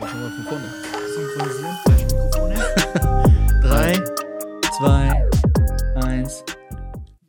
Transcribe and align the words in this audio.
wir 0.00 0.08
schon 0.08 0.20
mal 0.20 0.30
von 0.30 0.44
vorne. 0.44 0.74
Synchronisieren, 1.14 1.76
Mikrofone. 1.96 2.54
Drei, 3.62 3.92
zwei, 4.76 5.28
eins. 6.02 6.44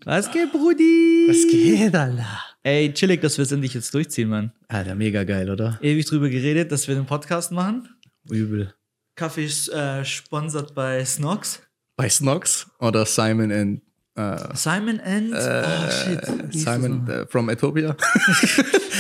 Was 0.06 0.32
geht, 0.32 0.52
Brudi? 0.52 1.28
Was 1.30 1.48
geht, 1.50 1.96
Alter? 1.96 2.44
Ey, 2.64 2.94
chillig, 2.94 3.22
dass 3.22 3.38
wir 3.38 3.44
es 3.44 3.52
endlich 3.52 3.74
jetzt 3.74 3.94
durchziehen, 3.94 4.30
Mann. 4.30 4.52
Alter, 4.68 4.96
mega 4.96 5.24
geil, 5.24 5.50
oder? 5.50 5.80
Ewig 5.82 6.06
drüber 6.06 6.30
geredet, 6.30 6.72
dass 6.72 6.88
wir 6.88 6.96
den 6.96 7.06
Podcast 7.06 7.52
machen. 7.52 7.88
Übel. 8.30 8.74
Kaffee 9.16 9.46
ist 9.46 9.70
äh, 9.70 10.04
sponsert 10.04 10.76
bei 10.76 11.04
Snox. 11.06 11.62
Bei 11.96 12.10
Snox 12.10 12.68
oder 12.80 13.06
Simon 13.06 13.52
and 13.52 13.82
äh, 14.18 14.56
Simon 14.56 15.00
and. 15.00 15.34
oh, 15.34 15.92
shit. 15.92 16.54
Simon 16.54 17.08
äh, 17.08 17.26
from 17.28 17.50
Ethiopia. 17.50 17.96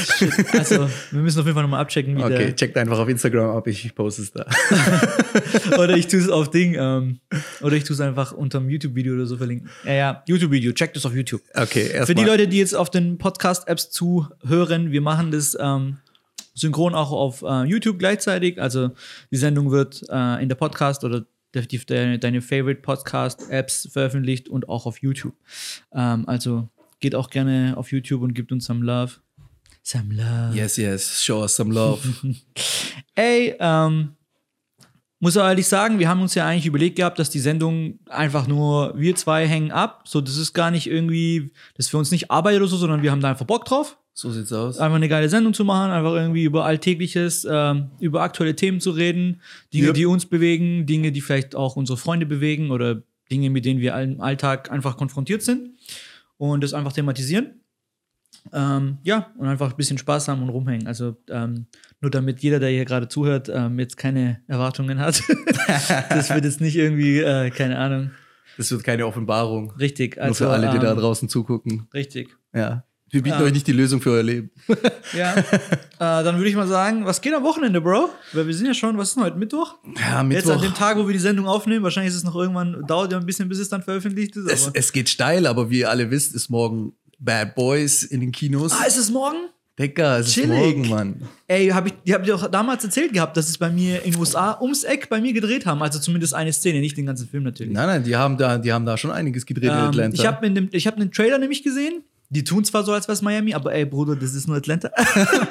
Also, 0.54 0.90
wir 1.12 1.22
müssen 1.22 1.40
auf 1.40 1.46
jeden 1.46 1.56
Fall 1.56 1.64
nochmal 1.64 1.82
abchecken, 1.82 2.18
wie 2.18 2.24
Okay, 2.24 2.54
checkt 2.54 2.78
einfach 2.78 3.00
auf 3.00 3.10
Instagram 3.10 3.58
ab, 3.58 3.68
ich 3.68 3.94
poste 3.96 4.22
es 4.22 4.32
da. 4.32 4.46
der. 4.46 5.80
Oder 5.80 5.98
ich 5.98 6.08
tue 6.08 6.20
es 6.20 6.30
auf 6.30 6.50
Ding. 6.50 6.75
Ähm, 6.78 7.20
oder 7.61 7.75
ich 7.75 7.84
tue 7.84 7.94
es 7.94 8.02
einfach 8.02 8.32
unter 8.32 8.60
dem 8.60 8.70
YouTube-Video 8.70 9.16
oder 9.16 9.25
so 9.25 9.38
verlinken. 9.38 9.70
Ja, 9.84 9.94
ja, 9.94 10.24
YouTube-Video. 10.28 10.72
Checkt 10.72 10.98
es 10.98 11.06
auf 11.06 11.14
YouTube. 11.14 11.42
Okay, 11.54 11.88
erstmal. 11.88 12.06
Für 12.06 12.16
die 12.16 12.24
Leute, 12.24 12.47
die 12.47 12.58
jetzt 12.58 12.75
auf 12.75 12.89
den 12.89 13.18
Podcast-Apps 13.18 13.89
zuhören, 13.89 14.92
wir 14.92 15.02
machen 15.02 15.32
das 15.32 15.58
ähm, 15.60 15.97
synchron 16.54 16.96
auch 16.96 17.11
auf 17.11 17.42
äh, 17.42 17.64
YouTube 17.64 18.00
gleichzeitig. 18.00 18.61
Also 18.61 18.92
die 19.32 19.38
Sendung 19.38 19.72
wird 19.72 20.04
äh, 20.10 20.42
in 20.42 20.50
der 20.50 20.56
Podcast 20.56 21.04
oder 21.04 21.25
die, 21.66 21.79
deine, 21.86 22.20
deine 22.20 22.42
Favorite 22.42 22.82
Podcast-Apps 22.82 23.89
veröffentlicht 23.92 24.50
und 24.50 24.70
auch 24.70 24.86
auf 24.86 25.02
YouTube. 25.02 25.36
Ähm, 25.93 26.28
also 26.28 26.70
geht 27.00 27.16
auch 27.16 27.30
gerne 27.30 27.74
auf 27.78 27.92
YouTube 27.92 28.21
und 28.21 28.33
gibt 28.33 28.52
uns 28.52 28.66
some 28.66 28.86
Love. 28.86 29.14
Some 29.83 30.14
Love. 30.14 30.56
Yes, 30.56 30.78
yes, 30.78 31.24
show 31.24 31.42
us 31.42 31.56
some 31.56 31.74
love. 31.74 32.00
Ey, 33.16 33.56
ähm, 33.59 34.17
muss 35.20 35.38
auch 35.38 35.47
ehrlich 35.47 35.67
sagen, 35.67 35.97
wir 35.97 36.09
haben 36.09 36.22
uns 36.22 36.36
ja 36.36 36.45
eigentlich 36.45 36.66
überlegt 36.66 36.97
gehabt, 36.97 37.17
dass 37.17 37.30
die 37.30 37.39
Sendung 37.39 37.97
einfach 38.08 38.47
nur 38.47 38.94
wir 38.97 39.16
zwei 39.16 39.47
hängen 39.47 39.72
ab. 39.72 40.03
So, 40.05 40.22
das 40.22 40.38
ist 40.38 40.53
gar 40.53 40.69
nicht 40.69 40.88
irgendwie, 40.88 41.52
das 41.75 41.85
ist 41.85 41.89
für 41.89 41.97
uns 41.97 42.11
nicht 42.11 42.30
Arbeit 42.30 42.58
oder 42.58 42.67
so, 42.67 42.78
sondern 42.78 43.02
wir 43.02 43.11
haben 43.11 43.22
da 43.22 43.30
einfach 43.30 43.45
Bock 43.45 43.66
drauf. 43.66 43.97
So 44.17 44.31
sieht's 44.31 44.51
aus. 44.51 44.79
Einfach 44.79 44.95
eine 44.95 45.09
geile 45.09 45.29
Sendung 45.29 45.53
zu 45.53 45.63
machen, 45.63 45.91
einfach 45.91 46.13
irgendwie 46.13 46.43
über 46.43 46.65
Alltägliches, 46.65 47.45
ähm, 47.47 47.91
über 47.99 48.23
aktuelle 48.23 48.55
Themen 48.55 48.79
zu 48.79 48.89
reden, 48.89 49.41
Dinge, 49.71 49.87
Yep. 49.89 49.93
die 49.93 50.05
uns 50.07 50.25
bewegen, 50.25 50.87
Dinge, 50.87 51.11
die 51.11 51.21
vielleicht 51.21 51.53
auch 51.55 51.75
unsere 51.75 51.99
Freunde 51.99 52.25
bewegen 52.25 52.71
oder 52.71 53.03
Dinge, 53.29 53.51
mit 53.51 53.63
denen 53.65 53.79
wir 53.79 53.95
im 53.99 54.19
Alltag 54.19 54.71
einfach 54.71 54.97
konfrontiert 54.97 55.43
sind 55.43 55.69
und 56.38 56.63
das 56.63 56.73
einfach 56.73 56.93
thematisieren. 56.93 57.61
Ähm, 58.53 58.97
ja, 59.03 59.31
und 59.38 59.47
einfach 59.47 59.69
ein 59.69 59.77
bisschen 59.77 59.99
Spaß 59.99 60.29
haben 60.29 60.41
und 60.41 60.49
rumhängen. 60.49 60.88
Also 60.88 61.17
ähm, 61.29 61.67
nur 62.01 62.09
damit 62.09 62.39
jeder, 62.39 62.59
der 62.59 62.69
hier 62.69 62.85
gerade 62.85 63.07
zuhört, 63.07 63.49
ähm, 63.53 63.77
jetzt 63.77 63.97
keine 63.97 64.41
Erwartungen 64.47 64.97
hat. 64.99 65.21
das 66.09 66.31
wird 66.33 66.43
jetzt 66.43 66.59
nicht 66.59 66.75
irgendwie, 66.75 67.19
äh, 67.19 67.51
keine 67.51 67.77
Ahnung, 67.77 68.09
Das 68.57 68.71
wird 68.71 68.83
keine 68.83 69.05
Offenbarung. 69.05 69.73
richtig. 69.73 70.19
Also, 70.19 70.45
Nur 70.45 70.53
für 70.53 70.57
alle, 70.59 70.71
die 70.73 70.79
da 70.83 70.93
ähm, 70.93 70.97
draußen 70.97 71.29
zugucken. 71.29 71.88
Richtig. 71.93 72.35
Ja. 72.51 72.83
Wir 73.09 73.23
bieten 73.23 73.39
Ja. 73.39 73.45
euch 73.45 73.53
nicht 73.53 73.66
die 73.67 73.72
Lösung 73.72 74.02
für 74.02 74.11
euer 74.11 74.23
Leben. 74.23 74.50
Ja. 75.13 75.36
äh, 75.38 75.44
dann 76.00 76.36
würde 76.38 76.50
ich 76.50 76.55
mal 76.55 76.67
sagen, 76.67 77.05
was 77.05 77.22
geht 77.22 77.33
am 77.33 77.44
Wochenende, 77.44 77.80
Bro? 77.80 78.09
Weil 78.33 78.47
wir 78.47 78.53
sind 78.53 78.66
ja 78.66 78.73
schon, 78.73 78.97
was 78.97 79.09
ist 79.09 79.16
denn 79.16 79.23
heute, 79.23 79.38
Mittwoch? 79.38 79.75
Ja, 79.86 79.91
Jetzt 80.02 80.11
an 80.13 80.27
Mittwoch. 80.27 80.61
dem 80.61 80.73
Tag, 80.73 80.97
wo 80.97 81.08
wir 81.08 81.13
die 81.13 81.19
Sendung 81.19 81.47
aufnehmen, 81.47 81.83
wahrscheinlich 81.83 82.11
ist 82.11 82.17
es 82.17 82.23
noch 82.25 82.35
irgendwann, 82.35 82.83
dauert 82.85 83.11
ja 83.13 83.17
ein 83.17 83.25
bisschen, 83.25 83.47
bis 83.47 83.59
es 83.59 83.69
dann 83.69 83.81
veröffentlicht 83.81 84.35
ist. 84.35 84.52
Es, 84.52 84.69
es 84.73 84.91
geht 84.91 85.08
steil, 85.08 85.47
aber 85.47 85.69
wie 85.69 85.80
ihr 85.80 85.89
alle 85.89 86.11
wisst, 86.11 86.35
ist 86.35 86.50
morgen 86.50 86.94
Bad 87.19 87.55
Boys 87.55 88.03
in 88.03 88.19
den 88.19 88.31
Kinos. 88.33 88.73
ah, 88.73 88.83
ist 88.85 88.97
es 88.97 89.09
morgen? 89.09 89.38
Digga, 89.80 90.17
es 90.17 90.28
ist 90.30 90.33
chillig. 90.33 90.50
morgen, 90.50 90.89
Mann. 90.89 91.22
Ey, 91.47 91.67
hab 91.69 91.85
ich, 91.85 91.94
die 92.05 92.13
habt 92.13 92.25
ihr 92.28 92.35
auch 92.35 92.47
damals 92.47 92.83
erzählt 92.83 93.13
gehabt, 93.13 93.38
dass 93.38 93.47
es 93.47 93.58
bei 93.59 93.69
mir 93.69 94.03
in 94.03 94.11
den 94.11 94.19
USA 94.19 94.59
ums 94.59 94.83
Eck 94.83 95.08
bei 95.08 95.22
mir 95.22 95.33
gedreht 95.33 95.66
haben. 95.67 95.81
Also 95.83 96.00
zumindest 96.00 96.33
eine 96.33 96.52
Szene, 96.52 96.80
nicht 96.80 96.97
den 96.97 97.05
ganzen 97.05 97.28
Film 97.30 97.44
natürlich. 97.44 97.72
Nein, 97.72 97.85
nein, 97.88 98.03
die 98.03 98.16
haben 98.16 98.38
da, 98.38 98.58
die 98.58 98.73
haben 98.73 98.85
da 98.88 98.97
schon 98.97 99.11
einiges 99.11 99.45
gedreht 99.45 99.69
in 99.72 99.78
Ähm, 99.78 99.83
Atlanta. 99.85 100.16
ich 100.16 100.25
habe 100.25 100.68
ich 100.72 100.88
hab 100.88 100.97
den 100.97 101.12
Trailer 101.12 101.38
nämlich 101.38 101.63
gesehen. 101.63 102.03
Die 102.29 102.43
tun 102.43 102.65
zwar 102.65 102.83
so, 102.83 102.91
als 102.91 103.07
wäre 103.07 103.13
es 103.13 103.21
Miami, 103.21 103.53
aber 103.53 103.73
ey, 103.73 103.85
Bruder, 103.85 104.15
das 104.17 104.33
ist 104.33 104.47
nur 104.47 104.57
Atlanta. 104.57 104.91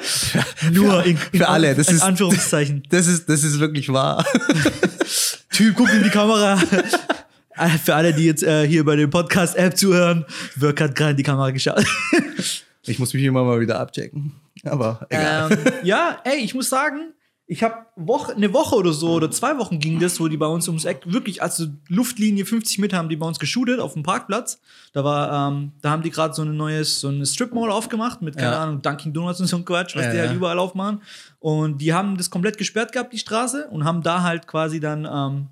nur 0.71 1.03
in, 1.05 1.17
in, 1.31 1.39
für 1.39 1.47
alle, 1.49 1.73
das 1.73 1.87
in 1.89 1.95
ist- 1.95 2.03
Anführungszeichen. 2.03 2.83
das 2.89 3.07
ist, 3.07 3.27
das 3.27 3.43
ist 3.43 3.59
wirklich 3.59 3.89
wahr. 3.89 4.23
Typ, 5.51 5.75
guck 5.75 5.91
in 5.91 6.03
die 6.03 6.09
Kamera. 6.11 6.57
Für 7.83 7.95
alle, 7.95 8.13
die 8.13 8.25
jetzt 8.25 8.43
äh, 8.43 8.67
hier 8.67 8.85
bei 8.85 8.95
dem 8.95 9.09
Podcast-App 9.09 9.75
zuhören, 9.75 10.25
Wirk 10.55 10.79
hat 10.79 10.93
gerade 10.93 11.11
in 11.11 11.17
die 11.17 11.23
Kamera 11.23 11.49
geschaut. 11.49 11.83
Ich 12.83 12.99
muss 12.99 13.11
mich 13.13 13.23
immer 13.23 13.43
mal 13.43 13.59
wieder 13.59 13.79
abchecken. 13.79 14.33
Aber 14.63 15.05
egal. 15.09 15.51
ähm, 15.51 15.57
ja, 15.83 16.19
ey, 16.23 16.37
ich 16.43 16.53
muss 16.53 16.69
sagen, 16.69 17.13
ich 17.49 17.63
habe 17.63 17.85
Woche, 17.95 18.33
eine 18.35 18.53
Woche 18.53 18.75
oder 18.75 18.91
so 18.91 19.11
oder 19.13 19.31
zwei 19.31 19.57
Wochen 19.57 19.79
ging 19.79 19.99
das, 19.99 20.19
wo 20.19 20.27
die 20.27 20.35
bei 20.35 20.47
uns 20.47 20.67
ums 20.67 20.83
Eck 20.83 21.01
wirklich, 21.05 21.41
also 21.41 21.67
Luftlinie 21.87 22.45
50 22.45 22.79
Meter 22.79 22.97
haben 22.97 23.07
die 23.07 23.15
bei 23.15 23.25
uns 23.25 23.39
geshootet 23.39 23.79
auf 23.79 23.93
dem 23.93 24.03
Parkplatz. 24.03 24.59
Da 24.91 25.05
war, 25.05 25.49
ähm, 25.49 25.71
da 25.81 25.91
haben 25.91 26.03
die 26.03 26.09
gerade 26.11 26.33
so 26.33 26.41
ein 26.41 26.57
neues, 26.57 26.99
so 26.99 27.07
eine 27.07 27.25
Strip 27.25 27.53
Mall 27.53 27.71
aufgemacht 27.71 28.21
mit, 28.21 28.35
keine 28.35 28.51
Ja. 28.51 28.63
Ahnung, 28.63 28.81
Dunkin' 28.81 29.13
Donuts 29.13 29.39
und 29.39 29.47
so 29.47 29.55
ein 29.55 29.63
Quatsch, 29.63 29.95
was 29.95 30.05
Ja, 30.05 30.11
die 30.11 30.19
halt 30.19 30.31
ja. 30.31 30.35
überall 30.35 30.59
aufmachen. 30.59 31.01
Und 31.39 31.77
die 31.79 31.93
haben 31.93 32.17
das 32.17 32.29
komplett 32.29 32.57
gesperrt 32.57 32.91
gehabt, 32.91 33.13
die 33.13 33.17
Straße, 33.19 33.67
und 33.71 33.85
haben 33.85 34.03
da 34.03 34.23
halt 34.23 34.45
quasi 34.45 34.81
dann, 34.81 35.05
ähm, 35.09 35.47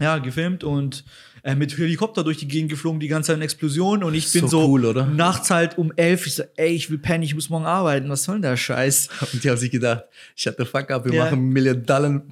ja, 0.00 0.18
gefilmt 0.18 0.64
und 0.64 1.02
äh, 1.44 1.54
mit 1.54 1.76
Helikopter 1.76 2.22
durch 2.24 2.38
die 2.38 2.46
Gegend 2.48 2.70
geflogen, 2.70 3.00
die 3.00 3.08
ganze 3.08 3.28
Zeit 3.28 3.36
in 3.36 3.42
Explosion. 3.42 4.04
Und 4.04 4.14
ich 4.14 4.30
bin 4.32 4.42
So 4.42 4.46
so 4.48 4.68
cool, 4.68 4.84
oder? 4.86 5.06
nachts 5.06 5.50
halt 5.50 5.76
um 5.78 5.92
elf, 5.96 6.26
ich 6.26 6.34
so, 6.36 6.44
ey, 6.56 6.70
ich 6.72 6.90
will 6.90 6.98
pennen, 6.98 7.22
ich 7.24 7.34
muss 7.34 7.50
morgen 7.50 7.66
arbeiten, 7.66 8.08
was 8.08 8.24
soll 8.24 8.36
denn 8.36 8.42
der 8.42 8.56
Scheiß? 8.56 9.08
Und 9.32 9.42
die 9.42 9.50
haben 9.50 9.56
sich 9.56 9.70
gedacht, 9.70 10.04
shut 10.36 10.54
the 10.58 10.64
fuck 10.64 10.90
up, 10.90 11.04
wir 11.04 11.12
Ja. 11.14 11.24
machen 11.24 11.38
ein 11.40 11.48
Million 11.48 11.84
Dollar, 11.84 12.22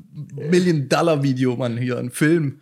Million 0.51 0.89
Dollar 0.89 1.23
Video, 1.23 1.57
Mann, 1.57 1.77
hier, 1.77 1.99
ein 1.99 2.11
Film. 2.11 2.61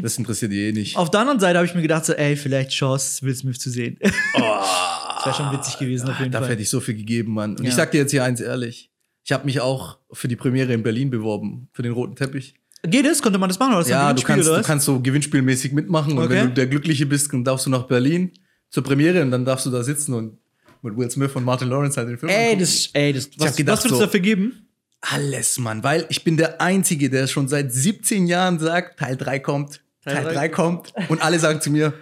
Das 0.00 0.16
interessiert 0.16 0.52
die 0.52 0.68
eh 0.68 0.72
nicht. 0.72 0.96
Auf 0.96 1.10
der 1.10 1.18
anderen 1.20 1.40
Seite 1.40 1.58
habe 1.58 1.66
ich 1.66 1.74
mir 1.74 1.82
gedacht, 1.82 2.04
so, 2.04 2.12
ey, 2.12 2.36
vielleicht 2.36 2.70
Chance, 2.70 3.20
Will 3.26 3.34
Smith 3.34 3.58
zu 3.58 3.68
sehen. 3.68 3.98
das 4.02 5.26
wäre 5.26 5.34
schon 5.34 5.50
witzig 5.52 5.76
gewesen, 5.78 6.08
auf 6.08 6.20
jeden 6.20 6.30
Dafür 6.30 6.44
Fall. 6.46 6.52
hätte 6.52 6.62
ich 6.62 6.70
so 6.70 6.78
viel 6.78 6.94
gegeben, 6.94 7.32
Mann. 7.34 7.56
Und 7.56 7.64
Ja. 7.64 7.70
ich 7.70 7.74
sag 7.74 7.90
dir 7.90 7.98
jetzt 7.98 8.12
hier 8.12 8.22
eins 8.22 8.40
ehrlich. 8.40 8.90
Ich 9.24 9.32
habe 9.32 9.44
mich 9.44 9.60
auch 9.60 9.98
für 10.12 10.28
die 10.28 10.36
Premiere 10.36 10.72
in 10.72 10.84
Berlin 10.84 11.10
beworben, 11.10 11.68
für 11.72 11.82
den 11.82 11.90
roten 11.92 12.14
Teppich. 12.14 12.54
Geht 12.84 13.06
es? 13.06 13.22
Konnte 13.22 13.38
man 13.38 13.48
das 13.48 13.58
machen? 13.58 13.72
Oder 13.72 13.80
ist 13.82 13.90
das 13.90 13.96
ein 13.96 14.06
Ja, 14.08 14.12
du 14.12 14.22
kannst, 14.22 14.48
du 14.48 14.62
kannst 14.62 14.86
so 14.86 15.00
gewinnspielmäßig 15.00 15.72
mitmachen 15.72 16.18
und 16.18 16.24
Okay. 16.24 16.34
wenn 16.34 16.46
du 16.48 16.54
der 16.54 16.66
Glückliche 16.66 17.06
bist, 17.06 17.32
dann 17.32 17.44
darfst 17.44 17.66
du 17.66 17.70
nach 17.70 17.84
Berlin 17.84 18.32
zur 18.70 18.82
Premiere 18.82 19.22
und 19.22 19.30
dann 19.30 19.44
darfst 19.44 19.66
du 19.66 19.70
da 19.70 19.82
sitzen 19.84 20.14
und 20.14 20.38
mit 20.82 20.96
Will 20.96 21.08
Smith 21.10 21.30
und 21.34 21.44
Martin 21.44 21.68
Lawrence 21.68 21.96
halt 21.96 22.08
den 22.08 22.18
Film 22.18 22.30
Ey, 22.30 22.44
angucken. 22.52 22.60
das, 22.60 22.88
ey, 22.92 23.12
das, 23.12 23.30
was, 23.38 23.54
gedacht 23.56 23.76
was 23.78 23.84
würdest 23.84 24.00
du 24.00 24.04
dafür 24.06 24.20
geben? 24.20 24.66
Alles, 25.00 25.58
Mann, 25.58 25.84
weil 25.84 26.06
ich 26.08 26.24
bin 26.24 26.36
der 26.36 26.60
Einzige, 26.60 27.08
der 27.10 27.26
schon 27.28 27.46
seit 27.48 27.72
17 27.72 28.26
Jahren 28.26 28.58
sagt, 28.58 28.98
Teil 28.98 29.16
3 29.16 29.38
kommt, 29.38 29.80
Teil 30.04 30.14
Teil 30.14 30.24
drei 30.24 30.34
3 30.34 30.48
kommt 30.48 30.92
und 31.08 31.22
alle 31.22 31.38
sagen 31.38 31.60
zu 31.60 31.70
mir, 31.70 31.92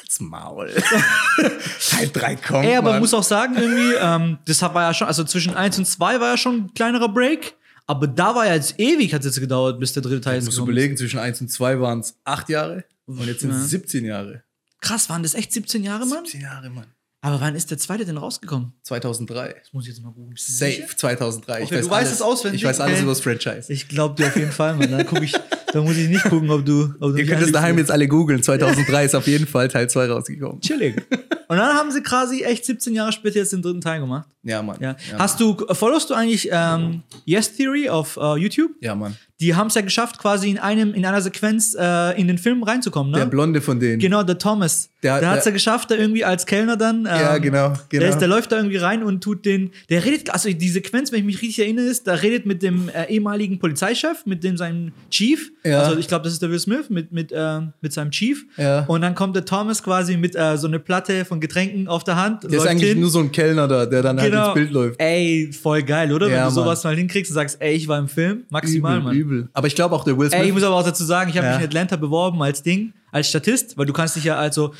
als 0.00 0.20
Maul. 0.20 0.70
Teil 1.90 2.10
3 2.12 2.36
kommt, 2.36 2.64
Ey, 2.64 2.76
aber 2.76 2.92
man 2.92 3.00
muss 3.00 3.14
auch 3.14 3.22
sagen, 3.22 3.56
irgendwie, 3.56 3.94
ähm, 4.00 4.38
das 4.46 4.62
war 4.62 4.82
ja 4.82 4.94
schon, 4.94 5.06
also 5.08 5.24
zwischen 5.24 5.54
1 5.54 5.78
und 5.78 5.84
2 5.86 6.20
war 6.20 6.30
ja 6.30 6.36
schon 6.36 6.54
ein 6.66 6.74
kleinerer 6.74 7.08
Break. 7.08 7.54
Aber 7.88 8.06
da 8.06 8.34
war 8.34 8.46
ja 8.46 8.54
jetzt 8.54 8.78
ewig, 8.78 9.12
hat 9.14 9.20
es 9.20 9.26
jetzt 9.34 9.40
gedauert, 9.40 9.80
bis 9.80 9.94
der 9.94 10.02
dritte 10.02 10.20
Teil 10.20 10.34
Ich 10.34 10.36
jetzt 10.40 10.46
muss 10.46 10.54
gekommen 10.56 10.70
überlegen, 10.72 10.96
zwischen 10.96 11.18
1 11.18 11.40
und 11.40 11.48
2 11.50 11.80
waren 11.80 12.00
es 12.00 12.14
8 12.24 12.48
Jahre 12.50 12.84
und 13.06 13.26
jetzt 13.26 13.40
sind 13.40 13.50
Ja. 13.50 13.56
es 13.56 13.70
17 13.70 14.04
Jahre. 14.04 14.32
ist. 14.34 14.42
Krass, 14.80 15.08
waren 15.08 15.22
das 15.24 15.34
echt 15.34 15.52
17 15.52 15.82
Jahre, 15.82 16.06
Mann? 16.06 16.24
17 16.24 16.42
Jahre, 16.42 16.70
Mann. 16.70 16.86
Aber 17.20 17.40
wann 17.40 17.56
ist 17.56 17.70
der 17.72 17.78
zweite 17.78 18.04
denn 18.04 18.16
rausgekommen? 18.16 18.74
2003. 18.84 19.56
Das 19.58 19.72
muss 19.72 19.84
ich 19.84 19.88
jetzt 19.94 20.02
mal 20.02 20.12
googeln. 20.12 20.36
Du 20.36 20.40
Safe, 20.40 20.70
sicher? 20.70 20.86
2003. 20.96 21.64
Okay, 21.64 21.80
du 21.80 21.90
weißt 21.90 22.12
es 22.12 22.22
auswendig, 22.22 22.60
Ich 22.60 22.68
weiß 22.68 22.78
alles 22.78 22.94
okay. 22.94 23.02
über 23.02 23.10
das 23.12 23.20
Franchise. 23.22 23.72
Ich 23.72 23.88
glaube 23.88 24.14
dir 24.14 24.28
auf 24.28 24.36
jeden 24.36 24.52
Fall, 24.52 24.76
Mann. 24.76 24.90
Da, 24.92 25.02
guck 25.02 25.22
ich, 25.22 25.32
da 25.72 25.82
muss 25.82 25.96
ich 25.96 26.08
nicht 26.08 26.22
gucken, 26.24 26.48
ob 26.50 26.64
du. 26.64 26.94
Ob 27.00 27.12
du 27.14 27.16
Ihr 27.18 27.26
könnt 27.26 27.42
es 27.42 27.50
daheim 27.50 27.76
jetzt 27.78 27.90
alle 27.90 28.06
googeln. 28.06 28.42
2003 28.42 29.04
ist 29.06 29.14
auf 29.16 29.26
jeden 29.26 29.48
Fall 29.48 29.66
Teil 29.68 29.90
2 29.90 30.06
rausgekommen. 30.06 30.60
Chillig. 30.60 31.02
Und 31.48 31.56
dann 31.56 31.74
haben 31.74 31.90
sie 31.90 32.02
quasi 32.02 32.42
echt 32.42 32.64
17 32.66 32.94
Jahre 32.94 33.12
später 33.12 33.38
jetzt 33.38 33.52
den 33.52 33.62
dritten 33.62 33.80
Teil 33.80 34.00
gemacht. 34.00 34.28
Ja, 34.42 34.62
Mann. 34.62 34.76
Ja. 34.80 34.96
Ja, 35.10 35.18
Hast 35.18 35.40
du, 35.40 35.56
followst 35.72 36.10
du 36.10 36.14
eigentlich 36.14 36.48
ähm, 36.50 37.02
Yes 37.24 37.54
Theory 37.56 37.88
auf 37.88 38.16
äh, 38.16 38.36
YouTube? 38.38 38.70
ja 38.80 38.94
Mann. 38.94 39.16
Die 39.40 39.54
haben 39.54 39.68
es 39.68 39.74
ja 39.74 39.82
geschafft, 39.82 40.18
quasi 40.18 40.50
in 40.50 40.58
einem, 40.58 40.94
in 40.94 41.06
einer 41.06 41.20
Sequenz 41.22 41.76
äh, 41.78 42.20
in 42.20 42.26
den 42.26 42.38
Film 42.38 42.64
reinzukommen, 42.64 43.12
ne? 43.12 43.18
Der 43.18 43.26
Blonde 43.26 43.60
von 43.60 43.78
denen. 43.78 44.00
Genau, 44.00 44.24
der 44.24 44.36
Thomas. 44.38 44.90
Der- 45.04 45.20
Der, 45.20 45.30
hat 45.30 45.38
es 45.40 45.44
ja 45.44 45.52
geschafft, 45.52 45.92
da 45.92 45.94
irgendwie 45.94 46.24
als 46.24 46.44
Kellner 46.44 46.76
dann. 46.76 47.00
Ähm, 47.00 47.04
Ja, 47.06 47.38
genau, 47.38 47.68
genau. 47.68 48.00
Der, 48.02 48.08
ist, 48.08 48.18
der 48.18 48.26
läuft 48.26 48.50
da 48.50 48.56
irgendwie 48.56 48.78
rein 48.78 49.04
und 49.04 49.22
tut 49.22 49.44
den. 49.44 49.70
Der 49.90 50.04
redet, 50.04 50.30
also 50.30 50.50
die 50.52 50.68
Sequenz, 50.68 51.12
wenn 51.12 51.20
ich 51.20 51.24
mich 51.24 51.36
richtig 51.42 51.60
erinnere, 51.60 51.84
ist, 51.86 52.08
da 52.08 52.14
redet 52.14 52.46
mit 52.46 52.62
dem 52.64 52.88
äh, 52.88 53.04
ehemaligen 53.12 53.60
Polizeichef, 53.60 54.26
mit 54.26 54.42
dem 54.42 54.56
seinem 54.56 54.90
Chief. 55.10 55.52
Ja. 55.62 55.82
Also 55.82 55.98
ich 55.98 56.08
glaube, 56.08 56.24
das 56.24 56.32
ist 56.32 56.42
der 56.42 56.50
Will 56.50 56.58
Smith 56.58 56.90
mit, 56.90 57.12
mit, 57.12 57.30
äh, 57.30 57.60
mit 57.80 57.92
seinem 57.92 58.10
Chief. 58.10 58.44
Ja. 58.56 58.86
Und 58.86 59.02
dann 59.02 59.14
kommt 59.14 59.36
der 59.36 59.44
Thomas 59.44 59.82
quasi 59.84 60.16
mit 60.16 60.34
äh, 60.34 60.56
so 60.56 60.66
eine 60.66 60.80
Platte 60.80 61.24
von 61.24 61.37
Getränken 61.40 61.88
auf 61.88 62.04
der 62.04 62.16
Hand. 62.16 62.44
Der 62.44 62.52
ist 62.58 62.66
eigentlich 62.66 62.96
nur 62.96 63.10
so 63.10 63.18
ein 63.20 63.30
Kellner 63.32 63.66
da, 63.68 63.86
der 63.86 64.02
dann 64.02 64.20
halt 64.20 64.32
ins 64.32 64.54
Bild 64.54 64.70
läuft. 64.70 65.00
Ey, 65.00 65.50
voll 65.52 65.82
geil, 65.82 66.12
oder? 66.12 66.26
Ja, 66.28 66.32
Wenn 66.32 66.38
du 66.40 66.44
Mann. 66.46 66.54
sowas 66.54 66.84
mal 66.84 66.96
hinkriegst 66.96 67.30
und 67.30 67.34
sagst, 67.34 67.56
ey, 67.60 67.74
ich 67.74 67.86
war 67.88 67.98
im 67.98 68.08
Film, 68.08 68.44
maximal, 68.50 68.96
übel, 68.98 69.04
Mann. 69.04 69.14
übel. 69.16 69.48
Aber 69.52 69.66
ich 69.66 69.74
glaube 69.74 69.94
auch 69.94 70.04
der 70.04 70.16
Will 70.18 70.28
Smith. 70.28 70.40
Ey, 70.40 70.48
ich 70.48 70.52
muss 70.54 70.62
aber 70.62 70.76
auch 70.76 70.84
dazu 70.84 71.04
sagen, 71.04 71.30
ich 71.30 71.36
habe 71.36 71.46
Ja. 71.46 71.52
mich 71.54 71.62
in 71.62 71.66
Atlanta 71.68 71.96
beworben 71.96 72.42
als 72.42 72.62
Ding, 72.62 72.92
als 73.12 73.28
Statist, 73.28 73.76
weil 73.78 73.86
du 73.86 73.92
kannst 73.92 74.16
dich 74.16 74.24
ja 74.24 74.36
also 74.36 74.72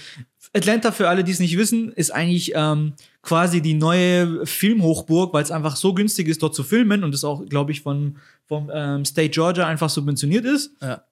Atlanta 0.54 0.92
für 0.92 1.08
alle, 1.08 1.24
die 1.24 1.32
es 1.32 1.40
nicht 1.40 1.58
wissen, 1.58 1.92
ist 1.92 2.10
eigentlich 2.10 2.52
ähm, 2.54 2.94
quasi 3.22 3.60
die 3.60 3.74
neue 3.74 4.46
Filmhochburg, 4.46 5.34
weil 5.34 5.42
es 5.42 5.50
einfach 5.50 5.76
so 5.76 5.92
günstig 5.92 6.26
ist, 6.28 6.42
dort 6.42 6.54
zu 6.54 6.62
filmen 6.64 7.04
und 7.04 7.14
es 7.14 7.22
auch, 7.24 7.44
glaube 7.46 7.72
ich, 7.72 7.82
von, 7.82 8.16
vom 8.46 8.70
ähm, 8.72 9.04
State 9.04 9.28
Georgia 9.30 9.66
einfach 9.66 9.90
subventioniert 9.90 10.44
ist. 10.46 10.70
Ja. 10.80 11.02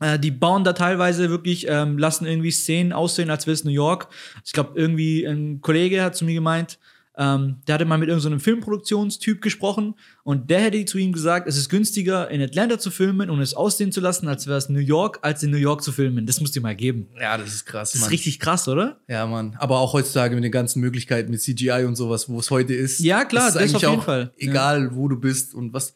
Äh, 0.00 0.18
die 0.18 0.30
bauen 0.30 0.64
da 0.64 0.72
teilweise 0.72 1.30
wirklich, 1.30 1.66
ähm, 1.68 1.98
lassen 1.98 2.26
irgendwie 2.26 2.50
Szenen 2.50 2.92
aussehen, 2.92 3.30
als 3.30 3.46
wäre 3.46 3.54
es 3.54 3.64
New 3.64 3.70
York. 3.70 4.08
Ich 4.44 4.52
glaube, 4.52 4.72
irgendwie 4.74 5.24
ein 5.24 5.60
Kollege 5.60 6.02
hat 6.02 6.16
zu 6.16 6.24
mir 6.24 6.34
gemeint, 6.34 6.78
ähm, 7.16 7.58
der 7.66 7.76
hatte 7.76 7.84
mal 7.84 7.96
mit 7.96 8.08
irgendeinem 8.08 8.40
so 8.40 8.44
Filmproduktionstyp 8.44 9.40
gesprochen 9.40 9.94
und 10.24 10.50
der 10.50 10.60
hätte 10.60 10.84
zu 10.84 10.98
ihm 10.98 11.12
gesagt, 11.12 11.46
es 11.46 11.56
ist 11.56 11.68
günstiger, 11.68 12.28
in 12.28 12.42
Atlanta 12.42 12.78
zu 12.78 12.90
filmen 12.90 13.30
und 13.30 13.40
es 13.40 13.54
aussehen 13.54 13.92
zu 13.92 14.00
lassen, 14.00 14.26
als 14.26 14.48
wäre 14.48 14.58
es 14.58 14.68
New 14.68 14.80
York, 14.80 15.20
als 15.22 15.42
in 15.44 15.50
New 15.50 15.56
York 15.56 15.82
zu 15.82 15.92
filmen. 15.92 16.26
Das 16.26 16.40
musst 16.40 16.56
du 16.56 16.60
dir 16.60 16.64
mal 16.64 16.74
geben. 16.74 17.08
Ja, 17.20 17.38
das 17.38 17.54
ist 17.54 17.66
krass. 17.66 17.92
Das 17.92 18.00
Mann. 18.00 18.08
ist 18.08 18.12
richtig 18.12 18.40
krass, 18.40 18.66
oder? 18.66 18.98
Ja, 19.06 19.26
Mann. 19.26 19.54
Aber 19.58 19.78
auch 19.78 19.92
heutzutage 19.92 20.34
mit 20.34 20.42
den 20.42 20.50
ganzen 20.50 20.80
Möglichkeiten 20.80 21.30
mit 21.30 21.40
CGI 21.40 21.84
und 21.86 21.94
sowas, 21.94 22.28
wo 22.28 22.40
es 22.40 22.50
heute 22.50 22.74
ist. 22.74 22.98
Ja, 22.98 23.24
klar, 23.24 23.46
ist 23.46 23.54
das 23.54 23.62
eigentlich 23.62 23.76
auf 23.76 23.92
jeden 23.92 24.02
Fall. 24.02 24.32
Egal, 24.36 24.96
wo 24.96 25.06
du 25.06 25.16
bist 25.16 25.54
und 25.54 25.72
was. 25.72 25.94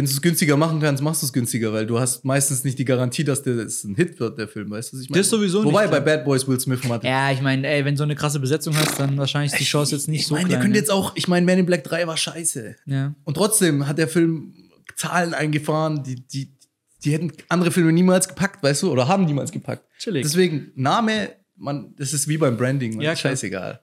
Wenn 0.00 0.06
du 0.06 0.12
es 0.12 0.22
günstiger 0.22 0.56
machen 0.56 0.80
kannst, 0.80 1.02
machst 1.02 1.20
du 1.20 1.26
es 1.26 1.32
günstiger, 1.34 1.74
weil 1.74 1.84
du 1.84 2.00
hast 2.00 2.24
meistens 2.24 2.64
nicht 2.64 2.78
die 2.78 2.86
Garantie, 2.86 3.22
dass 3.22 3.42
der 3.42 3.56
das 3.56 3.84
ein 3.84 3.94
Hit 3.96 4.18
wird, 4.18 4.38
der 4.38 4.48
Film, 4.48 4.70
weißt 4.70 4.90
du, 4.90 4.96
was 4.96 5.02
ich 5.02 5.10
meine? 5.10 5.20
Das 5.20 5.28
sowieso 5.28 5.62
Wobei, 5.62 5.82
nicht, 5.82 5.90
bei. 5.90 6.00
Bad 6.00 6.24
Boys 6.24 6.48
Will 6.48 6.58
Smith 6.58 6.82
hatte. 6.88 7.06
Ja, 7.06 7.30
ich 7.30 7.42
meine, 7.42 7.68
ey, 7.68 7.84
wenn 7.84 7.96
du 7.96 7.98
so 7.98 8.04
eine 8.04 8.16
krasse 8.16 8.40
Besetzung 8.40 8.74
hast, 8.78 8.98
dann 8.98 9.18
wahrscheinlich 9.18 9.52
ist 9.52 9.60
die 9.60 9.64
Chance 9.64 9.94
jetzt 9.94 10.08
nicht 10.08 10.22
ich 10.22 10.26
so 10.26 10.32
meine, 10.36 10.46
klein. 10.46 10.52
der 10.52 10.60
könnte 10.60 10.72
ne? 10.72 10.78
jetzt 10.78 10.90
auch, 10.90 11.12
ich 11.16 11.28
meine, 11.28 11.44
Man 11.44 11.58
in 11.58 11.66
Black 11.66 11.84
3 11.84 12.06
war 12.06 12.16
scheiße. 12.16 12.76
ja. 12.86 13.14
Und 13.24 13.34
trotzdem 13.34 13.86
hat 13.86 13.98
der 13.98 14.08
Film 14.08 14.54
Zahlen 14.96 15.34
eingefahren, 15.34 16.02
die, 16.02 16.26
die, 16.26 16.56
die 17.04 17.12
hätten 17.12 17.32
andere 17.50 17.70
Filme 17.70 17.92
niemals 17.92 18.26
gepackt, 18.26 18.62
weißt 18.62 18.84
du, 18.84 18.92
oder 18.92 19.06
haben 19.06 19.26
niemals 19.26 19.52
gepackt. 19.52 19.84
Chillig. 19.98 20.22
Deswegen, 20.22 20.72
Name, 20.76 21.28
man, 21.56 21.94
das 21.96 22.14
ist 22.14 22.26
wie 22.26 22.38
beim 22.38 22.56
Branding, 22.56 22.96
man, 22.96 23.04
Ja, 23.04 23.14
scheißegal. 23.14 23.80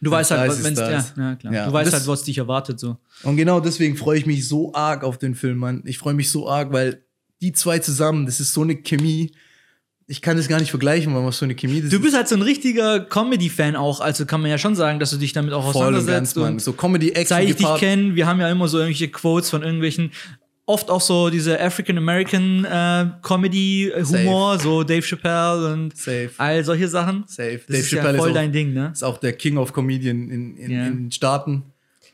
Du 0.00 0.10
weißt 0.10 0.30
halt, 0.30 0.50
ist 0.52 0.58
es, 0.58 0.64
wenn 0.64 0.72
es 0.74 0.78
da 0.78 0.90
ja, 0.90 0.98
ist- 0.98 1.14
ja, 1.16 1.34
klar. 1.36 1.52
Ja, 1.52 1.66
Du 1.66 1.72
weißt 1.72 1.92
das- 1.92 2.00
halt, 2.00 2.08
was 2.08 2.22
dich 2.24 2.38
erwartet 2.38 2.78
so. 2.78 2.96
Und 3.24 3.36
genau 3.36 3.58
deswegen 3.60 3.96
freue 3.96 4.18
ich 4.18 4.26
mich 4.26 4.46
so 4.46 4.72
arg 4.74 5.02
auf 5.04 5.18
den 5.18 5.34
Film, 5.34 5.58
Mann. 5.58 5.82
Ich 5.86 5.98
freue 5.98 6.14
mich 6.14 6.30
so 6.30 6.48
arg, 6.48 6.72
weil 6.72 7.02
die 7.40 7.52
zwei 7.52 7.78
zusammen, 7.80 8.26
das 8.26 8.38
ist 8.40 8.52
so 8.52 8.62
eine 8.62 8.76
Chemie. 8.76 9.32
Ich 10.10 10.22
kann 10.22 10.36
das 10.38 10.48
gar 10.48 10.58
nicht 10.58 10.70
vergleichen, 10.70 11.14
weil 11.14 11.24
was 11.24 11.38
für 11.38 11.44
eine 11.44 11.54
Chemie 11.54 11.82
das 11.82 11.90
Du 11.90 11.96
ist. 11.96 12.02
bist 12.02 12.16
halt 12.16 12.28
so 12.28 12.34
ein 12.36 12.42
richtiger 12.42 13.00
Comedy-Fan 13.00 13.76
auch, 13.76 14.00
also 14.00 14.24
kann 14.24 14.40
man 14.40 14.50
ja 14.50 14.56
schon 14.56 14.74
sagen, 14.74 14.98
dass 15.00 15.10
du 15.10 15.18
dich 15.18 15.32
damit 15.34 15.52
auch 15.52 15.70
voll 15.72 15.88
und 15.88 15.92
ganz, 15.92 16.04
auseinandersetzt. 16.04 16.36
Mann. 16.38 16.52
und 16.54 16.62
So 16.62 16.72
Comedy-Action 16.72 17.26
seit 17.26 17.48
ich 17.50 17.56
dich 17.56 17.74
kenne, 17.76 18.14
wir 18.14 18.26
haben 18.26 18.40
ja 18.40 18.48
immer 18.50 18.68
so 18.68 18.78
irgendwelche 18.78 19.08
Quotes 19.08 19.50
von 19.50 19.62
irgendwelchen, 19.62 20.12
oft 20.68 20.90
auch 20.90 21.00
so 21.00 21.30
diese 21.30 21.58
African-American 21.60 22.64
äh, 22.64 23.06
Comedy-Humor, 23.22 24.58
so 24.58 24.82
Dave 24.84 25.02
Chappelle 25.02 25.72
und 25.72 25.96
Safe. 25.96 26.30
all 26.38 26.62
solche 26.64 26.88
Sachen. 26.88 27.24
Safe. 27.26 27.56
Das 27.58 27.66
Dave 27.66 27.78
ist 27.78 27.90
ja 27.92 27.98
Chappelle 27.98 28.18
voll 28.18 28.28
ist, 28.28 28.32
auch, 28.32 28.40
dein 28.40 28.52
Ding, 28.52 28.72
ne? 28.74 28.90
ist 28.92 29.02
auch 29.02 29.18
der 29.18 29.32
King 29.32 29.56
of 29.56 29.72
Comedian 29.72 30.30
in, 30.30 30.56
in, 30.56 30.70
Ja. 30.70 30.86
in 30.86 30.96
den 31.04 31.12
Staaten. 31.12 31.62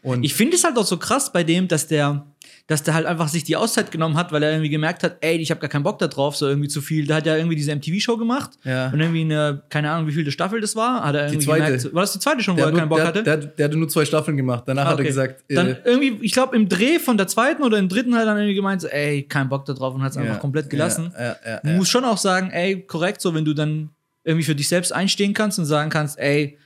Und 0.02 0.22
Ich 0.24 0.34
finde 0.34 0.56
es 0.56 0.64
halt 0.64 0.76
auch 0.76 0.84
so 0.84 0.98
krass 0.98 1.32
bei 1.32 1.42
dem, 1.44 1.66
dass 1.66 1.86
der, 1.88 2.26
dass 2.66 2.82
der 2.82 2.94
halt 2.94 3.04
einfach 3.04 3.28
sich 3.28 3.44
die 3.44 3.56
Auszeit 3.56 3.90
genommen 3.90 4.16
hat, 4.16 4.32
weil 4.32 4.42
er 4.42 4.50
irgendwie 4.52 4.70
gemerkt 4.70 5.02
hat, 5.02 5.18
ey, 5.20 5.36
ich 5.36 5.50
habe 5.50 5.60
gar 5.60 5.68
keinen 5.68 5.82
Bock 5.82 5.98
da 5.98 6.06
drauf, 6.08 6.34
so 6.34 6.48
irgendwie 6.48 6.68
zu 6.68 6.80
viel. 6.80 7.06
Da 7.06 7.16
hat 7.16 7.26
er 7.26 7.36
irgendwie 7.36 7.56
diese 7.56 7.74
MTV-Show 7.76 8.16
gemacht 8.16 8.52
Ja. 8.64 8.88
und 8.88 9.00
irgendwie 9.00 9.20
eine, 9.20 9.62
keine 9.68 9.90
Ahnung, 9.90 10.08
wie 10.08 10.12
viel 10.12 10.30
Staffel 10.30 10.62
das 10.62 10.74
war, 10.74 11.04
hat 11.04 11.14
er 11.14 11.26
irgendwie 11.26 11.44
zweite. 11.44 11.64
gemerkt, 11.64 11.94
war 11.94 12.00
das 12.02 12.12
die 12.14 12.20
zweite 12.20 12.42
schon, 12.42 12.54
wo 12.54 12.56
der, 12.56 12.64
er 12.64 12.66
hat 12.68 12.72
nur, 12.72 12.80
keinen 12.80 12.88
Bock 12.88 12.98
der, 12.98 13.06
hatte? 13.06 13.22
Der, 13.22 13.36
der 13.36 13.64
hatte 13.66 13.76
nur 13.76 13.88
zwei 13.90 14.06
Staffeln 14.06 14.38
gemacht. 14.38 14.64
Danach 14.66 14.84
Ah, 14.86 14.88
hat 14.88 14.92
er 14.94 15.00
okay. 15.00 15.08
gesagt, 15.08 15.44
dann 15.50 15.66
äh, 15.72 15.76
irgendwie, 15.84 16.24
ich 16.24 16.32
glaube, 16.32 16.56
im 16.56 16.66
Dreh 16.68 16.98
von 16.98 17.18
der 17.18 17.26
zweiten 17.26 17.62
oder 17.62 17.76
im 17.78 17.90
dritten 17.90 18.14
hat 18.14 18.22
er 18.22 18.26
dann 18.26 18.38
irgendwie 18.38 18.54
gemeint, 18.54 18.80
so, 18.80 18.88
ey, 18.88 19.24
kein 19.24 19.50
Bock 19.50 19.66
da 19.66 19.74
drauf 19.74 19.94
und 19.94 20.02
hat 20.02 20.12
es 20.12 20.16
einfach 20.16 20.34
ja, 20.34 20.38
komplett 20.40 20.70
gelassen. 20.70 21.12
Ja, 21.18 21.22
ja, 21.22 21.36
ja, 21.46 21.60
Man 21.64 21.72
ja. 21.74 21.78
muss 21.78 21.90
schon 21.90 22.04
auch 22.06 22.16
sagen, 22.18 22.50
ey, 22.50 22.80
korrekt, 22.86 23.20
so, 23.20 23.34
wenn 23.34 23.44
du 23.44 23.52
dann 23.52 23.90
irgendwie 24.24 24.44
für 24.46 24.54
dich 24.54 24.68
selbst 24.68 24.90
einstehen 24.90 25.34
kannst 25.34 25.58
und 25.58 25.66
sagen 25.66 25.90
kannst, 25.90 26.18
ey, 26.18 26.56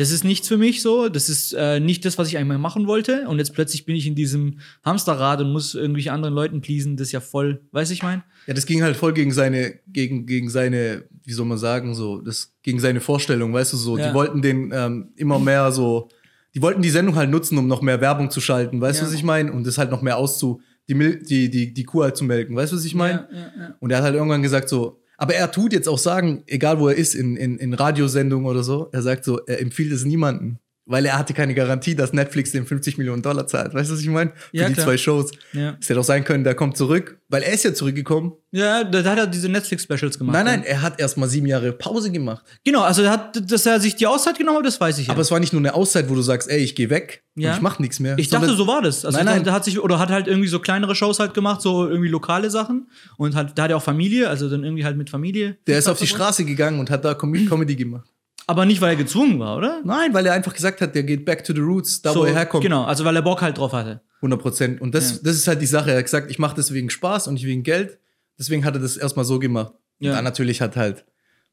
das 0.00 0.10
ist 0.10 0.24
nichts 0.24 0.48
für 0.48 0.56
mich 0.56 0.80
so, 0.80 1.10
das 1.10 1.28
ist 1.28 1.52
äh, 1.52 1.78
nicht 1.78 2.06
das, 2.06 2.16
was 2.16 2.26
ich 2.28 2.38
einmal 2.38 2.56
machen 2.56 2.86
wollte 2.86 3.28
und 3.28 3.38
jetzt 3.38 3.52
plötzlich 3.52 3.84
bin 3.84 3.96
ich 3.96 4.06
in 4.06 4.14
diesem 4.14 4.58
Hamsterrad 4.82 5.42
und 5.42 5.52
muss 5.52 5.74
irgendwelche 5.74 6.10
anderen 6.10 6.32
Leuten 6.34 6.62
pleasen, 6.62 6.96
das 6.96 7.08
ist 7.08 7.12
ja 7.12 7.20
voll, 7.20 7.60
weiß 7.72 7.90
ich 7.90 8.02
mein? 8.02 8.22
Ja, 8.46 8.54
das 8.54 8.64
ging 8.64 8.82
halt 8.82 8.96
voll 8.96 9.12
gegen 9.12 9.30
seine, 9.30 9.74
gegen, 9.88 10.24
gegen 10.24 10.48
seine, 10.48 11.04
wie 11.22 11.32
soll 11.34 11.44
man 11.44 11.58
sagen, 11.58 11.94
so, 11.94 12.22
das 12.22 12.54
gegen 12.62 12.80
seine 12.80 13.00
Vorstellung, 13.02 13.52
weißt 13.52 13.74
du, 13.74 13.76
so. 13.76 13.98
Ja. 13.98 14.08
Die 14.08 14.14
wollten 14.14 14.40
den 14.40 14.72
ähm, 14.72 15.12
immer 15.16 15.38
mehr 15.38 15.70
so, 15.70 16.08
die 16.54 16.62
wollten 16.62 16.80
die 16.80 16.88
Sendung 16.88 17.16
halt 17.16 17.28
nutzen, 17.28 17.58
um 17.58 17.68
noch 17.68 17.82
mehr 17.82 18.00
Werbung 18.00 18.30
zu 18.30 18.40
schalten, 18.40 18.80
weißt 18.80 19.00
du, 19.00 19.04
Ja. 19.04 19.08
was 19.08 19.14
ich 19.14 19.22
meine? 19.22 19.52
Und 19.52 19.66
das 19.66 19.76
halt 19.76 19.90
noch 19.90 20.00
mehr 20.00 20.16
auszu, 20.16 20.62
die, 20.88 20.94
die, 21.22 21.50
die, 21.50 21.74
die 21.74 21.84
Kuh 21.84 22.04
halt 22.04 22.16
zu 22.16 22.24
melken, 22.24 22.56
weißt 22.56 22.72
du, 22.72 22.76
was 22.76 22.86
ich 22.86 22.94
meine? 22.94 23.28
Ja. 23.30 23.74
Und 23.80 23.90
er 23.90 23.98
hat 23.98 24.04
halt 24.04 24.14
irgendwann 24.14 24.40
gesagt 24.42 24.70
so, 24.70 24.98
aber 25.20 25.34
er 25.34 25.52
tut 25.52 25.74
jetzt 25.74 25.86
auch 25.86 25.98
sagen, 25.98 26.44
egal 26.46 26.80
wo 26.80 26.88
er 26.88 26.96
ist, 26.96 27.14
in, 27.14 27.36
in, 27.36 27.58
in 27.58 27.74
Radiosendungen 27.74 28.46
oder 28.46 28.62
so, 28.62 28.88
er 28.90 29.02
sagt 29.02 29.24
so, 29.24 29.38
er 29.44 29.60
empfiehlt 29.60 29.92
es 29.92 30.06
niemandem. 30.06 30.56
Weil 30.86 31.06
er 31.06 31.16
hatte 31.18 31.34
keine 31.34 31.54
Garantie, 31.54 31.94
dass 31.94 32.12
Netflix 32.12 32.50
dem 32.50 32.66
50 32.66 32.98
Millionen 32.98 33.22
Dollar 33.22 33.46
zahlt. 33.46 33.74
Weißt 33.74 33.90
du, 33.90 33.94
was 33.94 34.00
ich 34.00 34.08
meine? 34.08 34.32
Für 34.34 34.56
Ja, 34.56 34.66
die 34.66 34.72
klar. 34.74 34.86
zwei 34.86 34.96
Shows. 34.98 35.30
Ja. 35.52 35.76
Es 35.80 35.88
hätte 35.88 36.00
auch 36.00 36.04
sein 36.04 36.24
können, 36.24 36.42
der 36.42 36.54
kommt 36.56 36.76
zurück, 36.76 37.18
weil 37.28 37.42
er 37.42 37.52
ist 37.52 37.62
ja 37.64 37.72
zurückgekommen. 37.72 38.32
Ja, 38.50 38.82
da, 38.82 39.04
hat 39.04 39.18
er 39.18 39.26
diese 39.28 39.48
Netflix-Specials 39.48 40.18
gemacht. 40.18 40.32
Nein, 40.34 40.46
ja. 40.46 40.52
nein, 40.52 40.62
er 40.64 40.82
hat 40.82 40.98
erst 40.98 41.16
mal 41.16 41.28
sieben 41.28 41.46
Jahre 41.46 41.70
Pause 41.72 42.10
gemacht. 42.10 42.44
Genau, 42.64 42.80
also 42.82 43.02
er 43.02 43.10
hat, 43.12 43.50
dass 43.52 43.66
er 43.66 43.78
sich 43.78 43.94
die 43.94 44.06
Auszeit 44.08 44.36
genommen 44.38 44.58
hat, 44.58 44.66
das 44.66 44.80
weiß 44.80 44.98
ich 44.98 45.06
ja. 45.06 45.12
Aber 45.12 45.20
es 45.22 45.30
war 45.30 45.38
nicht 45.38 45.52
nur 45.52 45.60
eine 45.60 45.74
Auszeit, 45.74 46.08
wo 46.10 46.14
du 46.16 46.22
sagst, 46.22 46.50
ey, 46.50 46.58
ich 46.58 46.74
gehe 46.74 46.90
weg 46.90 47.22
Ja. 47.36 47.50
und 47.50 47.56
ich 47.56 47.62
mach 47.62 47.78
nichts 47.78 48.00
mehr. 48.00 48.18
Ich 48.18 48.28
dachte, 48.28 48.52
so 48.54 48.66
war 48.66 48.82
das. 48.82 49.04
Also 49.04 49.16
Nein, 49.18 49.26
nein. 49.26 49.36
dachte, 49.44 49.52
hat 49.52 49.64
sich 49.64 49.78
oder 49.78 50.00
hat 50.00 50.08
halt 50.10 50.26
irgendwie 50.26 50.48
so 50.48 50.58
kleinere 50.58 50.96
Shows 50.96 51.20
halt 51.20 51.34
gemacht, 51.34 51.62
so 51.62 51.88
irgendwie 51.88 52.08
lokale 52.08 52.50
Sachen 52.50 52.88
und 53.16 53.36
halt 53.36 53.52
da 53.56 53.64
hat 53.64 53.70
er 53.70 53.76
auch 53.76 53.82
Familie, 53.82 54.28
also 54.28 54.48
dann 54.50 54.64
irgendwie 54.64 54.84
halt 54.84 54.96
mit 54.96 55.08
Familie. 55.10 55.56
Der 55.68 55.78
ist 55.78 55.86
auf 55.86 56.00
die 56.00 56.08
Straße 56.08 56.44
gegangen 56.44 56.80
und 56.80 56.90
hat 56.90 57.04
da 57.04 57.14
Com 57.14 57.32
Comedy 57.46 57.76
gemacht. 57.76 58.08
Aber 58.50 58.64
nicht, 58.66 58.80
weil 58.80 58.90
er 58.90 58.96
gezwungen 58.96 59.38
war, 59.38 59.56
oder? 59.56 59.80
Nein, 59.84 60.12
weil 60.12 60.26
er 60.26 60.32
einfach 60.32 60.52
gesagt 60.52 60.80
hat, 60.80 60.94
der 60.96 61.04
geht 61.04 61.24
back 61.24 61.44
to 61.44 61.54
the 61.54 61.60
roots, 61.60 62.02
da 62.02 62.12
wo 62.16 62.24
er 62.24 62.34
herkommt. 62.34 62.64
Genau, 62.64 62.82
also 62.84 63.04
weil 63.04 63.14
er 63.14 63.22
Bock 63.22 63.42
halt 63.42 63.56
drauf 63.58 63.72
hatte. 63.72 64.00
100 64.16 64.40
Prozent. 64.40 64.80
Und 64.80 64.92
das, 64.94 65.12
Ja. 65.12 65.18
das 65.22 65.36
ist 65.36 65.46
halt 65.46 65.62
die 65.62 65.66
Sache. 65.66 65.92
Er 65.92 65.98
hat 65.98 66.04
gesagt, 66.04 66.30
ich 66.30 66.38
mache 66.40 66.56
das 66.56 66.72
wegen 66.72 66.90
Spaß 66.90 67.28
und 67.28 67.34
nicht 67.34 67.46
wegen 67.46 67.62
Geld. 67.62 67.98
Deswegen 68.38 68.64
hat 68.64 68.74
er 68.74 68.80
das 68.80 68.96
erstmal 68.96 69.24
so 69.24 69.38
gemacht. 69.38 69.72
Ja. 70.00 70.10
Und 70.10 70.16
dann 70.16 70.24
natürlich 70.24 70.60
hat 70.60 70.74
halt, 70.76 71.04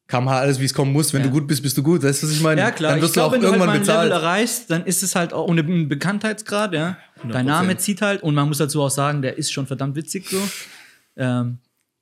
kam 0.08 0.28
halt 0.30 0.42
alles, 0.42 0.60
wie 0.60 0.66
es 0.66 0.74
kommen 0.74 0.92
muss. 0.92 1.14
Wenn 1.14 1.22
Ja. 1.22 1.28
du 1.28 1.34
gut 1.34 1.48
bist, 1.48 1.62
bist 1.62 1.78
du 1.78 1.84
gut. 1.84 2.02
Weißt 2.04 2.24
du, 2.24 2.28
was 2.28 2.34
ich 2.34 2.42
meine? 2.42 2.62
Ja, 2.62 2.72
klar. 2.72 2.90
Dann 2.92 2.98
ich 3.00 3.04
wirst 3.04 3.14
glaube, 3.14 3.36
wenn 3.36 3.42
du 3.42 3.48
auch 3.48 3.54
du 3.54 3.60
halt 3.60 3.70
irgendwann 3.70 3.82
ein 3.82 3.86
Level 3.86 4.10
bezahlt. 4.10 4.24
erreichst, 4.24 4.72
dann 4.72 4.86
ist 4.86 5.04
es 5.04 5.16
halt 5.16 5.34
auch 5.34 5.48
ohne 5.48 5.64
Bekanntheitsgrad, 5.64 6.74
ja. 6.74 6.98
Dein 7.22 7.32
100%. 7.32 7.44
Name 7.46 7.78
zieht 7.78 8.02
halt 8.02 8.24
und 8.24 8.34
man 8.34 8.48
muss 8.48 8.58
dazu 8.58 8.82
auch 8.82 8.90
sagen, 8.90 9.22
der 9.22 9.38
ist 9.38 9.52
schon 9.52 9.68
verdammt 9.68 9.96
witzig 9.96 10.28
so. 10.30 10.42
Ähm, 11.16 11.60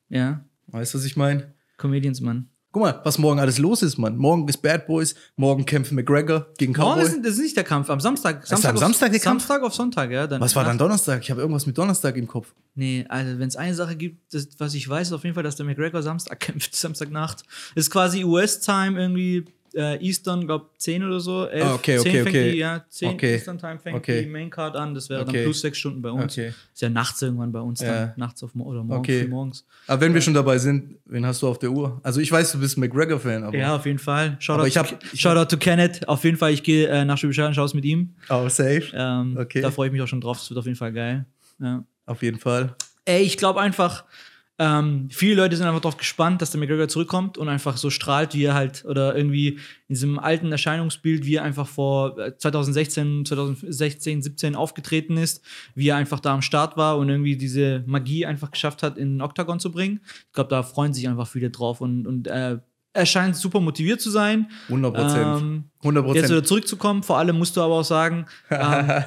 ja, 0.09 0.41
Weißt 0.67 0.93
du, 0.93 0.97
was 0.99 1.05
ich 1.05 1.15
meine? 1.17 1.53
Comedians, 1.77 2.21
Mann. 2.21 2.47
Guck 2.75 2.83
mal, 2.83 2.99
was 3.05 3.17
morgen 3.17 3.39
alles 3.39 3.57
los 3.57 3.81
ist, 3.83 3.97
Mann. 3.97 4.17
Morgen 4.17 4.45
ist 4.49 4.57
Bad 4.57 4.85
Boys, 4.85 5.15
morgen 5.37 5.65
kämpft 5.65 5.93
McGregor 5.93 6.47
gegen 6.57 6.73
Morgen 6.73 6.99
Cowboy. 6.99 7.05
ist, 7.05 7.23
das 7.23 7.35
ist 7.35 7.39
nicht 7.39 7.55
der 7.55 7.63
Kampf, 7.63 7.89
am 7.89 8.01
Samstag. 8.01 8.43
am 8.51 8.57
Samstag 8.77 9.11
der 9.11 9.21
Kampf? 9.21 9.43
Samstag 9.43 9.63
auf 9.63 9.73
Sonntag, 9.73 10.11
ja. 10.11 10.27
Dann 10.27 10.41
was 10.41 10.57
war 10.57 10.65
dann 10.65 10.77
Donnerstag? 10.77 11.21
Ich 11.21 11.31
habe 11.31 11.39
irgendwas 11.39 11.65
mit 11.65 11.77
Donnerstag 11.77 12.17
im 12.17 12.27
Kopf. 12.27 12.53
Nee, 12.73 13.05
also 13.07 13.39
wenn 13.39 13.47
es 13.47 13.55
eine 13.55 13.73
Sache 13.73 13.95
gibt, 13.95 14.33
das, 14.33 14.49
was 14.57 14.73
ich 14.73 14.89
weiß, 14.89 15.07
ist 15.07 15.13
auf 15.13 15.23
jeden 15.23 15.35
Fall, 15.35 15.43
dass 15.43 15.55
der 15.55 15.65
McGregor 15.65 16.03
Samstag 16.03 16.37
kämpft, 16.41 16.75
Samstagnacht. 16.75 17.45
Ist 17.75 17.91
quasi 17.91 18.25
US-Time 18.25 18.99
irgendwie, 18.99 19.45
äh, 19.75 19.97
Eastern, 20.03 20.45
glaub 20.45 20.71
10 20.79 21.03
oder 21.03 21.19
so. 21.19 21.45
11, 21.45 21.63
Ah, 21.65 21.73
okay, 21.75 21.97
10 21.97 21.99
okay, 21.99 22.11
fängt 22.23 22.27
okay. 22.27 22.51
Die, 22.51 22.57
ja, 22.57 22.85
10 22.89 23.09
Okay. 23.09 23.33
Eastern 23.35 23.57
Time 23.59 23.79
fängt 23.79 23.97
Okay. 23.97 24.21
die 24.23 24.29
Maincard 24.29 24.75
an. 24.75 24.93
Das 24.93 25.09
wäre 25.09 25.21
Okay. 25.21 25.33
dann 25.33 25.43
plus 25.43 25.61
6 25.61 25.77
Stunden 25.77 26.01
bei 26.01 26.09
uns. 26.11 26.33
Okay. 26.33 26.53
Ist 26.73 26.81
ja 26.81 26.89
nachts 26.89 27.21
irgendwann 27.21 27.51
bei 27.51 27.59
uns 27.59 27.81
Ja. 27.81 27.93
dann. 28.07 28.13
Nachts 28.17 28.41
auf 28.43 28.51
oder 28.55 28.83
morgen 28.83 28.99
Okay. 28.99 29.27
morgens. 29.27 29.65
Aber 29.87 30.01
wenn 30.01 30.13
wir 30.13 30.21
schon 30.21 30.33
dabei 30.33 30.57
sind, 30.57 30.95
wen 31.05 31.25
hast 31.25 31.41
du 31.41 31.47
auf 31.47 31.59
der 31.59 31.71
Uhr? 31.71 31.99
Also 32.03 32.19
ich 32.21 32.31
weiß, 32.31 32.53
du 32.53 32.59
bist 32.59 32.77
McGregor-Fan, 32.77 33.43
aber. 33.43 33.57
Ja, 33.57 33.75
auf 33.75 33.85
jeden 33.85 33.99
Fall. 33.99 34.37
Shoutout, 34.39 34.59
Aber 34.59 34.67
ich 34.67 34.77
hab- 34.77 34.87
to, 34.99 35.07
ich 35.13 35.19
Shoutout 35.21 35.45
to 35.53 35.57
Kenneth. 35.57 36.07
Auf 36.07 36.23
jeden 36.23 36.37
Fall, 36.37 36.51
ich 36.53 36.63
gehe 36.63 36.87
äh, 36.87 37.03
nach 37.05 37.17
Schwäbisch 37.17 37.39
und 37.39 37.53
schaue 37.53 37.65
es 37.65 37.73
mit 37.73 37.85
ihm. 37.85 38.15
Oh, 38.29 38.47
safe. 38.49 38.83
Ähm, 38.93 39.35
Okay. 39.39 39.61
Da 39.61 39.71
freue 39.71 39.87
ich 39.87 39.93
mich 39.93 40.01
auch 40.01 40.07
schon 40.07 40.21
drauf. 40.21 40.39
Es 40.41 40.49
wird 40.49 40.57
auf 40.59 40.65
jeden 40.65 40.77
Fall 40.77 40.93
geil. 40.93 41.25
Ja. 41.59 41.83
Auf 42.05 42.21
jeden 42.23 42.39
Fall. 42.39 42.75
Ey, 43.05 43.21
ich 43.23 43.37
glaube 43.37 43.59
einfach, 43.61 44.03
ähm, 44.57 45.09
viele 45.11 45.35
Leute 45.35 45.57
sind 45.57 45.65
einfach 45.65 45.81
darauf 45.81 45.97
gespannt, 45.97 46.41
dass 46.41 46.51
der 46.51 46.61
McGregor 46.61 46.87
zurückkommt 46.87 47.37
und 47.37 47.49
einfach 47.49 47.75
so 47.75 47.89
strahlt, 47.89 48.33
wie 48.33 48.45
er 48.45 48.53
halt, 48.53 48.85
oder 48.85 49.15
irgendwie 49.15 49.59
in 49.87 49.95
diesem 49.95 50.17
alten 50.17 50.51
Erscheinungsbild, 50.51 51.25
wie 51.25 51.35
er 51.35 51.43
einfach 51.43 51.67
vor 51.67 52.17
äh, 52.17 52.37
2016, 52.37 53.25
2016, 53.25 54.21
17 54.21 54.55
aufgetreten 54.55 55.17
ist, 55.17 55.43
wie 55.73 55.89
er 55.89 55.97
einfach 55.97 56.21
da 56.21 56.33
am 56.33 56.41
Start 56.41 56.77
war 56.77 56.97
und 56.97 57.09
irgendwie 57.09 57.35
diese 57.35 57.83
Magie 57.85 58.25
einfach 58.25 58.51
geschafft 58.51 58.81
hat, 58.81 58.97
in 58.97 59.15
den 59.15 59.21
Oktagon 59.21 59.59
zu 59.59 59.71
bringen. 59.71 59.99
Ich 60.27 60.33
glaube, 60.33 60.49
da 60.49 60.63
freuen 60.63 60.93
sich 60.93 61.09
einfach 61.09 61.27
viele 61.27 61.49
drauf 61.49 61.81
und, 61.81 62.07
und 62.07 62.27
äh, 62.27 62.59
er 62.95 63.05
scheint 63.05 63.35
super 63.35 63.59
motiviert 63.59 63.99
zu 63.99 64.09
sein. 64.09 64.47
100 64.69 64.93
Prozent. 64.93 65.41
Ähm, 65.41 65.63
100 65.81 66.05
Jetzt 66.05 66.15
wieder 66.15 66.27
Prozent. 66.27 66.47
zurückzukommen, 66.47 67.03
vor 67.03 67.17
allem 67.17 67.37
musst 67.37 67.57
du 67.57 67.61
aber 67.61 67.75
auch 67.75 67.83
sagen, 67.83 68.25
ähm, 68.49 69.03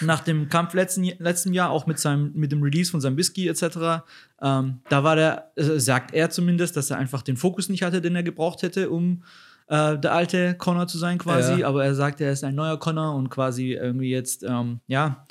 nach 0.00 0.20
dem 0.20 0.48
Kampf 0.48 0.74
letzten, 0.74 1.04
letzten 1.04 1.52
Jahr, 1.52 1.70
auch 1.70 1.86
mit, 1.86 1.98
seinem, 1.98 2.32
mit 2.34 2.50
dem 2.50 2.62
Release 2.62 2.90
von 2.90 3.00
seinem 3.00 3.16
Whisky 3.16 3.48
etc., 3.48 4.02
ähm, 4.42 4.80
da 4.88 5.04
war 5.04 5.16
der, 5.16 5.52
äh, 5.56 5.78
sagt 5.78 6.12
er 6.12 6.30
zumindest, 6.30 6.76
dass 6.76 6.90
er 6.90 6.98
einfach 6.98 7.22
den 7.22 7.36
Fokus 7.36 7.68
nicht 7.68 7.82
hatte, 7.82 8.00
den 8.00 8.16
er 8.16 8.22
gebraucht 8.22 8.62
hätte, 8.62 8.90
um 8.90 9.22
äh, 9.68 9.96
der 9.98 10.12
alte 10.12 10.54
Connor 10.54 10.88
zu 10.88 10.98
sein 10.98 11.18
quasi. 11.18 11.60
Ja. 11.60 11.68
Aber 11.68 11.84
er 11.84 11.94
sagt, 11.94 12.20
er 12.20 12.32
ist 12.32 12.44
ein 12.44 12.54
neuer 12.54 12.78
Connor 12.78 13.14
und 13.14 13.30
quasi 13.30 13.74
irgendwie 13.74 14.10
jetzt, 14.10 14.42
ähm, 14.42 14.80
ja, 14.88 15.24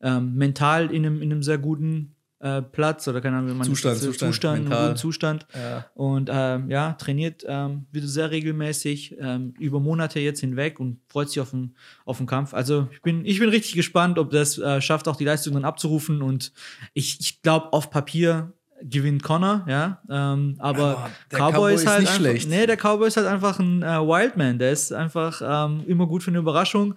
ähm, 0.00 0.34
mental 0.34 0.90
in 0.90 1.06
einem, 1.06 1.22
in 1.22 1.30
einem 1.30 1.42
sehr 1.42 1.58
guten 1.58 2.16
äh, 2.42 2.60
Platz 2.60 3.06
oder 3.06 3.20
keine 3.20 3.36
Ahnung, 3.36 3.50
wie 3.50 3.54
man 3.54 3.66
Zustand, 3.66 3.96
das, 3.96 4.02
Zustand, 4.02 4.34
Zustand 4.34 4.62
mental. 4.64 4.96
Zustand. 4.96 5.46
Ja. 5.54 5.86
Und 5.94 6.28
ähm, 6.32 6.68
ja, 6.68 6.92
trainiert 6.94 7.44
ähm, 7.46 7.86
wieder 7.92 8.08
sehr 8.08 8.32
regelmäßig, 8.32 9.16
ähm, 9.20 9.54
über 9.60 9.78
Monate 9.78 10.18
jetzt 10.18 10.40
hinweg 10.40 10.80
und 10.80 10.98
freut 11.08 11.28
sich 11.28 11.40
auf 11.40 11.50
den, 11.50 11.76
auf 12.04 12.18
den 12.18 12.26
Kampf. 12.26 12.52
Also 12.52 12.88
ich 12.90 13.00
bin, 13.00 13.24
ich 13.24 13.38
bin 13.38 13.48
richtig 13.48 13.74
gespannt, 13.74 14.18
ob 14.18 14.30
das 14.30 14.58
äh, 14.58 14.80
schafft, 14.80 15.06
auch 15.06 15.16
die 15.16 15.24
Leistung 15.24 15.54
dann 15.54 15.64
abzurufen. 15.64 16.20
Und 16.20 16.52
ich, 16.94 17.20
ich 17.20 17.42
glaube, 17.42 17.72
auf 17.72 17.90
Papier 17.90 18.52
gewinnt 18.82 19.22
Connor, 19.22 19.64
ja. 19.68 20.02
Ähm, 20.10 20.56
aber 20.58 21.10
der 21.30 21.38
Cowboy, 21.38 21.52
Cowboy 21.52 21.74
ist 21.74 21.80
ist 21.82 21.86
halt 21.86 22.00
nicht 22.00 22.08
einfach, 22.08 22.20
schlecht. 22.20 22.48
Nee, 22.48 22.66
der 22.66 22.76
Cowboy 22.76 23.06
ist 23.06 23.16
halt 23.16 23.28
einfach 23.28 23.60
ein 23.60 23.84
äh, 23.84 23.86
Wildman. 23.86 24.58
Der 24.58 24.72
ist 24.72 24.92
einfach 24.92 25.40
ähm, 25.44 25.84
immer 25.86 26.08
gut 26.08 26.24
für 26.24 26.32
eine 26.32 26.38
Überraschung. 26.38 26.96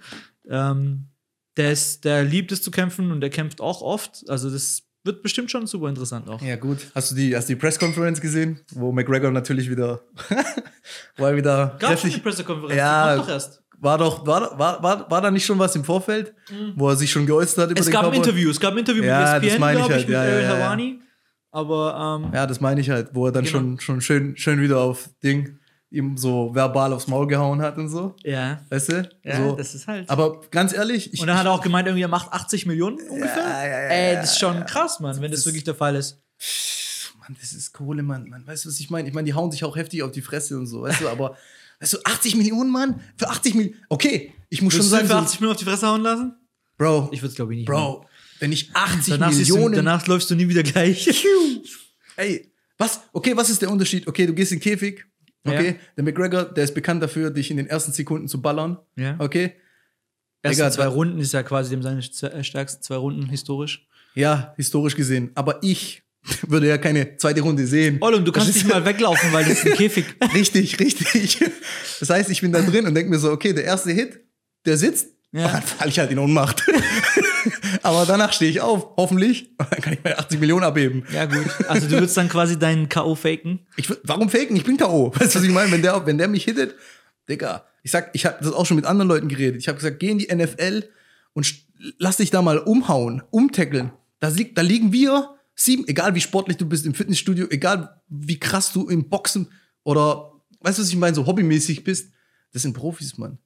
Ähm, 0.50 1.06
der, 1.56 1.72
ist, 1.72 2.04
der 2.04 2.24
liebt 2.24 2.52
es 2.52 2.64
zu 2.64 2.72
kämpfen 2.72 3.12
und 3.12 3.22
der 3.22 3.30
kämpft 3.30 3.62
auch 3.62 3.84
oft. 3.84 4.28
Also 4.28 4.50
das 4.50 4.85
wird 5.06 5.22
bestimmt 5.22 5.50
schon 5.52 5.68
super 5.68 5.88
interessant 5.90 6.28
auch. 6.30 6.42
Ja, 6.42 6.56
gut. 6.56 6.80
Hast 6.96 7.12
du 7.12 7.16
die, 7.16 7.36
hast 7.36 7.48
die 7.48 7.56
Pressconference 7.56 8.20
gesehen, 8.20 8.60
wo 8.74 8.92
McGregor 8.92 9.32
natürlich 9.32 9.70
wieder, 9.70 10.02
wo 11.18 11.26
er 11.26 11.36
wieder 11.36 11.78
Gab 11.80 11.98
schon 12.00 12.10
die 12.10 12.18
Pressekonferenz? 12.20 12.76
Ja, 12.78 13.16
doch 13.16 13.30
erst. 13.30 13.62
war 13.80 13.98
doch, 13.98 14.26
war, 14.26 14.58
war, 14.58 14.82
war, 14.84 15.10
war 15.12 15.22
da 15.22 15.32
nicht 15.32 15.46
schon 15.46 15.60
was 15.60 15.76
im 15.76 15.84
Vorfeld, 15.84 16.34
wo 16.76 16.90
er 16.90 16.96
sich 16.96 17.12
schon 17.12 17.26
geäußert 17.26 17.58
hat 17.66 17.72
über 17.72 17.80
Mhm. 17.80 17.80
Es 17.82 17.86
den 17.86 17.94
gab 17.94 18.06
ein? 18.08 18.14
Interview. 18.14 18.50
Es 18.50 18.60
gab 18.60 18.74
ein 18.74 18.80
Interview 18.80 19.04
Ja, 19.04 19.20
mit 19.20 19.44
das 19.44 19.44
ESPN, 19.44 19.60
meine 19.62 19.80
ich 19.80 19.86
glaube 19.86 20.02
ich, 20.02 20.08
halt. 20.08 20.08
mit 20.08 20.14
Ja, 20.14 20.22
Ariel 20.22 20.42
ja, 20.44 20.58
ja. 20.60 20.66
Hawani. 20.66 21.00
Aber 21.52 22.20
ähm, 22.26 22.32
Ja, 22.34 22.48
das 22.48 22.60
meine 22.60 22.82
ich 22.82 22.90
halt, 22.90 23.10
wo 23.14 23.28
er 23.28 23.32
dann 23.32 23.46
Genau. 23.46 23.58
schon, 23.58 23.80
schon 23.80 24.02
schön, 24.02 24.38
schön 24.38 24.62
wieder 24.62 24.80
auf 24.80 25.10
Ding 25.24 25.60
ihm 25.92 26.18
so 26.18 26.54
verbal 26.54 26.92
aufs 26.94 27.08
Maul 27.08 27.27
gehauen 27.27 27.62
hat 27.62 27.77
und 27.77 27.89
so. 27.89 28.15
ja, 28.24 28.62
Weißt 28.70 28.92
du? 28.92 29.10
ja 29.24 29.38
so. 29.38 29.56
das 29.56 29.75
ist 29.75 29.88
halt. 29.88 30.10
Aber 30.10 30.42
ganz 30.51 30.74
ehrlich, 30.74 31.13
ich, 31.13 31.22
und 31.22 31.27
dann 31.27 31.38
hat 31.38 31.46
er 31.46 31.51
auch 31.54 31.62
gemeint, 31.62 31.88
irgendwie 31.88 32.04
er 32.04 32.08
macht 32.10 32.32
80 32.34 32.65
Millionen 32.65 32.98
ungefähr. 33.10 33.44
Ja, 33.44 33.63
ja, 33.65 33.70
ja, 33.84 33.89
Ey, 33.89 34.15
das 34.15 34.32
ist 34.34 34.39
schon 34.39 34.56
ja. 34.56 34.63
krass, 34.63 35.00
Mann, 35.00 35.15
wenn 35.22 35.32
das, 35.32 35.42
Das- 35.42 35.46
wirklich 35.46 35.63
der 35.63 35.75
Fall 35.75 35.96
ist. 35.96 36.22
Mann, 37.20 37.36
das 37.39 37.54
ist 37.54 37.72
Kohle, 37.74 38.04
Mann. 38.04 38.27
Mann. 38.30 38.46
Weißt 38.46 38.65
du, 38.65 38.70
was 38.70 38.80
ich 38.80 38.89
meine? 38.89 39.08
Ich 39.08 39.13
meine, 39.13 39.25
die 39.25 39.34
hauen 39.34 39.51
sich 39.51 39.63
auch 39.63 39.75
heftig 39.77 40.04
auf 40.04 40.12
die 40.12 40.22
Fresse 40.22 40.58
und 40.58 40.68
so, 40.68 40.82
weißt 40.84 41.01
du, 41.01 41.10
aber 41.10 41.38
weißt 41.80 41.94
du, 41.94 41.98
80 42.04 42.36
Millionen, 42.36 42.70
Mann? 42.72 43.01
Für 43.18 43.30
80 43.30 43.56
Millionen. 43.56 43.77
Okay, 43.89 44.34
ich 44.50 44.62
muss 44.62 44.74
Würdest 44.74 44.89
schon 44.92 45.00
du 45.01 45.08
sagen, 45.08 45.08
für 45.08 45.13
so, 45.13 45.20
80 45.27 45.39
Millionen 45.39 45.54
auf 45.56 45.60
die 45.60 45.65
Fresse 45.65 45.88
hauen 45.88 46.01
lassen? 46.01 46.36
Bro, 46.77 47.10
Ich 47.13 47.22
würde 47.22 47.30
es, 47.30 47.36
glaube 47.36 47.54
ich, 47.54 47.60
nicht. 47.60 47.68
Bro, 47.68 48.06
wenn 48.39 48.51
ich 48.51 48.70
80 48.75 49.13
danach, 49.13 49.32
siehst 49.32 49.50
du, 49.50 49.54
Millionen. 49.56 49.75
danach 49.75 50.06
läufst 50.08 50.30
du 50.30 50.36
nie 50.36 50.48
wieder 50.50 50.62
gleich. 50.63 51.25
Ey, 52.18 52.51
was? 52.77 53.01
Okay, 53.13 53.36
was 53.36 53.50
ist 53.50 53.62
der 53.62 53.70
Unterschied? 53.72 54.08
Okay, 54.08 54.25
du 54.27 54.34
gehst 54.34 54.51
in 54.51 54.60
den 54.60 54.63
Käfig. 54.63 55.06
Okay, 55.46 55.68
Ja. 55.68 55.74
der 55.98 56.04
McGregor, 56.04 56.46
der 56.46 56.64
ist 56.64 56.74
bekannt 56.74 57.02
dafür, 57.04 57.30
dich 57.32 57.52
in 57.52 57.58
den 57.58 57.68
ersten 57.68 57.92
Sekunden 57.92 58.28
zu 58.28 58.42
ballern. 58.42 58.78
ja. 58.96 59.16
Okay, 59.20 59.54
Erste 60.44 60.62
Digga, 60.62 60.72
zwei 60.72 60.88
Runden 60.88 61.20
ist 61.20 61.34
ja 61.34 61.42
quasi 61.42 61.72
dem 61.72 61.82
seine 61.82 62.00
äh, 62.00 62.44
stärksten 62.44 62.84
zwei 62.84 62.98
Runden 62.98 63.28
historisch. 63.30 63.88
ja, 64.14 64.54
historisch 64.58 64.96
gesehen. 64.96 65.32
Aber 65.34 65.58
ich 65.64 66.04
würde 66.48 66.68
ja 66.68 66.78
keine 66.78 67.18
zweite 67.18 67.42
Runde 67.42 67.66
sehen. 67.66 67.98
Ollum, 68.02 68.24
du 68.25 68.32
kannst 68.32 68.54
nicht 68.54 68.68
mal 68.68 68.84
weglaufen, 68.86 69.32
weil 69.34 69.44
das 69.46 69.60
ist 69.60 69.66
ein 69.66 69.74
Käfig. 69.74 70.06
Richtig, 70.34 70.80
richtig. 70.80 71.40
Das 72.00 72.10
heißt, 72.10 72.30
ich 72.30 72.42
bin 72.42 72.52
da 72.52 72.62
drin 72.62 72.86
und 72.86 72.94
denke 72.96 73.10
mir 73.10 73.18
so, 73.20 73.32
okay, 73.32 73.54
der 73.54 73.64
erste 73.64 73.92
Hit, 73.92 74.20
der 74.66 74.78
sitzt, 74.78 75.14
Ja. 75.36 75.50
dann 75.50 75.62
falle 75.62 75.89
ich 75.89 76.00
halt 76.00 76.12
in 76.12 76.20
Ohnmacht. 76.20 76.63
Aber 77.84 78.06
danach 78.06 78.32
stehe 78.32 78.50
ich 78.50 78.62
auf, 78.62 78.96
hoffentlich, 78.96 79.50
und 79.58 79.70
dann 79.70 79.82
kann 79.82 79.92
ich 79.92 80.00
meine 80.01 80.18
80 80.18 80.39
Millionen 80.39 80.63
abheben. 80.63 81.04
Ja, 81.12 81.25
gut. 81.25 81.46
Also 81.68 81.88
du 81.88 81.94
würdest 81.94 82.15
dann 82.15 82.30
quasi 82.30 82.58
deinen 82.58 82.88
K.O. 82.88 83.15
faken. 83.15 83.60
Ich, 83.75 83.89
warum 84.04 84.30
faken? 84.30 84.56
Ich 84.56 84.63
bin 84.63 84.77
K.O. 84.77 85.12
Weißt 85.15 85.36
du, 85.36 85.39
was 85.39 85.46
ich 85.46 85.51
meine? 85.51 85.70
Wenn 85.74 85.82
der, 85.82 86.06
wenn 86.06 86.18
der 86.18 86.30
mich 86.30 86.46
hittet, 86.46 86.75
Digga, 87.27 87.65
ich 87.84 87.92
sag, 87.92 88.12
ich 88.13 88.25
habe 88.25 88.38
das 88.42 88.54
auch 88.54 88.65
schon 88.65 88.77
mit 88.77 88.86
anderen 88.86 89.10
Leuten 89.10 89.27
geredet. 89.27 89.60
Ich 89.60 89.68
habe 89.68 89.77
gesagt, 89.77 90.00
geh 90.00 90.10
in 90.10 90.20
die 90.20 90.34
NFL 90.34 90.86
und 91.34 91.54
lass 91.98 92.18
dich 92.18 92.32
da 92.32 92.42
mal 92.42 92.58
umhauen, 92.58 93.22
umtackeln. 93.30 93.92
Da, 94.22 94.30
liegt, 94.30 94.58
da 94.58 94.62
liegen 94.62 94.94
wir, 94.94 95.36
sieben, 95.54 95.86
egal 95.89 96.15
wie 96.15 96.22
sportlich 96.22 96.56
du 96.56 96.65
bist 96.65 96.86
im 96.86 96.94
Fitnessstudio, 96.94 97.48
egal 97.50 98.01
wie 98.08 98.39
krass 98.39 98.72
du 98.72 98.88
im 98.88 99.10
Boxen 99.10 99.51
oder, 99.84 100.32
weißt 100.62 100.77
du, 100.77 100.82
was 100.84 100.89
ich 100.89 100.96
meine, 100.96 101.13
so 101.13 101.25
hobbymäßig 101.25 101.84
bist, 101.84 102.13
das 102.54 102.62
sind 102.62 102.74
Profis, 102.74 103.18
Mann. 103.18 103.38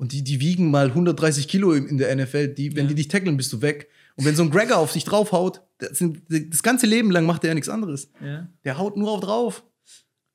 Und 0.00 0.12
die, 0.12 0.24
die 0.24 0.40
wiegen 0.40 0.70
mal 0.70 0.86
130 0.86 1.46
Kilo 1.46 1.72
in 1.72 1.98
der 1.98 2.14
NFL. 2.16 2.48
Die, 2.54 2.74
wenn 2.74 2.84
Ja. 2.84 2.88
die 2.88 2.94
dich 2.94 3.08
tackeln, 3.08 3.36
bist 3.36 3.52
du 3.52 3.60
weg. 3.60 3.88
Und 4.16 4.24
wenn 4.24 4.34
so 4.34 4.42
ein 4.42 4.50
Gregor 4.50 4.78
auf 4.78 4.92
dich 4.94 5.04
draufhaut, 5.04 5.60
das, 5.78 5.98
sind, 5.98 6.22
das 6.28 6.62
ganze 6.62 6.86
Leben 6.86 7.10
lang 7.10 7.26
macht 7.26 7.44
er 7.44 7.48
ja 7.48 7.54
nichts 7.54 7.68
anderes. 7.68 8.10
Ja. 8.24 8.48
Der 8.64 8.78
haut 8.78 8.96
nur 8.96 9.10
auf 9.10 9.20
drauf. 9.20 9.62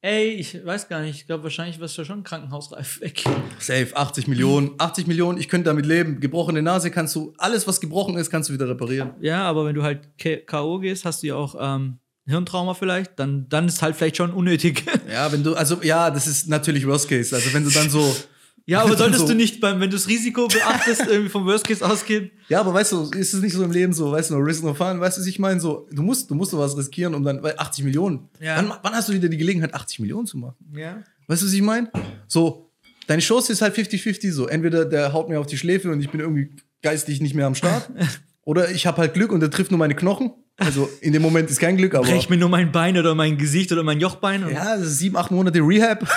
Ey, 0.02 0.30
ich 0.34 0.64
weiß 0.64 0.88
gar 0.88 1.02
nicht. 1.02 1.16
Ich 1.22 1.26
glaube, 1.26 1.44
wahrscheinlich 1.46 1.80
wirst 1.80 1.98
du 1.98 2.06
schon 2.06 2.24
krankenhausreif 2.24 3.02
weg. 3.02 3.24
Safe, 3.60 3.88
80 3.96 4.28
Millionen. 4.28 4.72
80 4.78 5.08
Millionen, 5.08 5.40
ich 5.40 5.50
könnte 5.50 5.66
damit 5.66 5.88
leben. 5.88 6.20
Gebrochene 6.20 6.62
Nase 6.62 6.92
kannst 6.92 7.16
du, 7.16 7.34
alles, 7.40 7.68
was 7.68 7.82
gebrochen 7.82 8.16
ist, 8.18 8.30
kannst 8.30 8.50
du 8.50 8.54
wieder 8.54 8.70
reparieren. 8.70 9.12
Ja, 9.20 9.44
aber 9.50 9.66
wenn 9.66 9.74
du 9.74 9.82
halt 9.82 10.10
K.O. 10.20 10.78
gehst, 10.80 11.06
hast 11.06 11.24
du 11.24 11.28
ja 11.28 11.36
auch 11.36 11.56
ähm, 11.60 11.98
Hirntrauma 12.28 12.76
vielleicht. 12.76 13.18
Dann, 13.18 13.50
dann 13.50 13.68
ist 13.68 13.82
halt 13.82 13.96
vielleicht 13.96 14.18
schon 14.18 14.32
unnötig. 14.32 14.84
Ja, 15.12 15.32
wenn 15.32 15.44
du, 15.44 15.56
also 15.56 15.80
ja, 15.82 16.12
das 16.12 16.28
ist 16.28 16.50
natürlich 16.50 16.86
Worst 16.86 17.10
Case. 17.10 17.36
Also 17.36 17.52
wenn 17.54 17.64
du 17.64 17.72
dann 17.72 17.90
so. 17.90 18.16
Ja, 18.66 18.82
aber 18.82 18.98
solltest 18.98 19.22
so, 19.22 19.28
du 19.28 19.36
nicht, 19.36 19.62
beim, 19.62 19.80
wenn 19.80 19.90
du 19.90 19.96
das 19.96 20.08
Risiko 20.08 20.48
beachtest, 20.48 21.02
irgendwie 21.08 21.30
vom 21.30 21.46
Worst 21.46 21.68
Case 21.68 21.86
ausgehen. 21.86 22.32
Ja, 22.50 22.60
aber 22.60 22.74
weißt 22.74 22.92
du, 22.94 23.12
ist 23.12 23.34
es 23.34 23.42
nicht 23.42 23.54
so 23.54 23.64
im 23.64 23.72
Leben 23.72 23.94
so, 23.94 24.12
weißt 24.12 24.32
du, 24.32 24.36
no 24.36 24.40
risk, 24.40 24.64
no 24.64 24.74
fun, 24.74 25.00
weißt 25.00 25.18
du, 25.18 25.22
was 25.22 25.28
ich 25.28 25.40
meine? 25.40 25.60
So, 25.60 25.88
du 25.92 26.02
musst, 26.02 26.30
du 26.30 26.36
musst 26.36 26.52
sowas 26.52 26.76
riskieren, 26.78 27.14
um 27.14 27.24
dann, 27.24 27.42
weil 27.44 27.56
80 27.58 27.86
Millionen. 27.86 28.28
Ja. 28.40 28.58
Wann, 28.58 28.74
wann 28.82 28.94
hast 28.94 29.10
du 29.10 29.14
wieder 29.14 29.30
die 29.30 29.38
Gelegenheit, 29.38 29.74
80 29.74 30.00
Millionen 30.00 30.26
zu 30.26 30.38
machen? 30.38 30.56
Ja. 30.76 31.04
Weißt 31.28 31.42
du, 31.42 31.48
was 31.48 31.54
ich 31.54 31.62
meine? 31.62 31.92
So, 32.28 32.72
deine 33.08 33.22
Chance 33.22 33.52
ist 33.52 33.62
halt 33.62 33.76
50-50 33.76 34.32
so. 34.32 34.48
Entweder 34.48 34.86
der 34.86 35.14
haut 35.14 35.30
mir 35.30 35.40
auf 35.40 35.48
die 35.48 35.58
Schläfe 35.58 35.92
und 35.92 36.02
ich 36.02 36.10
bin 36.10 36.20
irgendwie 36.20 36.50
geistig 36.82 37.22
nicht 37.22 37.36
mehr 37.36 37.48
am 37.48 37.56
Start. 37.56 37.90
oder 38.44 38.72
ich 38.72 38.88
habe 38.88 38.98
halt 38.98 39.14
Glück 39.14 39.32
und 39.32 39.40
der 39.40 39.52
trifft 39.52 39.72
nur 39.72 39.80
meine 39.80 39.96
Knochen. 39.96 40.32
Also 40.58 40.90
in 41.02 41.12
dem 41.12 41.22
Moment 41.22 41.50
ist 41.50 41.60
kein 41.60 41.76
Glück, 41.76 41.94
aber. 41.96 42.06
Brech 42.08 42.30
mir 42.30 42.38
nur 42.38 42.48
mein 42.48 42.72
Bein 42.72 42.98
oder 42.98 43.14
mein 43.14 43.38
Gesicht 43.38 43.72
oder 43.74 43.84
mein 43.84 44.00
Jochbein 44.00 44.44
und 44.46 44.54
Ja, 44.54 44.78
das 44.78 45.00
sieben, 45.00 45.18
acht 45.18 45.30
Monate 45.30 45.60
Rehab. 45.60 46.08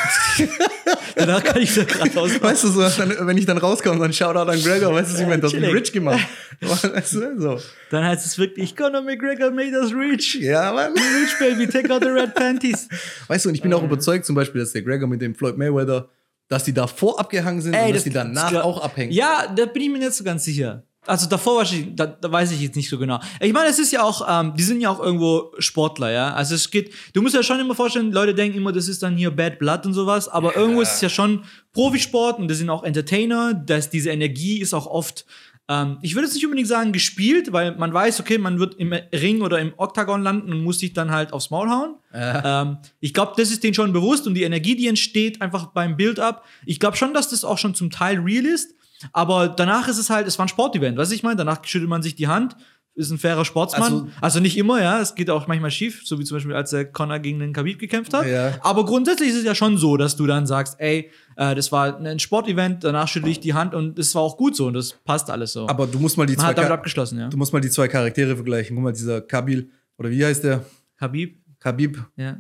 danach 1.16 1.42
kann 1.42 1.60
ich 1.60 1.74
da 1.74 1.82
gerade 1.84 2.20
aus. 2.20 2.40
weißt 2.40 2.64
du, 2.64 2.68
so, 2.68 2.82
dann, 2.88 3.26
wenn 3.26 3.36
ich 3.36 3.46
dann 3.46 3.58
rauskomme, 3.58 3.98
dann 3.98 4.12
Shoutout 4.12 4.50
an 4.50 4.60
Gregor, 4.62 4.94
weißt 4.94 5.16
du, 5.16 5.22
ich 5.22 5.26
meine, 5.28 5.42
das 5.42 5.52
hat 5.52 5.60
rich 5.62 5.92
gemacht. 5.92 6.20
weißt 6.60 7.14
du, 7.14 7.40
so. 7.40 7.60
Dann 7.90 8.04
heißt 8.04 8.24
es 8.26 8.38
wirklich, 8.38 8.76
Conor 8.76 9.02
McGregor 9.02 9.50
made 9.50 9.72
us 9.76 9.92
rich. 9.92 10.38
Ja, 10.40 10.72
Mann. 10.72 10.92
Rich, 10.92 11.38
baby, 11.40 11.66
take 11.66 11.92
out 11.92 12.02
the 12.02 12.08
red 12.08 12.34
panties. 12.34 12.88
Weißt 13.26 13.44
du, 13.44 13.48
und 13.48 13.54
ich 13.56 13.62
bin 13.62 13.72
auch 13.74 13.82
überzeugt, 13.82 14.24
zum 14.24 14.36
Beispiel, 14.36 14.60
dass 14.60 14.72
der 14.72 14.82
Gregor 14.82 15.08
mit 15.08 15.20
dem 15.20 15.34
Floyd 15.34 15.58
Mayweather, 15.58 16.08
dass 16.48 16.64
die 16.64 16.72
davor 16.72 17.18
abgehangen 17.18 17.60
sind 17.60 17.74
und 17.76 17.94
dass 17.94 18.04
die 18.04 18.10
danach 18.10 18.52
das- 18.52 18.62
auch 18.62 18.82
abhängen. 18.82 19.12
Ja, 19.12 19.52
da 19.54 19.66
bin 19.66 19.82
ich 19.82 19.90
mir 19.90 19.98
nicht 19.98 20.12
so 20.14 20.22
ganz 20.24 20.44
sicher. 20.44 20.84
Also 21.08 21.28
davor 21.28 21.56
wahrscheinlich, 21.56 21.94
da, 21.94 22.06
da 22.06 22.30
weiß 22.30 22.52
ich 22.52 22.60
jetzt 22.60 22.76
nicht 22.76 22.88
so 22.88 22.98
genau. 22.98 23.18
Ich 23.40 23.52
meine, 23.52 23.68
es 23.68 23.78
ist 23.78 23.92
ja 23.92 24.02
auch, 24.02 24.26
ähm, 24.28 24.54
die 24.56 24.62
sind 24.62 24.80
ja 24.80 24.90
auch 24.90 25.00
irgendwo 25.00 25.52
Sportler, 25.58 26.10
ja. 26.10 26.34
Also 26.34 26.54
es 26.54 26.70
geht, 26.70 26.92
du 27.14 27.22
musst 27.22 27.34
ja 27.34 27.42
schon 27.42 27.58
immer 27.60 27.74
vorstellen, 27.74 28.12
Leute 28.12 28.34
denken 28.34 28.58
immer, 28.58 28.72
das 28.72 28.88
ist 28.88 29.02
dann 29.02 29.16
hier 29.16 29.30
Bad 29.30 29.58
Blood 29.58 29.86
und 29.86 29.94
sowas, 29.94 30.28
aber 30.28 30.56
irgendwo 30.56 30.82
ist 30.82 30.94
es 30.94 31.00
ja 31.00 31.08
schon 31.08 31.44
Profisport 31.72 32.38
und 32.38 32.48
das 32.48 32.58
sind 32.58 32.70
auch 32.70 32.84
Entertainer, 32.84 33.54
dass 33.54 33.90
diese 33.90 34.10
Energie 34.10 34.58
ist 34.60 34.74
auch 34.74 34.86
oft, 34.86 35.24
ähm, 35.68 35.98
ich 36.02 36.14
würde 36.14 36.26
jetzt 36.26 36.34
nicht 36.34 36.44
unbedingt 36.44 36.68
sagen 36.68 36.92
gespielt, 36.92 37.52
weil 37.52 37.76
man 37.76 37.92
weiß, 37.92 38.20
okay, 38.20 38.38
man 38.38 38.58
wird 38.58 38.74
im 38.76 38.92
Ring 38.92 39.42
oder 39.42 39.58
im 39.58 39.72
Oktagon 39.76 40.22
landen 40.22 40.52
und 40.52 40.64
muss 40.64 40.78
sich 40.78 40.92
dann 40.92 41.10
halt 41.10 41.32
aufs 41.32 41.50
Maul 41.50 41.68
hauen. 41.68 41.96
Ähm, 42.44 42.78
ich 43.00 43.12
glaube, 43.12 43.34
das 43.36 43.50
ist 43.50 43.62
denen 43.62 43.74
schon 43.74 43.92
bewusst 43.92 44.26
und 44.26 44.34
die 44.34 44.44
Energie, 44.44 44.76
die 44.76 44.88
entsteht 44.88 45.42
einfach 45.42 45.66
beim 45.66 45.96
Build-up. 45.96 46.44
Ich 46.64 46.80
glaube 46.80 46.96
schon, 46.96 47.12
dass 47.12 47.28
das 47.28 47.44
auch 47.44 47.58
schon 47.58 47.74
zum 47.74 47.90
Teil 47.90 48.18
real 48.18 48.46
ist. 48.46 48.74
Aber 49.12 49.48
danach 49.48 49.88
ist 49.88 49.98
es 49.98 50.10
halt, 50.10 50.26
es 50.26 50.38
war 50.38 50.46
ein 50.46 50.48
Sportevent, 50.48 50.96
weißt 50.96 51.10
du, 51.10 51.14
ich 51.14 51.22
meine? 51.22 51.36
Danach 51.36 51.64
schüttelt 51.64 51.88
man 51.90 52.02
sich 52.02 52.14
die 52.16 52.28
Hand, 52.28 52.56
ist 52.94 53.10
ein 53.12 53.18
fairer 53.18 53.44
Sportsmann. 53.44 53.92
Also- 53.92 54.08
Also, 54.20 54.40
nicht 54.40 54.56
immer, 54.56 54.82
ja, 54.82 55.00
es 55.00 55.14
geht 55.14 55.30
auch 55.30 55.46
manchmal 55.46 55.70
schief, 55.70 56.02
so 56.04 56.18
wie 56.18 56.24
zum 56.24 56.36
Beispiel, 56.36 56.54
als 56.54 56.70
der 56.70 56.84
Connor 56.84 57.20
gegen 57.20 57.38
den 57.38 57.52
Khabib 57.52 57.78
gekämpft 57.78 58.12
hat. 58.12 58.26
Ja. 58.26 58.54
Aber 58.62 58.84
grundsätzlich 58.84 59.28
ist 59.28 59.36
es 59.36 59.44
ja 59.44 59.54
schon 59.54 59.78
so, 59.78 59.96
dass 59.96 60.16
du 60.16 60.26
dann 60.26 60.46
sagst, 60.48 60.74
ey, 60.80 61.08
äh, 61.36 61.54
das 61.54 61.70
war 61.70 61.96
ein 61.96 62.18
Sportevent, 62.18 62.82
danach 62.82 63.06
schüttel 63.06 63.28
ich 63.30 63.38
die 63.38 63.54
Hand 63.54 63.72
und 63.72 64.00
es 64.00 64.12
war 64.16 64.22
auch 64.22 64.36
gut 64.36 64.56
so 64.56 64.66
und 64.66 64.74
das 64.74 64.94
passt 65.04 65.30
alles 65.30 65.52
so. 65.52 65.68
Aber 65.68 65.86
du 65.86 66.00
musst 66.00 66.16
mal 66.18 66.26
die 66.26 66.32
man 66.32 66.40
zwei, 66.40 66.48
hat 66.48 66.58
damit 66.58 66.72
abgeschlossen, 66.72 67.20
ja. 67.20 67.28
du 67.28 67.36
musst 67.36 67.52
mal 67.52 67.60
die 67.60 67.70
zwei 67.70 67.86
Charaktere 67.86 68.34
vergleichen. 68.34 68.74
Guck 68.74 68.82
mal, 68.82 68.92
dieser 68.92 69.20
Kabil, 69.20 69.70
oder 69.96 70.10
wie 70.10 70.24
heißt 70.24 70.42
der? 70.42 70.64
Khabib, 70.98 71.40
Khabib. 71.60 72.04
ja. 72.16 72.38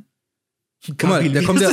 Guck 0.86 1.02
mal, 1.04 1.22
der 1.28 1.42
wie 1.42 1.44
kommt 1.46 1.60
ja-? 1.60 1.72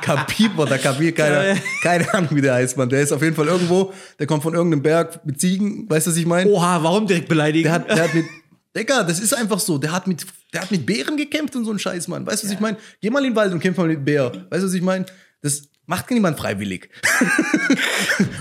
Khabib 0.00 0.58
oder 0.58 0.78
Kabil, 0.78 1.12
keine, 1.12 1.34
Ja, 1.34 1.54
ja. 1.54 1.56
keine 1.82 2.12
Ahnung, 2.14 2.30
wie 2.34 2.40
der 2.40 2.54
heißt, 2.54 2.76
Mann. 2.76 2.88
Der 2.88 3.00
ist 3.02 3.12
auf 3.12 3.22
jeden 3.22 3.34
Fall 3.34 3.46
irgendwo, 3.46 3.92
der 4.18 4.26
kommt 4.26 4.42
von 4.42 4.54
irgendeinem 4.54 4.82
Berg 4.82 5.24
mit 5.24 5.40
Ziegen, 5.40 5.88
weißt 5.88 6.06
du, 6.06 6.10
was 6.10 6.16
ich 6.16 6.26
meine? 6.26 6.50
Oha, 6.50 6.82
warum 6.82 7.06
direkt 7.06 7.28
beleidigen? 7.28 7.64
Der 7.64 7.72
hat, 7.72 7.88
der 7.88 8.04
hat 8.04 8.14
mit, 8.14 8.26
Digga, 8.76 9.02
das 9.02 9.18
ist 9.20 9.32
einfach 9.34 9.58
so. 9.58 9.78
Der 9.78 9.92
hat 9.92 10.06
mit, 10.06 10.26
der 10.52 10.62
hat 10.62 10.70
mit 10.70 10.84
Bären 10.86 11.16
gekämpft 11.16 11.56
und 11.56 11.64
so 11.64 11.70
ein 11.72 11.78
Scheiß, 11.78 12.08
Mann. 12.08 12.26
Weißt 12.26 12.42
du, 12.42 12.46
was 12.46 12.54
ich 12.54 12.60
meine? 12.60 12.76
Geh 13.00 13.10
mal 13.10 13.24
in 13.24 13.30
den 13.32 13.36
Wald 13.36 13.52
und 13.52 13.60
kämpf 13.60 13.78
mal 13.78 13.88
mit 13.88 14.04
Bär. 14.04 14.30
Weißt 14.50 14.62
du, 14.62 14.66
was 14.68 14.74
ich 14.74 14.82
meine? 14.82 15.06
Das 15.40 15.62
macht 15.86 16.10
niemand 16.10 16.38
freiwillig. 16.38 16.90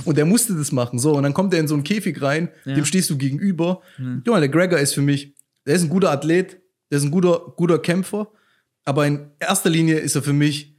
und 0.06 0.18
der 0.18 0.26
musste 0.26 0.54
das 0.54 0.72
machen. 0.72 1.00
So, 1.00 1.14
und 1.16 1.24
dann 1.24 1.34
kommt 1.34 1.54
er 1.54 1.60
in 1.60 1.68
so 1.68 1.74
einen 1.76 1.84
Käfig 1.84 2.22
rein, 2.22 2.50
dem 2.66 2.86
stehst 2.86 3.10
du 3.10 3.18
gegenüber. 3.18 3.82
Guck 3.98 4.28
mal, 4.28 4.40
der 4.42 4.50
Gregor 4.50 4.80
ist 4.80 4.94
für 4.94 5.02
mich, 5.02 5.34
der 5.66 5.76
ist 5.76 5.84
ein 5.84 5.90
guter 5.90 6.12
Athlet, 6.12 6.60
der 6.92 6.98
ist 7.00 7.06
ein 7.06 7.12
guter, 7.12 7.54
guter 7.56 7.80
Kämpfer, 7.80 8.28
aber 8.88 9.06
in 9.06 9.32
erster 9.40 9.70
Linie 9.70 9.98
ist 10.00 10.16
er 10.16 10.24
für 10.24 10.32
mich 10.32 10.74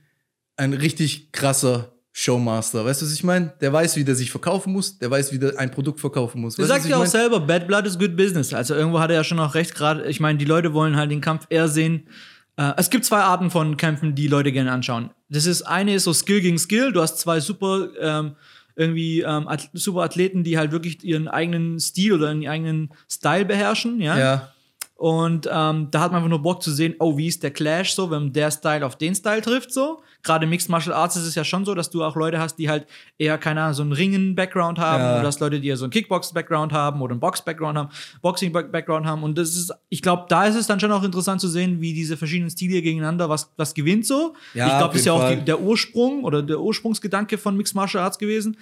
ein 0.56 0.72
richtig 0.72 1.30
krasser 1.30 1.92
Showmaster. 2.10 2.82
Weißt 2.84 3.02
du, 3.02 3.06
was 3.06 3.12
ich 3.12 3.22
meine? 3.22 3.52
Der 3.60 3.70
weiß, 3.70 3.96
wie 3.96 4.04
der 4.04 4.14
sich 4.14 4.30
verkaufen 4.30 4.72
muss, 4.72 4.98
der 4.98 5.10
weiß, 5.10 5.30
wie 5.32 5.38
der 5.38 5.58
ein 5.58 5.70
Produkt 5.70 6.00
verkaufen 6.00 6.40
muss. 6.40 6.58
Er 6.58 6.62
Weißt 6.62 6.70
du, 6.70 6.72
sagt 6.72 6.84
was 6.84 6.90
ja 6.90 6.96
auch 6.96 7.00
mein? 7.00 7.10
selber, 7.10 7.40
Bad 7.40 7.66
Blood 7.66 7.86
is 7.86 7.98
good 7.98 8.16
business. 8.16 8.54
Also 8.54 8.74
irgendwo 8.74 8.98
hat 8.98 9.10
er 9.10 9.16
ja 9.16 9.24
schon 9.24 9.38
auch 9.38 9.54
recht 9.54 9.74
gerade. 9.74 10.06
Ich 10.06 10.20
meine, 10.20 10.38
die 10.38 10.46
Leute 10.46 10.72
wollen 10.72 10.96
halt 10.96 11.10
den 11.10 11.20
Kampf 11.20 11.46
eher 11.50 11.68
sehen. 11.68 12.08
Äh, 12.56 12.72
es 12.78 12.88
gibt 12.88 13.04
zwei 13.04 13.18
Arten 13.18 13.50
von 13.50 13.76
Kämpfen, 13.76 14.14
die 14.14 14.26
Leute 14.26 14.52
gerne 14.52 14.72
anschauen. 14.72 15.10
Das 15.28 15.44
ist 15.44 15.62
eine 15.62 15.94
ist 15.94 16.04
so 16.04 16.14
Skill 16.14 16.40
gegen 16.40 16.58
Skill. 16.58 16.92
Du 16.92 17.02
hast 17.02 17.18
zwei 17.18 17.40
super 17.40 17.88
ähm, 18.00 18.36
irgendwie 18.74 19.20
ähm, 19.20 19.46
Ath 19.48 19.68
super 19.74 20.00
Athleten, 20.00 20.44
die 20.44 20.56
halt 20.56 20.72
wirklich 20.72 21.04
ihren 21.04 21.28
eigenen 21.28 21.78
Stil 21.78 22.14
oder 22.14 22.32
ihren 22.32 22.48
eigenen 22.48 22.88
Style 23.06 23.44
beherrschen. 23.44 24.00
Ja. 24.00 24.18
Ja, 24.18 24.52
Und 24.98 25.48
ähm, 25.48 25.92
da 25.92 26.00
hat 26.00 26.10
man 26.10 26.16
einfach 26.16 26.28
nur 26.28 26.42
Bock 26.42 26.60
zu 26.60 26.72
sehen, 26.72 26.96
oh, 26.98 27.16
wie 27.16 27.28
ist 27.28 27.44
der 27.44 27.52
Clash 27.52 27.94
so, 27.94 28.10
wenn 28.10 28.32
der 28.32 28.50
Style 28.50 28.84
auf 28.84 28.96
den 28.96 29.14
Style 29.14 29.40
trifft 29.40 29.72
so. 29.72 30.02
Gerade 30.24 30.44
Mixed 30.44 30.68
Martial 30.68 30.92
Arts 30.92 31.14
ist 31.14 31.24
es 31.24 31.36
ja 31.36 31.44
schon 31.44 31.64
so, 31.64 31.72
dass 31.76 31.88
du 31.88 32.02
auch 32.02 32.16
Leute 32.16 32.40
hast, 32.40 32.56
die 32.56 32.68
halt 32.68 32.84
eher, 33.16 33.38
keine 33.38 33.62
Ahnung, 33.62 33.74
so 33.74 33.82
einen 33.82 33.92
Ringen-Background 33.92 34.80
haben. 34.80 35.00
Ja. 35.00 35.18
Oder 35.20 35.28
hast 35.28 35.38
Leute, 35.38 35.60
die 35.60 35.68
eher 35.68 35.76
so 35.76 35.84
einen 35.84 35.92
Kickbox-Background 35.92 36.72
haben 36.72 37.00
oder 37.00 37.12
einen 37.12 37.20
Box-Background 37.20 37.78
haben, 37.78 37.90
Boxing-Background 38.22 39.06
haben. 39.06 39.22
Und 39.22 39.38
das 39.38 39.50
ist, 39.50 39.72
ich 39.88 40.02
glaube, 40.02 40.26
da 40.28 40.46
ist 40.46 40.56
es 40.56 40.66
dann 40.66 40.80
schon 40.80 40.90
auch 40.90 41.04
interessant 41.04 41.40
zu 41.40 41.46
sehen, 41.46 41.80
wie 41.80 41.92
diese 41.92 42.16
verschiedenen 42.16 42.50
Stile 42.50 42.82
gegeneinander, 42.82 43.28
was, 43.28 43.52
was 43.56 43.74
gewinnt 43.74 44.04
so. 44.04 44.34
Ja, 44.52 44.66
ich 44.66 44.78
glaube, 44.78 44.92
das 44.94 45.02
ist 45.02 45.06
ja 45.06 45.12
auch 45.12 45.30
die, 45.30 45.44
der 45.44 45.60
Ursprung 45.60 46.24
oder 46.24 46.42
der 46.42 46.58
Ursprungsgedanke 46.58 47.38
von 47.38 47.56
Mixed 47.56 47.76
Martial 47.76 48.02
Arts 48.02 48.18
gewesen. 48.18 48.56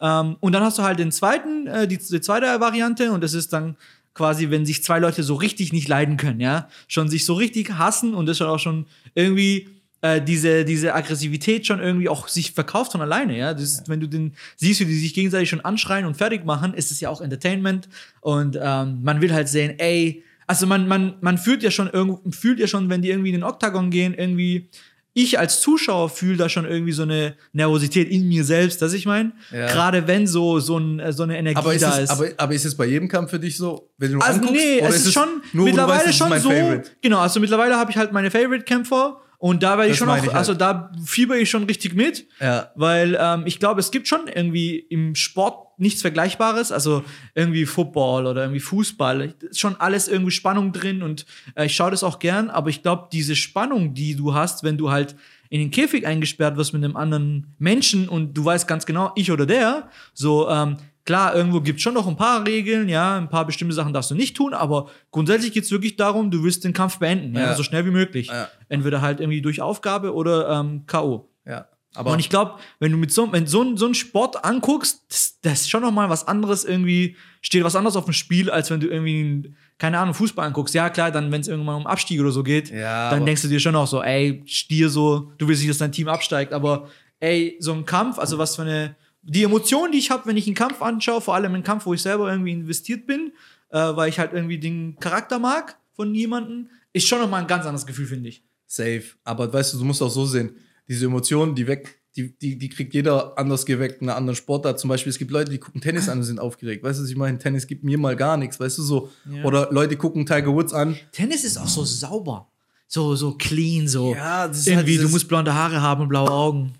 Ähm, 0.00 0.34
und 0.40 0.50
dann 0.50 0.64
hast 0.64 0.78
du 0.78 0.82
halt 0.82 0.98
den 0.98 1.12
zweiten, 1.12 1.68
äh, 1.68 1.86
die, 1.86 1.98
die 1.98 2.20
zweite 2.20 2.46
Variante 2.58 3.12
und 3.12 3.22
das 3.22 3.34
ist 3.34 3.52
dann 3.52 3.76
quasi, 4.16 4.50
wenn 4.50 4.64
sich 4.64 4.82
zwei 4.82 4.98
Leute 4.98 5.22
so 5.22 5.34
richtig 5.34 5.72
nicht 5.72 5.88
leiden 5.88 6.16
können, 6.16 6.40
ja, 6.40 6.68
schon 6.88 7.08
sich 7.08 7.26
so 7.26 7.34
richtig 7.34 7.72
hassen 7.72 8.14
und 8.14 8.26
das 8.26 8.38
schon 8.38 8.46
auch 8.46 8.58
schon 8.58 8.86
irgendwie 9.14 9.68
äh, 10.00 10.22
diese, 10.22 10.64
diese 10.64 10.94
Aggressivität 10.94 11.66
schon 11.66 11.80
irgendwie 11.80 12.08
auch 12.08 12.26
sich 12.28 12.52
verkauft 12.52 12.92
von 12.92 13.02
alleine, 13.02 13.36
ja. 13.36 13.52
Das 13.52 13.62
ist, 13.62 13.88
Wenn 13.88 14.00
du 14.00 14.08
den 14.08 14.32
siehst, 14.56 14.80
wie 14.80 14.86
die 14.86 14.98
sich 14.98 15.12
gegenseitig 15.12 15.50
schon 15.50 15.60
anschreien 15.60 16.06
und 16.06 16.16
fertig 16.16 16.46
machen, 16.46 16.72
ist 16.72 16.90
es 16.90 17.00
ja 17.00 17.10
auch 17.10 17.20
Entertainment 17.20 17.88
und 18.22 18.58
ähm, 18.60 19.00
man 19.02 19.20
will 19.20 19.32
halt 19.34 19.48
sehen, 19.48 19.78
ey, 19.78 20.24
also 20.46 20.66
man, 20.66 20.88
man, 20.88 21.16
man 21.20 21.36
fühlt 21.36 21.62
ja 21.62 21.70
schon 21.70 21.90
irgendwo, 21.90 22.22
fühlt 22.30 22.58
ja 22.58 22.66
schon, 22.66 22.88
wenn 22.88 23.02
die 23.02 23.10
irgendwie 23.10 23.30
in 23.30 23.36
den 23.36 23.44
Oktagon 23.44 23.90
gehen, 23.90 24.14
irgendwie, 24.14 24.70
ich 25.18 25.38
als 25.38 25.60
Zuschauer 25.62 26.10
fühle 26.10 26.36
da 26.36 26.48
schon 26.50 26.66
irgendwie 26.66 26.92
so 26.92 27.02
eine 27.02 27.36
Nervosität 27.54 28.10
in 28.10 28.28
mir 28.28 28.44
selbst, 28.44 28.82
dass 28.82 28.92
ich 28.92 29.06
meine, 29.06 29.32
Ja. 29.50 29.66
gerade 29.66 30.06
wenn 30.06 30.26
so, 30.26 30.60
so, 30.60 30.76
ein, 30.78 31.00
äh, 31.00 31.10
so 31.10 31.22
eine 31.22 31.38
Energie 31.38 31.56
aber 31.56 31.72
ist, 31.74 31.82
da 31.82 31.94
es, 31.96 32.04
ist. 32.04 32.10
aber, 32.10 32.28
aber 32.36 32.52
ist 32.54 32.66
es 32.66 32.76
bei 32.76 32.84
jedem 32.84 33.08
Kampf 33.08 33.30
für 33.30 33.38
dich 33.40 33.56
so, 33.56 33.88
wenn 33.96 34.12
du 34.12 34.18
Also 34.18 34.40
anguckst? 34.40 34.54
nee, 34.62 34.78
es 34.80 35.06
ist 35.06 35.14
schon 35.14 35.40
mittlerweile 35.54 36.04
weißt, 36.08 36.18
schon 36.18 36.38
so. 36.38 36.50
Favorite? 36.50 36.90
Genau, 37.00 37.18
also 37.20 37.40
mittlerweile 37.40 37.76
habe 37.76 37.90
ich 37.90 37.96
halt 37.96 38.12
meine 38.12 38.30
Favorite-Kämpfer 38.30 39.20
und 39.38 39.62
da 39.62 39.76
werde 39.78 39.90
ich 39.90 39.96
schon 39.98 40.08
auch, 40.08 40.16
ich 40.16 40.22
halt. 40.22 40.34
also 40.34 40.54
da 40.54 40.90
fieber 41.04 41.36
ich 41.36 41.50
schon 41.50 41.64
richtig 41.64 41.94
mit, 41.94 42.26
Ja. 42.40 42.70
weil 42.74 43.16
ähm, 43.20 43.42
ich 43.46 43.58
glaube, 43.58 43.80
es 43.80 43.90
gibt 43.90 44.08
schon 44.08 44.28
irgendwie 44.32 44.76
im 44.78 45.14
Sport 45.14 45.78
nichts 45.78 46.00
Vergleichbares, 46.00 46.72
also 46.72 47.04
irgendwie 47.34 47.66
Football 47.66 48.26
oder 48.26 48.42
irgendwie 48.42 48.60
Fußball, 48.60 49.34
ist 49.42 49.60
schon 49.60 49.76
alles 49.76 50.08
irgendwie 50.08 50.30
Spannung 50.30 50.72
drin 50.72 51.02
und 51.02 51.26
äh, 51.54 51.66
ich 51.66 51.76
schaue 51.76 51.90
das 51.90 52.02
auch 52.02 52.18
gern, 52.18 52.48
aber 52.50 52.70
ich 52.70 52.82
glaube, 52.82 53.08
diese 53.12 53.36
Spannung, 53.36 53.92
die 53.94 54.14
du 54.16 54.32
hast, 54.34 54.62
wenn 54.64 54.78
du 54.78 54.90
halt 54.90 55.16
in 55.48 55.60
den 55.60 55.70
Käfig 55.70 56.06
eingesperrt 56.06 56.56
wirst 56.56 56.72
mit 56.72 56.82
einem 56.82 56.96
anderen 56.96 57.54
Menschen 57.58 58.08
und 58.08 58.34
du 58.34 58.44
weißt 58.44 58.66
ganz 58.66 58.86
genau, 58.86 59.12
ich 59.16 59.30
oder 59.30 59.46
der, 59.46 59.90
so, 60.14 60.48
ähm, 60.48 60.76
klar, 61.06 61.34
irgendwo 61.34 61.60
gibt 61.62 61.78
es 61.78 61.82
schon 61.82 61.94
noch 61.94 62.06
ein 62.06 62.16
paar 62.16 62.46
Regeln, 62.46 62.88
ja, 62.88 63.16
ein 63.16 63.30
paar 63.30 63.46
bestimmte 63.46 63.74
Sachen 63.74 63.92
darfst 63.94 64.10
du 64.10 64.14
nicht 64.14 64.36
tun, 64.36 64.52
aber 64.52 64.90
grundsätzlich 65.10 65.52
geht 65.52 65.64
es 65.64 65.70
wirklich 65.70 65.96
darum, 65.96 66.30
du 66.30 66.42
willst 66.44 66.64
den 66.64 66.72
Kampf 66.74 66.98
beenden, 66.98 67.34
ja, 67.34 67.40
Ja. 67.46 67.54
so 67.54 67.62
schnell 67.62 67.86
wie 67.86 67.90
möglich. 67.90 68.26
Ja. 68.26 68.48
Entweder 68.68 69.00
halt 69.00 69.20
irgendwie 69.20 69.40
durch 69.40 69.60
Aufgabe 69.62 70.12
oder 70.14 70.50
ähm, 70.60 70.82
K.O. 70.86 71.28
Ja. 71.46 71.66
Aber 71.94 72.10
Und 72.12 72.18
ich 72.18 72.28
glaube, 72.28 72.56
wenn 72.78 72.92
du 72.92 72.98
mit 72.98 73.10
so, 73.10 73.32
wenn 73.32 73.46
so, 73.46 73.62
ein- 73.62 73.78
so 73.78 73.86
einen 73.86 73.94
Sport 73.94 74.44
anguckst, 74.44 75.04
das, 75.08 75.38
das 75.40 75.60
ist 75.62 75.70
schon 75.70 75.80
noch 75.80 75.92
mal 75.92 76.10
was 76.10 76.28
anderes 76.28 76.62
irgendwie, 76.64 77.16
steht 77.40 77.64
was 77.64 77.74
anderes 77.74 77.96
auf 77.96 78.04
dem 78.04 78.12
Spiel, 78.12 78.50
als 78.50 78.70
wenn 78.70 78.80
du 78.80 78.88
irgendwie, 78.88 79.20
einen, 79.20 79.56
keine 79.78 79.98
Ahnung, 79.98 80.12
Fußball 80.12 80.46
anguckst. 80.46 80.74
Ja, 80.74 80.90
klar, 80.90 81.10
dann, 81.10 81.32
wenn 81.32 81.40
es 81.40 81.48
irgendwann 81.48 81.76
um 81.76 81.86
Abstieg 81.86 82.20
oder 82.20 82.32
so 82.32 82.42
geht, 82.42 82.68
Ja, 82.70 83.08
dann 83.08 83.24
denkst 83.24 83.40
du 83.42 83.48
dir 83.48 83.60
schon 83.60 83.74
auch 83.76 83.86
so, 83.86 84.02
ey, 84.02 84.42
Stier 84.44 84.90
so, 84.90 85.32
du 85.38 85.48
willst 85.48 85.62
nicht, 85.62 85.70
dass 85.70 85.78
dein 85.78 85.92
Team 85.92 86.08
absteigt, 86.08 86.52
aber 86.52 86.88
ey, 87.18 87.56
so 87.60 87.72
ein 87.72 87.86
Kampf, 87.86 88.18
also 88.18 88.36
was 88.36 88.56
für 88.56 88.62
eine, 88.62 88.94
die 89.28 89.42
Emotion, 89.42 89.92
die 89.92 89.98
ich 89.98 90.10
habe, 90.10 90.26
wenn 90.26 90.36
ich 90.36 90.46
einen 90.46 90.54
Kampf 90.54 90.80
anschaue, 90.82 91.20
vor 91.20 91.34
allem 91.34 91.54
einen 91.54 91.62
Kampf, 91.64 91.86
wo 91.86 91.94
ich 91.94 92.02
selber 92.02 92.30
irgendwie 92.30 92.52
investiert 92.52 93.06
bin, 93.06 93.32
äh, 93.70 93.78
weil 93.78 94.08
ich 94.08 94.18
halt 94.18 94.32
irgendwie 94.32 94.58
den 94.58 94.96
Charakter 95.00 95.38
mag 95.38 95.76
von 95.94 96.14
jemandem, 96.14 96.68
ist 96.92 97.06
schon 97.08 97.20
noch 97.20 97.28
mal 97.28 97.38
ein 97.40 97.46
ganz 97.46 97.64
anderes 97.66 97.86
Gefühl, 97.86 98.06
finde 98.06 98.28
ich. 98.28 98.42
safe. 98.66 99.04
Aber 99.24 99.52
weißt 99.52 99.74
du, 99.74 99.78
du 99.78 99.84
musst 99.84 100.02
auch 100.02 100.10
so 100.10 100.24
sehen, 100.26 100.56
diese 100.88 101.06
Emotionen, 101.06 101.54
die 101.54 101.66
weg, 101.66 102.00
die, 102.16 102.36
die, 102.38 102.56
die 102.56 102.68
kriegt 102.68 102.94
jeder 102.94 103.36
anders 103.38 103.66
geweckt 103.66 104.00
in 104.00 104.08
einer 104.08 104.16
anderen 104.16 104.36
Sportart. 104.36 104.80
Zum 104.80 104.88
Beispiel, 104.88 105.10
es 105.10 105.18
gibt 105.18 105.30
Leute, 105.30 105.50
die 105.50 105.58
gucken 105.58 105.80
Tennis 105.82 106.08
an 106.08 106.18
und 106.18 106.24
sind 106.24 106.40
aufgeregt. 106.40 106.82
Weißt 106.82 106.98
du, 107.00 107.04
ich 107.04 107.16
meine? 107.16 107.38
Tennis 107.38 107.66
gibt 107.66 107.84
mir 107.84 107.98
mal 107.98 108.16
gar 108.16 108.36
nichts, 108.38 108.58
weißt 108.58 108.78
du 108.78 108.82
so. 108.82 109.10
Ja. 109.30 109.44
Oder 109.44 109.68
Leute 109.70 109.96
gucken 109.96 110.24
Tiger 110.24 110.52
Woods 110.54 110.72
an. 110.72 110.96
Tennis 111.12 111.44
ist 111.44 111.58
auch 111.58 111.68
so 111.68 111.84
sauber. 111.84 112.48
So, 112.88 113.14
so 113.16 113.32
clean, 113.36 113.86
so. 113.88 114.14
Ja, 114.14 114.48
das 114.48 114.58
ist 114.60 114.66
halt 114.68 114.76
Irgendwie, 114.78 114.92
du 114.94 114.98
dieses- 115.00 115.12
musst 115.12 115.28
blonde 115.28 115.52
Haare 115.52 115.82
haben 115.82 116.02
und 116.02 116.08
blaue 116.08 116.30
Augen. 116.30 116.72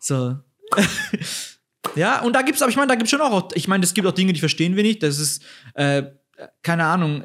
So. 0.00 0.36
ja, 1.96 2.20
und 2.22 2.34
da 2.34 2.42
gibt's, 2.42 2.62
aber 2.62 2.70
ich 2.70 2.76
meine, 2.76 2.88
da 2.88 2.94
gibt's 2.94 3.10
schon 3.10 3.20
auch, 3.20 3.50
ich 3.54 3.68
meine, 3.68 3.84
es 3.84 3.94
gibt 3.94 4.06
auch 4.06 4.12
Dinge, 4.12 4.32
die 4.32 4.40
verstehen 4.40 4.76
wir 4.76 4.82
nicht. 4.82 5.02
Das 5.02 5.18
ist, 5.18 5.42
äh, 5.74 6.04
keine 6.62 6.84
Ahnung, 6.84 7.22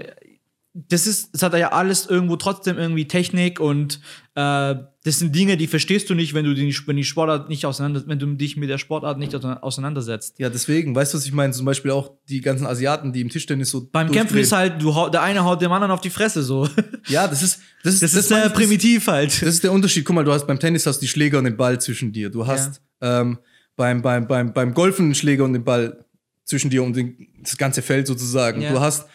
das 0.74 1.08
ist, 1.08 1.34
das 1.34 1.42
hat 1.42 1.54
ja 1.56 1.72
alles 1.72 2.06
irgendwo 2.06 2.36
trotzdem 2.36 2.78
irgendwie 2.78 3.08
Technik 3.08 3.60
und 3.60 4.00
das 4.38 5.18
sind 5.18 5.36
Dinge, 5.36 5.58
die 5.58 5.66
verstehst 5.66 6.12
du 6.12 6.14
nicht, 6.14 6.36
wenn 6.36 6.46
du 6.46 6.54
die, 6.54 6.72
wenn 6.86 6.96
die 6.96 7.04
Sportart 7.04 7.50
nicht 7.50 7.66
auseinander, 7.66 8.04
wenn 8.06 8.20
du 8.20 8.28
dich 8.36 8.56
mit 8.56 8.70
der 8.70 8.78
Sportart 8.78 9.18
nicht 9.18 9.34
auseinandersetzt. 9.34 10.38
Ja, 10.38 10.50
deswegen, 10.50 10.94
weißt 10.94 11.12
du, 11.12 11.18
was 11.18 11.26
ich 11.26 11.32
meine? 11.32 11.54
Zum 11.54 11.66
Beispiel 11.66 11.90
auch 11.90 12.12
die 12.30 12.42
ganzen 12.42 12.68
Asiaten, 12.68 13.12
die 13.12 13.22
im 13.22 13.30
Tischtennis 13.30 13.72
so. 13.72 13.90
Beim 13.92 14.12
Kämpfen 14.12 14.38
ist 14.38 14.52
halt, 14.52 14.80
du, 14.80 15.10
der 15.10 15.24
eine 15.24 15.44
haut 15.44 15.60
dem 15.60 15.72
anderen 15.72 15.92
auf 15.92 16.02
die 16.02 16.12
Fresse, 16.12 16.44
so. 16.44 16.70
Ja, 17.08 17.28
das 17.28 17.42
ist. 17.42 17.62
Das 17.84 17.96
ist, 17.96 18.04
Das 18.04 18.14
ist 18.14 18.30
meine 18.30 18.44
sehr 18.44 18.52
primitiv 18.52 19.08
halt. 19.08 19.32
Das, 19.32 19.40
das 19.40 19.50
ist 19.56 19.64
der 19.64 19.72
Unterschied. 19.72 20.06
Guck 20.06 20.16
mal, 20.16 20.24
du 20.24 20.32
hast 20.32 20.46
beim 20.46 20.60
Tennis 20.60 20.86
hast 20.86 21.00
die 21.00 21.08
Schläger 21.08 21.40
und 21.40 21.46
den 21.46 21.58
Ball 21.58 21.82
zwischen 21.82 22.12
dir. 22.12 22.30
Du 22.30 22.46
hast 22.46 22.82
ähm, 23.02 23.40
beim, 23.76 24.04
beim, 24.04 24.28
beim, 24.28 24.54
beim 24.54 24.74
Golfen 24.76 25.06
einen 25.06 25.16
Schläger 25.16 25.46
und 25.46 25.54
den 25.54 25.64
Ball 25.64 26.06
zwischen 26.44 26.70
dir 26.70 26.84
und 26.84 26.96
den, 26.96 27.28
das 27.42 27.58
ganze 27.58 27.82
Feld 27.82 28.06
sozusagen. 28.06 28.62
Ja. 28.62 28.72
Du 28.72 28.80
hast 28.80 29.08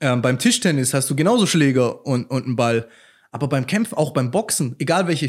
ähm, 0.00 0.20
beim 0.20 0.38
Tischtennis 0.38 0.94
hast 0.94 1.08
du 1.10 1.14
genauso 1.14 1.46
Schläger 1.46 2.04
und, 2.06 2.24
und 2.24 2.46
einen 2.46 2.56
Ball. 2.56 2.88
Aber 3.30 3.48
beim 3.48 3.66
Kämpfen, 3.66 3.94
auch 3.96 4.12
beim 4.12 4.30
Boxen, 4.30 4.74
egal 4.78 5.06
welche 5.08 5.28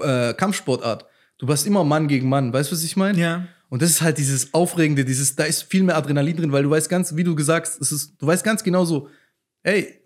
äh, 0.00 0.34
Kampfsportart, 0.34 1.06
du 1.38 1.48
hast 1.48 1.66
immer 1.66 1.84
Mann 1.84 2.08
gegen 2.08 2.28
Mann. 2.28 2.52
Weißt 2.52 2.70
du, 2.70 2.74
was 2.76 2.84
ich 2.84 2.96
meine? 2.96 3.18
Ja. 3.18 3.46
Und 3.68 3.82
das 3.82 3.90
ist 3.90 4.02
halt 4.02 4.18
dieses 4.18 4.54
Aufregende, 4.54 5.04
dieses, 5.04 5.34
da 5.36 5.44
ist 5.44 5.62
viel 5.64 5.82
mehr 5.82 5.96
Adrenalin 5.96 6.36
drin, 6.36 6.52
weil 6.52 6.62
du 6.62 6.70
weißt 6.70 6.88
ganz, 6.88 7.16
wie 7.16 7.24
du 7.24 7.34
gesagt 7.34 7.66
hast, 7.66 7.80
es 7.80 7.92
ist, 7.92 8.14
du 8.20 8.26
weißt 8.26 8.44
ganz 8.44 8.62
genau 8.62 8.84
so, 8.84 9.08
ey, 9.62 10.00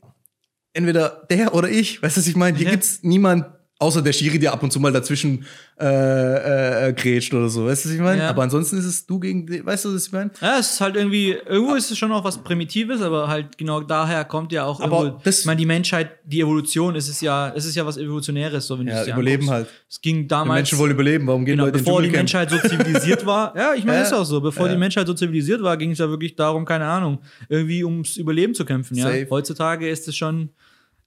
entweder 0.72 1.26
der 1.30 1.54
oder 1.54 1.68
ich, 1.68 2.02
weißt 2.02 2.16
du, 2.16 2.20
was 2.20 2.26
ich 2.26 2.36
meine? 2.36 2.56
Hier 2.56 2.66
Ja. 2.66 2.72
gibt's 2.72 3.00
niemand, 3.02 3.46
außer 3.80 4.02
der 4.02 4.12
Schiri, 4.12 4.38
der 4.40 4.52
ab 4.52 4.62
und 4.62 4.72
zu 4.72 4.80
mal 4.80 4.92
dazwischen 4.92 5.44
äh, 5.80 6.88
äh, 6.88 6.92
grätscht 6.92 7.32
oder 7.32 7.48
so, 7.48 7.66
weißt 7.66 7.84
du, 7.84 7.88
was 7.88 7.94
ich 7.94 8.00
meine? 8.00 8.22
Ja. 8.22 8.30
Aber 8.30 8.42
ansonsten 8.42 8.76
ist 8.78 8.84
es 8.84 9.06
du 9.06 9.20
gegen, 9.20 9.46
die- 9.46 9.64
weißt 9.64 9.84
du, 9.84 9.94
was 9.94 10.06
ich 10.06 10.12
meine? 10.12 10.30
Ja, 10.40 10.58
es 10.58 10.72
ist 10.72 10.80
halt 10.80 10.96
irgendwie, 10.96 11.36
irgendwo 11.46 11.74
ist 11.76 11.88
es 11.90 11.96
schon 11.96 12.10
auch 12.10 12.24
was 12.24 12.38
Primitives, 12.42 13.00
aber 13.00 13.28
halt 13.28 13.56
genau 13.56 13.80
daher 13.80 14.24
kommt 14.24 14.50
ja 14.50 14.64
auch 14.64 14.80
Aber 14.80 15.02
irgendwo, 15.04 15.20
das- 15.22 15.40
ich 15.40 15.46
meine, 15.46 15.58
die 15.60 15.66
Menschheit, 15.66 16.10
die 16.24 16.40
Evolution, 16.40 16.96
ist 16.96 17.08
es 17.08 17.20
ja, 17.20 17.52
es 17.54 17.64
ist 17.64 17.76
ja 17.76 17.86
was 17.86 17.96
Evolutionäres, 17.96 18.66
so 18.66 18.76
wenn 18.78 18.86
du 18.86 18.92
Ja, 18.92 18.98
es 19.00 19.06
dir 19.06 19.12
überleben 19.12 19.48
anguckst. 19.48 19.70
halt. 19.72 19.84
Es 19.88 20.00
ging 20.00 20.22
Die 20.22 20.26
damals, 20.26 20.56
Menschen 20.56 20.78
wollen 20.78 20.90
überleben, 20.92 21.26
warum 21.28 21.44
gehen 21.44 21.52
genau, 21.52 21.66
Leute 21.66 21.78
bevor 21.78 22.02
die? 22.02 22.10
Menschheit 22.10 22.50
so 22.50 22.58
zivilisiert 22.58 23.24
war, 23.24 23.54
ja, 23.56 23.74
ich 23.74 23.84
meine, 23.84 23.98
Ja. 23.98 24.02
ist 24.04 24.12
auch 24.12 24.24
so, 24.24 24.40
bevor 24.40 24.66
Ja. 24.66 24.72
die 24.72 24.78
Menschheit 24.78 25.06
so 25.06 25.14
zivilisiert 25.14 25.62
war, 25.62 25.76
ging 25.76 25.92
es 25.92 25.98
ja 25.98 26.08
wirklich 26.08 26.34
darum, 26.34 26.64
keine 26.64 26.86
Ahnung, 26.86 27.20
irgendwie 27.48 27.84
ums 27.84 28.16
Überleben 28.16 28.54
zu 28.54 28.64
kämpfen, 28.64 28.96
ja. 28.96 29.04
Safe. 29.04 29.28
Heutzutage 29.30 29.88
ist 29.88 30.08
es 30.08 30.16
schon, 30.16 30.50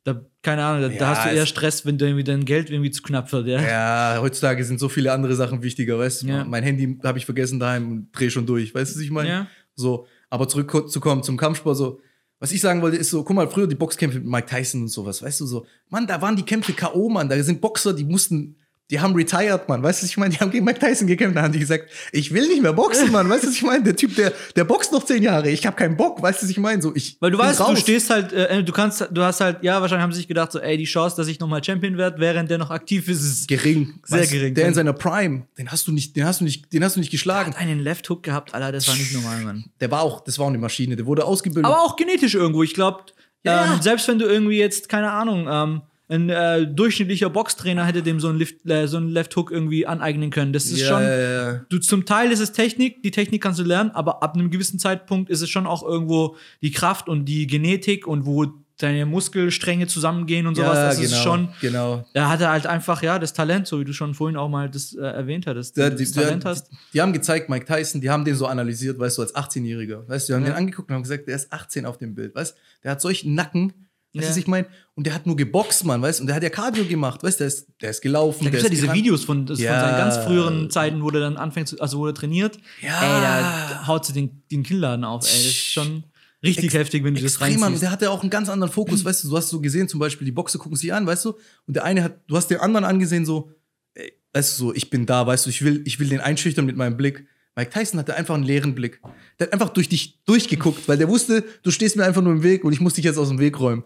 da, 0.04 0.26
keine 0.42 0.64
Ahnung, 0.64 0.82
da, 0.82 0.88
da 0.90 0.94
Ja, 0.96 1.08
hast 1.10 1.26
du 1.26 1.30
eher 1.36 1.44
es- 1.44 1.50
Stress, 1.50 1.86
wenn 1.86 2.00
irgendwie 2.00 2.24
dein 2.24 2.46
Geld 2.46 2.70
irgendwie 2.70 2.92
zu 2.92 3.02
knapp 3.04 3.32
wird, 3.32 3.48
ja. 3.48 3.62
Ja, 3.62 4.18
heutzutage 4.22 4.64
sind 4.64 4.80
so 4.80 4.90
viele 4.90 5.12
andere 5.12 5.36
Sachen 5.36 5.62
wichtiger, 5.62 6.00
weißt 6.00 6.24
du? 6.24 6.28
Ja. 6.28 6.44
Mein 6.44 6.64
Handy 6.64 6.98
habe 7.04 7.18
ich 7.20 7.26
vergessen 7.26 7.60
daheim 7.60 7.92
und 7.92 8.08
dreh 8.12 8.30
schon 8.30 8.46
durch, 8.46 8.74
weißt 8.74 8.92
du, 8.94 9.00
was 9.00 9.04
ich 9.04 9.12
meine? 9.12 9.30
Ja. 9.30 9.48
So, 9.76 10.08
aber 10.30 10.48
zurückzukommen 10.48 11.22
zum 11.24 11.38
Kampfsport, 11.38 11.78
so, 11.78 12.00
was 12.40 12.52
ich 12.52 12.60
sagen 12.62 12.82
wollte, 12.82 12.98
ist 12.98 13.12
so, 13.12 13.24
guck 13.24 13.36
mal, 13.36 13.48
früher 13.48 13.68
die 13.68 13.76
Boxkämpfe 13.76 14.20
mit 14.20 14.28
Mike 14.28 14.48
Tyson 14.48 14.82
und 14.82 14.88
sowas, 14.88 15.22
weißt 15.22 15.42
du, 15.42 15.46
so, 15.46 15.66
Mann, 15.90 16.08
da 16.08 16.20
waren 16.22 16.36
die 16.36 16.44
Kämpfe 16.44 16.74
K.O., 16.74 17.08
Mann, 17.10 17.30
da 17.30 17.42
sind 17.44 17.62
Boxer, 17.62 17.94
die 17.94 18.04
mussten, 18.04 18.56
die 18.92 19.00
haben 19.00 19.16
retired, 19.16 19.68
Mann, 19.70 19.82
weißt 19.82 20.02
du, 20.02 20.04
was 20.04 20.10
ich 20.12 20.18
meine? 20.18 20.34
Die 20.34 20.40
haben 20.40 20.52
gegen 20.52 20.66
Mike 20.66 20.80
Tyson 20.80 21.08
gekämpft, 21.08 21.38
da 21.38 21.42
haben 21.44 21.54
die 21.54 21.60
gesagt, 21.60 21.86
ich 22.12 22.34
will 22.34 22.48
nicht 22.48 22.62
mehr 22.62 22.74
boxen, 22.74 23.12
Mann, 23.12 23.30
weißt 23.30 23.44
du, 23.44 23.48
was 23.48 23.56
ich 23.56 23.64
meine? 23.64 23.84
Der 23.84 23.96
Typ, 23.96 24.16
der, 24.16 24.34
der 24.56 24.66
boxt 24.66 24.92
noch 24.92 25.04
zehn 25.06 25.24
Jahre, 25.24 25.50
ich 25.50 25.66
habe 25.66 25.76
keinen 25.76 25.96
Bock, 25.98 26.22
weißt 26.22 26.42
du, 26.42 26.46
was 26.46 26.52
ich 26.52 26.58
meine? 26.58 26.82
So, 26.82 26.94
ich 26.94 27.18
Weil 27.20 27.32
du 27.32 27.38
weißt, 27.38 27.60
du 27.60 27.64
raus. 27.64 27.80
stehst 27.80 28.10
halt, 28.10 28.34
äh, 28.34 28.64
du 28.64 28.72
kannst, 28.74 29.08
du 29.10 29.24
hast 29.24 29.40
halt, 29.42 29.64
ja, 29.64 29.82
wahrscheinlich 29.82 30.04
haben 30.04 30.12
sie 30.12 30.18
sich 30.18 30.28
gedacht, 30.28 30.52
so, 30.52 30.60
ey, 30.60 30.78
die 30.78 30.84
Chance, 30.84 31.16
dass 31.16 31.28
ich 31.28 31.40
nochmal 31.40 31.64
Champion 31.64 31.98
werde, 31.98 32.20
während 32.20 32.52
der 32.52 32.58
noch 32.58 32.70
aktiv 32.70 33.08
ist, 33.08 33.22
ist 33.24 33.48
gering, 33.48 34.00
Sehr 34.04 34.20
weißt 34.20 34.32
du, 34.32 34.36
gering. 34.36 34.54
Der 34.56 34.68
in 34.68 34.74
seiner 34.74 34.94
Prime, 34.94 35.48
den 35.58 35.72
hast 35.72 35.88
du 35.88 35.92
nicht, 35.94 36.16
den 36.16 36.26
hast 36.26 36.42
du 36.42 36.44
nicht, 36.44 36.72
den 36.74 36.84
hast 36.84 36.98
du 36.98 37.00
nicht 37.00 37.12
geschlagen. 37.12 37.52
hat 37.54 37.60
einen 37.62 37.80
Left 37.80 38.10
Hook 38.10 38.24
gehabt, 38.24 38.54
Alter, 38.54 38.72
das 38.74 38.88
war 38.88 38.96
nicht 38.96 39.14
normal, 39.14 39.42
Mann. 39.42 39.66
Der 39.80 39.90
war 39.90 40.02
auch, 40.02 40.22
das 40.24 40.38
war 40.38 40.46
auch 40.46 40.50
eine 40.50 40.58
Maschine, 40.58 40.96
der 40.98 41.06
wurde 41.06 41.24
ausgebildet. 41.26 41.66
Aber 41.66 41.82
auch 41.82 41.96
genetisch 41.96 42.36
irgendwo. 42.36 42.62
Ich 42.64 42.74
glaube, 42.74 43.04
Ja. 43.44 43.74
ähm, 43.76 43.82
selbst 43.82 44.08
wenn 44.10 44.20
du 44.20 44.26
irgendwie 44.26 44.58
jetzt, 44.58 44.90
keine 44.90 45.12
Ahnung, 45.12 45.48
ähm, 45.50 45.82
ein 46.12 46.30
äh, 46.30 46.68
durchschnittlicher 46.68 47.30
Boxtrainer 47.30 47.86
hätte 47.86 48.04
dem 48.04 48.20
so 48.20 48.28
einen, 48.28 48.38
Lift, 48.38 48.70
äh, 48.70 48.88
so 48.88 48.98
einen 48.98 49.10
Left 49.10 49.36
Hook 49.38 49.50
irgendwie 49.50 49.88
aneignen 49.88 50.30
können. 50.30 50.52
Das 50.52 50.66
ist 50.66 50.82
Ja, 50.82 50.88
schon, 50.88 51.02
ja, 51.04 51.54
ja. 51.54 51.66
du 51.70 51.78
zum 51.80 52.06
Teil 52.06 52.32
ist 52.32 52.42
es 52.42 52.52
Technik, 52.52 53.02
die 53.02 53.12
Technik 53.12 53.42
kannst 53.42 53.60
du 53.60 53.64
lernen, 53.64 53.92
aber 53.92 54.22
ab 54.22 54.36
einem 54.36 54.52
gewissen 54.52 54.78
Zeitpunkt 54.78 55.30
ist 55.30 55.42
es 55.42 55.50
schon 55.50 55.66
auch 55.66 55.84
irgendwo 55.84 56.36
die 56.62 56.72
Kraft 56.72 57.08
und 57.08 57.26
die 57.26 57.48
Genetik 57.48 58.08
und 58.08 58.26
wo 58.26 58.46
deine 58.78 59.06
Muskelstränge 59.06 59.88
zusammengehen 59.88 60.48
und 60.48 60.56
sowas. 60.56 60.74
das 60.74 60.96
genau, 61.00 61.12
ist 61.12 61.24
schon. 61.24 61.50
genau. 61.62 62.06
Er 62.14 62.30
hatte 62.30 62.50
halt 62.50 62.66
einfach, 62.66 63.02
ja, 63.04 63.20
das 63.20 63.32
Talent, 63.32 63.68
so 63.68 63.80
wie 63.80 63.86
du 63.86 63.94
schon 63.94 64.14
vorhin 64.14 64.36
auch 64.38 64.50
mal 64.50 64.70
das 64.70 64.94
äh, 64.94 65.02
erwähnt 65.02 65.48
hattest. 65.48 65.78
Dass 65.78 65.96
die, 65.96 66.04
das 66.04 66.12
Talent 66.14 66.44
die, 66.44 66.48
hast. 66.48 66.70
die 66.94 67.02
haben 67.02 67.14
gezeigt, 67.14 67.48
Mike 67.50 67.66
Tyson, 67.66 68.02
die 68.02 68.10
haben 68.10 68.26
den 68.26 68.36
so 68.36 68.48
analysiert, 68.48 69.00
weißt 69.00 69.18
du, 69.18 69.22
als 69.22 69.36
18-Jähriger. 69.36 70.08
Weißt 70.10 70.28
du, 70.28 70.34
die 70.34 70.36
haben 70.38 70.46
den 70.46 70.54
angeguckt 70.56 70.90
und 70.90 70.96
haben 70.96 71.04
gesagt, 71.04 71.28
der 71.28 71.36
ist 71.36 71.54
18 71.54 71.86
auf 71.86 71.98
dem 72.00 72.16
Bild, 72.16 72.36
weißt 72.36 72.54
du? 72.56 72.60
Der 72.84 72.92
hat 72.92 73.02
solchen 73.02 73.36
Nacken, 73.36 73.74
weißt 74.14 74.24
du, 74.24 74.26
Ja. 74.26 74.30
was 74.30 74.38
ich 74.38 74.48
meine? 74.48 74.68
Und 74.96 75.06
der 75.08 75.14
hat 75.14 75.26
nur 75.26 75.36
geboxt, 75.36 75.86
Mann, 75.86 76.02
weißt 76.02 76.20
du? 76.20 76.24
Und 76.24 76.28
der 76.28 76.36
hat 76.36 76.44
ja 76.44 76.50
Cardio 76.50 76.86
gemacht, 76.86 77.24
weißt 77.24 77.40
du? 77.40 77.44
Der 77.44 77.48
ist, 77.48 77.68
der 77.82 77.90
ist 77.92 78.02
gelaufen, 78.02 78.44
Da 78.44 78.50
gibt 78.50 78.58
es 78.58 78.64
ja 78.64 78.70
diese 78.70 78.82
gerannt. 78.84 79.00
Videos 79.00 79.24
von, 79.24 79.46
das 79.46 79.60
Ja. 79.60 79.72
von 79.80 79.90
seinen 79.90 79.98
ganz 79.98 80.18
früheren 80.26 80.70
Zeiten, 80.70 81.02
wo 81.04 81.10
der 81.12 81.22
dann 81.22 81.38
anfängt, 81.38 81.68
zu, 81.70 81.80
also 81.80 82.00
wo 82.00 82.08
er 82.08 82.14
trainiert. 82.14 82.58
Ja. 82.82 83.02
Ey, 83.02 83.22
da 83.22 83.88
haut 83.88 84.06
sie 84.06 84.14
den, 84.14 84.44
den 84.52 84.64
Kinnladen 84.64 85.04
auf, 85.06 85.24
ey. 85.26 85.30
Das 85.32 85.46
ist 85.46 85.56
schon 85.56 86.04
richtig 86.44 86.66
Ex- 86.66 86.74
heftig, 86.74 87.04
wenn 87.04 87.14
du 87.16 87.22
das 87.22 87.32
Extrem, 87.34 87.48
Mann. 87.52 87.56
Und 87.58 87.64
reinziehst. 87.64 87.84
der 87.84 87.92
hatte 87.92 88.10
auch 88.12 88.22
einen 88.22 88.30
ganz 88.30 88.50
anderen 88.50 88.72
Fokus, 88.74 89.06
weißt 89.06 89.24
du? 89.24 89.30
Du 89.30 89.38
hast 89.38 89.50
so 89.50 89.62
gesehen, 89.62 89.88
zum 89.88 90.00
Beispiel, 90.00 90.26
die 90.26 90.32
Boxer 90.32 90.60
gucken 90.60 90.76
sich 90.78 90.94
an, 90.94 91.06
weißt 91.08 91.26
du? 91.26 91.30
Und 91.68 91.76
der 91.76 91.84
eine 91.86 92.04
hat, 92.04 92.20
du 92.28 92.36
hast 92.36 92.48
den 92.48 92.60
anderen 92.60 92.84
angesehen, 92.86 93.26
so, 93.26 93.52
ey, 93.94 94.12
weißt 94.34 94.54
du, 94.60 94.66
so, 94.66 94.74
ich 94.74 94.90
bin 94.90 95.06
da, 95.06 95.26
weißt 95.26 95.46
du, 95.46 95.50
ich 95.50 95.62
will, 95.64 95.84
ich 95.86 96.00
will 96.00 96.10
den 96.10 96.20
einschüchtern 96.20 96.66
mit 96.66 96.76
meinem 96.76 96.98
Blick. 96.98 97.26
Mike 97.56 97.72
Tyson 97.72 98.00
hatte 98.00 98.16
einfach 98.16 98.36
einen 98.36 98.44
leeren 98.44 98.76
Blick. 98.76 99.02
Der 99.40 99.48
hat 99.48 99.54
einfach 99.54 99.70
durch 99.70 99.90
dich 99.90 100.24
durchgeguckt, 100.26 100.88
weil 100.88 100.98
der 100.98 101.08
wusste, 101.10 101.44
du 101.64 101.72
stehst 101.72 101.96
mir 101.98 102.06
einfach 102.06 102.22
nur 102.22 102.32
im 102.34 102.44
Weg 102.44 102.64
und 102.64 102.72
ich 102.74 102.80
muss 102.80 102.94
dich 102.94 103.04
jetzt 103.06 103.18
aus 103.18 103.30
dem 103.30 103.40
Weg 103.40 103.60
räumen. 103.60 103.84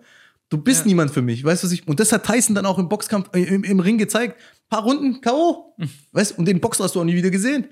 Du 0.49 0.59
bist 0.59 0.81
Ja. 0.81 0.87
niemand 0.87 1.09
für 1.11 1.23
mich, 1.23 1.43
weißt 1.43 1.63
du, 1.63 1.67
was 1.67 1.73
ich. 1.73 1.87
Und 1.87 1.99
das 1.99 2.11
hat 2.11 2.23
Tyson 2.25 2.53
dann 2.53 2.67
auch 2.67 2.77
im 2.77 2.87
Boxkampf, 2.87 3.29
äh, 3.33 3.41
im, 3.43 3.63
im 3.63 3.79
Ring 3.79 3.97
gezeigt. 3.97 4.39
Paar 4.69 4.83
Runden 4.83 5.19
K.O. 5.21 5.75
Weißt 6.11 6.31
du, 6.31 6.35
und 6.37 6.45
den 6.45 6.59
Boxer 6.61 6.83
hast 6.83 6.95
du 6.95 6.99
auch 6.99 7.03
nie 7.03 7.15
wieder 7.15 7.31
gesehen. 7.31 7.67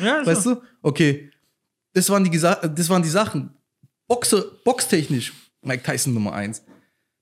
Ja, 0.00 0.24
Weißt 0.26 0.46
du? 0.46 0.62
Okay. 0.82 1.30
Das 1.92 2.08
waren 2.08 2.22
die, 2.22 2.30
Gesa 2.30 2.54
das 2.54 2.88
waren 2.88 3.02
die 3.02 3.08
Sachen. 3.08 3.50
Boxe, 4.06 4.58
boxtechnisch, 4.64 5.32
Mike 5.62 5.82
Tyson 5.82 6.14
Nummer 6.14 6.32
eins. 6.32 6.62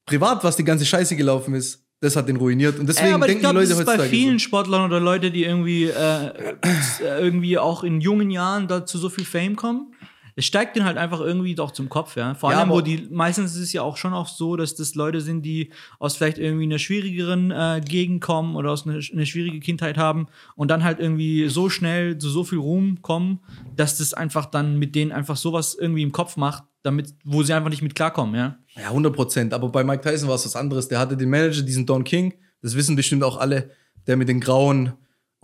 Privat, 0.07 0.45
was 0.45 0.57
die 0.57 0.65
ganze 0.65 0.85
Scheiße 0.87 1.17
gelaufen 1.17 1.55
ist, 1.55 1.85
das 2.01 2.15
hat 2.15 2.29
den 2.29 2.37
ruiniert. 2.37 2.79
Und 2.79 2.89
deswegen 2.89 3.17
ich 3.17 3.27
denken 3.27 3.41
glaube, 3.41 3.61
die 3.61 3.69
das 3.69 3.79
Leute 3.79 3.91
ist 3.91 3.99
bei 3.99 4.09
vielen 4.09 4.39
so. 4.39 4.45
Sportlern 4.45 4.85
oder 4.85 5.01
Leute, 5.01 5.31
die 5.31 5.45
irgendwie, 5.45 5.85
äh, 5.85 6.27
äh, 6.27 7.21
irgendwie 7.21 7.59
auch 7.59 7.83
in 7.83 8.01
jungen 8.01 8.31
Jahren 8.31 8.69
da 8.69 8.87
zu 8.87 8.99
so 8.99 9.09
viel 9.09 9.25
Fame 9.25 9.57
kommen. 9.57 9.93
Es 10.39 10.45
steigt 10.45 10.77
denen 10.77 10.87
halt 10.87 10.99
einfach 10.99 11.21
irgendwie 11.21 11.57
doch 11.57 11.73
zum 11.73 11.89
Kopf, 11.89 12.15
ja. 12.17 12.35
Vor 12.35 12.53
Ja, 12.53 12.61
allem, 12.61 12.69
wo 12.71 12.75
aber- 12.75 12.83
die, 12.83 13.09
meistens 13.11 13.57
ist 13.57 13.61
es 13.63 13.73
ja 13.73 13.83
auch 13.83 13.97
schon 13.97 14.13
auch 14.15 14.29
so, 14.29 14.55
dass 14.55 14.77
das 14.77 14.95
Leute 14.95 15.21
sind, 15.21 15.43
die 15.43 15.71
aus 15.99 16.17
vielleicht 16.17 16.39
irgendwie 16.39 16.63
einer 16.65 16.79
schwierigeren 16.79 17.51
äh, 17.51 17.81
Gegend 17.85 18.21
kommen 18.23 18.55
oder 18.55 18.71
aus 18.71 18.87
einer, 18.87 19.01
einer 19.13 19.27
schwierige 19.27 19.59
Kindheit 19.59 19.99
haben 19.99 20.29
und 20.55 20.71
dann 20.71 20.85
halt 20.85 21.01
irgendwie 21.01 21.49
so 21.49 21.69
schnell 21.69 22.19
zu 22.19 22.31
so 22.31 22.45
viel 22.45 22.59
Ruhm 22.59 23.03
kommen, 23.03 23.41
dass 23.75 23.99
das 23.99 24.15
einfach 24.15 24.47
dann 24.47 24.79
mit 24.79 24.95
denen 24.95 25.11
einfach 25.11 25.37
sowas 25.37 25.75
irgendwie 25.75 26.03
im 26.03 26.13
Kopf 26.13 26.37
macht, 26.37 26.63
damit, 26.85 27.13
wo 27.25 27.43
sie 27.43 27.53
einfach 27.53 27.71
nicht 27.71 27.83
mit 27.83 27.97
klarkommen, 27.97 28.37
ja. 28.37 28.59
Ja, 28.77 28.91
100 28.91 29.13
Prozent. 29.13 29.53
Aber 29.53 29.69
bei 29.71 29.83
Mike 29.83 30.09
Tyson 30.09 30.29
war 30.29 30.37
es 30.37 30.45
was 30.45 30.55
anderes. 30.55 30.87
Der 30.87 31.01
hatte 31.01 31.17
den 31.17 31.31
Manager, 31.31 31.63
diesen 31.63 31.85
Don 31.85 32.05
King. 32.05 32.35
Das 32.63 32.77
wissen 32.77 32.95
bestimmt 32.95 33.25
auch 33.25 33.39
alle. 33.39 33.71
Der 34.07 34.17
mit 34.17 34.29
den 34.29 34.39
grauen, 34.41 34.93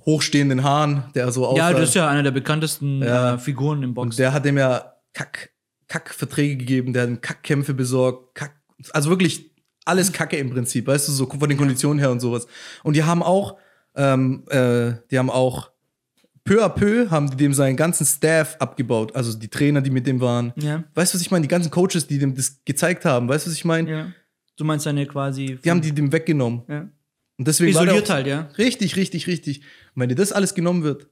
hochstehenden 0.06 0.62
Haaren, 0.62 1.04
der 1.14 1.30
so 1.32 1.42
Ja, 1.56 1.68
aussah. 1.68 1.72
das 1.80 1.88
ist 1.90 1.94
ja 1.94 2.08
einer 2.08 2.22
der 2.22 2.30
bekanntesten 2.30 3.02
Ja. 3.02 3.34
äh, 3.34 3.38
Figuren 3.38 3.82
im 3.82 3.90
Und 3.90 3.94
Boxen. 3.94 4.18
der 4.18 4.32
hat 4.32 4.44
dem 4.44 4.58
ja 4.58 4.92
Kack, 5.12 5.50
Kackverträge 5.88 6.56
gegeben, 6.56 6.92
der 6.92 7.02
hat 7.02 7.08
ihm 7.10 7.20
Kackkämpfe 7.20 7.74
besorgt, 7.74 8.34
Kack, 8.34 8.54
also 8.92 9.10
wirklich 9.10 9.50
alles 9.84 10.12
Kacke 10.12 10.36
im 10.36 10.50
Prinzip, 10.50 10.86
weißt 10.86 11.08
du, 11.08 11.12
so 11.12 11.26
von 11.28 11.48
den 11.48 11.58
Konditionen 11.58 11.98
her 11.98 12.10
und 12.10 12.20
sowas. 12.20 12.46
Und 12.82 12.96
die 12.96 13.04
haben 13.04 13.22
auch, 13.22 13.56
ähm, 13.94 14.44
äh, 14.48 14.92
die 15.10 15.18
haben 15.18 15.30
auch 15.30 15.70
peu 16.42 16.62
à 16.64 16.68
peu 16.68 17.10
haben 17.10 17.30
die 17.30 17.36
dem 17.36 17.54
seinen 17.54 17.76
ganzen 17.76 18.04
Staff 18.06 18.56
abgebaut, 18.58 19.14
also 19.14 19.36
die 19.38 19.48
Trainer, 19.48 19.80
die 19.80 19.90
mit 19.90 20.06
dem 20.06 20.20
waren. 20.20 20.52
Ja. 20.56 20.84
Weißt 20.94 21.12
du, 21.14 21.16
was 21.18 21.22
ich 21.22 21.30
meine? 21.30 21.42
Die 21.42 21.48
ganzen 21.48 21.70
Coaches, 21.70 22.06
die 22.06 22.18
dem 22.18 22.34
das 22.34 22.60
gezeigt 22.64 23.04
haben, 23.04 23.28
weißt 23.28 23.46
du, 23.46 23.50
was 23.50 23.56
ich 23.56 23.64
meine? 23.64 23.90
Ja. 23.90 24.06
Du 24.56 24.64
meinst 24.64 24.84
seine 24.84 25.06
quasi. 25.06 25.58
Die 25.64 25.70
haben 25.70 25.80
die 25.80 25.92
dem 25.92 26.12
weggenommen. 26.12 26.62
ja. 26.68 26.88
Und 27.38 27.48
deswegen 27.48 27.70
isoliert 27.70 28.10
halt, 28.10 28.26
ja. 28.26 28.48
Richtig, 28.58 28.96
richtig, 28.96 29.26
richtig. 29.26 29.60
Und 29.94 30.02
wenn 30.02 30.08
dir 30.08 30.14
das 30.14 30.32
alles 30.32 30.54
genommen 30.54 30.84
wird, 30.84 31.08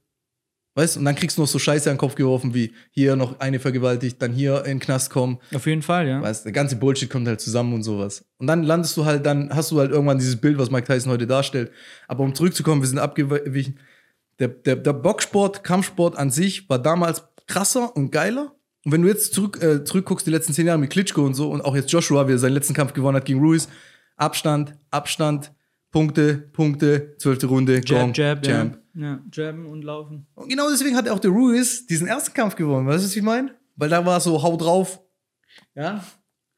weißt 0.75 0.95
du, 0.95 0.99
und 0.99 1.05
dann 1.05 1.15
kriegst 1.15 1.37
du 1.37 1.41
noch 1.41 1.47
so 1.47 1.59
Scheiße 1.59 1.89
an 1.89 1.95
den 1.95 1.99
Kopf 1.99 2.15
geworfen, 2.15 2.53
wie 2.53 2.73
hier 2.91 3.15
noch 3.15 3.39
eine 3.39 3.59
vergewaltigt, 3.59 4.21
dann 4.21 4.31
hier 4.31 4.59
in 4.59 4.77
den 4.77 4.79
Knast 4.79 5.09
kommen. 5.09 5.39
Auf 5.53 5.65
jeden 5.65 5.81
Fall, 5.81 6.07
ja. 6.07 6.21
Weißt, 6.21 6.45
der 6.45 6.51
ganze 6.51 6.77
Bullshit 6.77 7.09
kommt 7.09 7.27
halt 7.27 7.41
zusammen 7.41 7.73
und 7.73 7.83
sowas. 7.83 8.25
Und 8.37 8.47
dann 8.47 8.63
landest 8.63 8.95
du 8.97 9.05
halt, 9.05 9.25
dann 9.25 9.53
hast 9.53 9.71
du 9.71 9.79
halt 9.79 9.91
irgendwann 9.91 10.17
dieses 10.17 10.37
Bild, 10.37 10.57
was 10.57 10.71
Mike 10.71 10.87
Tyson 10.87 11.11
heute 11.11 11.27
darstellt. 11.27 11.71
Aber 12.07 12.23
um 12.23 12.33
zurückzukommen, 12.33 12.81
wir 12.81 12.87
sind 12.87 12.99
abgewichen. 12.99 13.79
Der, 14.39 14.47
der, 14.47 14.77
der 14.77 14.93
Boxsport, 14.93 15.63
Kampfsport 15.63 16.17
an 16.17 16.31
sich 16.31 16.69
war 16.69 16.79
damals 16.79 17.23
krasser 17.47 17.95
und 17.95 18.11
geiler. 18.11 18.55
Und 18.85 18.91
wenn 18.91 19.01
du 19.01 19.07
jetzt 19.07 19.33
zurück, 19.33 19.61
äh, 19.61 19.83
zurückguckst, 19.83 20.25
die 20.25 20.31
letzten 20.31 20.53
zehn 20.53 20.67
Jahre 20.67 20.79
mit 20.79 20.89
Klitschko 20.89 21.23
und 21.23 21.35
so, 21.35 21.49
und 21.49 21.61
auch 21.61 21.75
jetzt 21.75 21.91
Joshua, 21.91 22.27
wie 22.27 22.33
er 22.33 22.39
seinen 22.39 22.53
letzten 22.53 22.73
Kampf 22.73 22.93
gewonnen 22.93 23.15
hat 23.15 23.25
gegen 23.25 23.39
Ruiz, 23.39 23.67
Abstand, 24.17 24.75
Abstand, 24.89 25.53
Punkte, 25.93 26.33
Punkte, 26.51 27.15
zwölfte 27.17 27.45
Runde, 27.47 27.79
Gong, 27.81 28.11
Jab, 28.13 28.45
Jab, 28.45 28.45
Jab. 28.45 28.77
ja. 28.95 29.01
ja. 29.01 29.19
Jabben 29.31 29.67
und 29.67 29.83
laufen. 29.83 30.25
Und 30.35 30.49
genau 30.49 30.69
deswegen 30.69 30.97
hat 30.97 31.07
auch 31.07 31.19
der 31.19 31.31
Ruiz 31.31 31.85
diesen 31.85 32.07
ersten 32.07 32.33
Kampf 32.33 32.55
gewonnen. 32.57 32.85
Weißt 32.87 33.03
du, 33.03 33.07
was 33.07 33.15
ich 33.15 33.21
meine? 33.21 33.53
Weil 33.77 33.89
da 33.89 34.05
war 34.05 34.19
so, 34.19 34.41
hau 34.43 34.57
drauf. 34.57 34.99
Ja. 35.75 36.03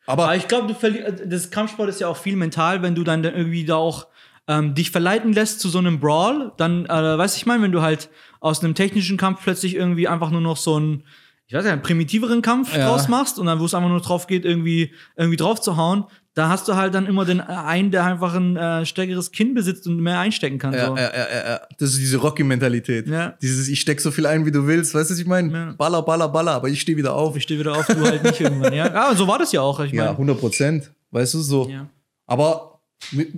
Aber 0.07 0.23
Aber 0.23 0.35
ich 0.35 0.47
glaube, 0.47 0.67
du 0.67 0.73
verlierst. 0.73 1.23
Das 1.27 1.51
Kampfsport 1.51 1.89
ist 1.89 1.99
ja 1.99 2.07
auch 2.07 2.17
viel 2.17 2.35
mental, 2.35 2.81
wenn 2.81 2.95
du 2.95 3.03
dann 3.03 3.23
da 3.23 3.29
irgendwie 3.31 3.65
da 3.65 3.75
auch 3.75 4.07
ähm, 4.47 4.73
dich 4.73 4.91
verleiten 4.91 5.33
lässt 5.33 5.59
zu 5.59 5.67
so 5.69 5.79
einem 5.79 5.99
Brawl. 5.99 6.53
Dann, 6.57 6.85
äh, 6.85 6.89
weißt 7.17 7.35
du, 7.35 7.37
ich 7.39 7.45
meine, 7.45 7.61
wenn 7.63 7.71
du 7.71 7.81
halt 7.81 8.09
aus 8.39 8.63
einem 8.63 8.73
technischen 8.75 9.17
Kampf 9.17 9.41
plötzlich 9.43 9.75
irgendwie 9.75 10.07
einfach 10.07 10.29
nur 10.31 10.41
noch 10.41 10.57
so 10.57 10.75
einen, 10.75 11.03
ich 11.47 11.53
weiß 11.55 11.63
nicht, 11.63 11.73
einen 11.73 11.81
primitiveren 11.81 12.41
Kampf 12.41 12.75
Ja. 12.75 12.87
draus 12.87 13.07
machst 13.09 13.37
und 13.39 13.47
dann, 13.47 13.59
wo 13.59 13.65
es 13.65 13.73
einfach 13.73 13.89
nur 13.89 14.01
drauf 14.01 14.27
geht, 14.27 14.45
irgendwie, 14.45 14.93
irgendwie 15.17 15.37
drauf 15.37 15.59
zu 15.61 15.75
hauen, 15.77 16.05
da 16.35 16.49
hast 16.49 16.67
du 16.67 16.75
halt 16.75 16.93
dann 16.93 17.05
immer 17.07 17.25
den 17.25 17.41
einen, 17.41 17.91
der 17.91 18.03
einfach 18.05 18.35
ein 18.35 18.55
äh, 18.57 18.85
stärkeres 18.85 19.31
Kinn 19.31 19.53
besitzt 19.53 19.87
und 19.87 19.99
mehr 20.01 20.19
einstecken 20.19 20.59
kann. 20.59 20.73
Ja, 20.73 20.87
so. 20.87 20.95
ja, 20.97 21.01
ja, 21.03 21.09
ja, 21.33 21.49
ja. 21.51 21.61
Das 21.79 21.91
ist 21.91 21.99
diese 21.99 22.17
Rocky-Mentalität. 22.17 23.07
Ja. 23.07 23.35
Dieses, 23.41 23.67
ich 23.69 23.79
steck 23.81 23.99
so 24.01 24.11
viel 24.11 24.25
ein, 24.27 24.45
wie 24.45 24.51
du 24.51 24.67
willst. 24.67 24.93
Weißt 24.93 25.09
du, 25.09 25.13
was 25.13 25.19
ich 25.19 25.25
meine? 25.25 25.51
Ja. 25.51 25.71
Baller, 25.77 26.01
baller, 26.03 26.27
baller, 26.29 26.51
aber 26.51 26.67
ich 26.69 26.81
stehe 26.81 26.97
wieder 26.97 27.13
auf. 27.15 27.35
Ich 27.37 27.43
stehe 27.43 27.59
wieder 27.59 27.73
auf, 27.77 27.87
du 27.87 27.99
halt 28.05 28.21
nicht 28.23 28.39
irgendwann. 28.41 28.73
Ja, 28.73 28.87
ja 28.93 29.09
und 29.09 29.17
so 29.17 29.27
war 29.27 29.39
das 29.39 29.51
ja 29.53 29.61
auch. 29.61 29.79
Ich 29.79 29.91
Ja, 29.93 30.03
meine, 30.03 30.11
100 30.11 30.39
Prozent. 30.39 30.91
Weißt 31.11 31.33
du, 31.33 31.39
so. 31.39 31.69
ja. 31.69 31.87
Aber 32.27 32.81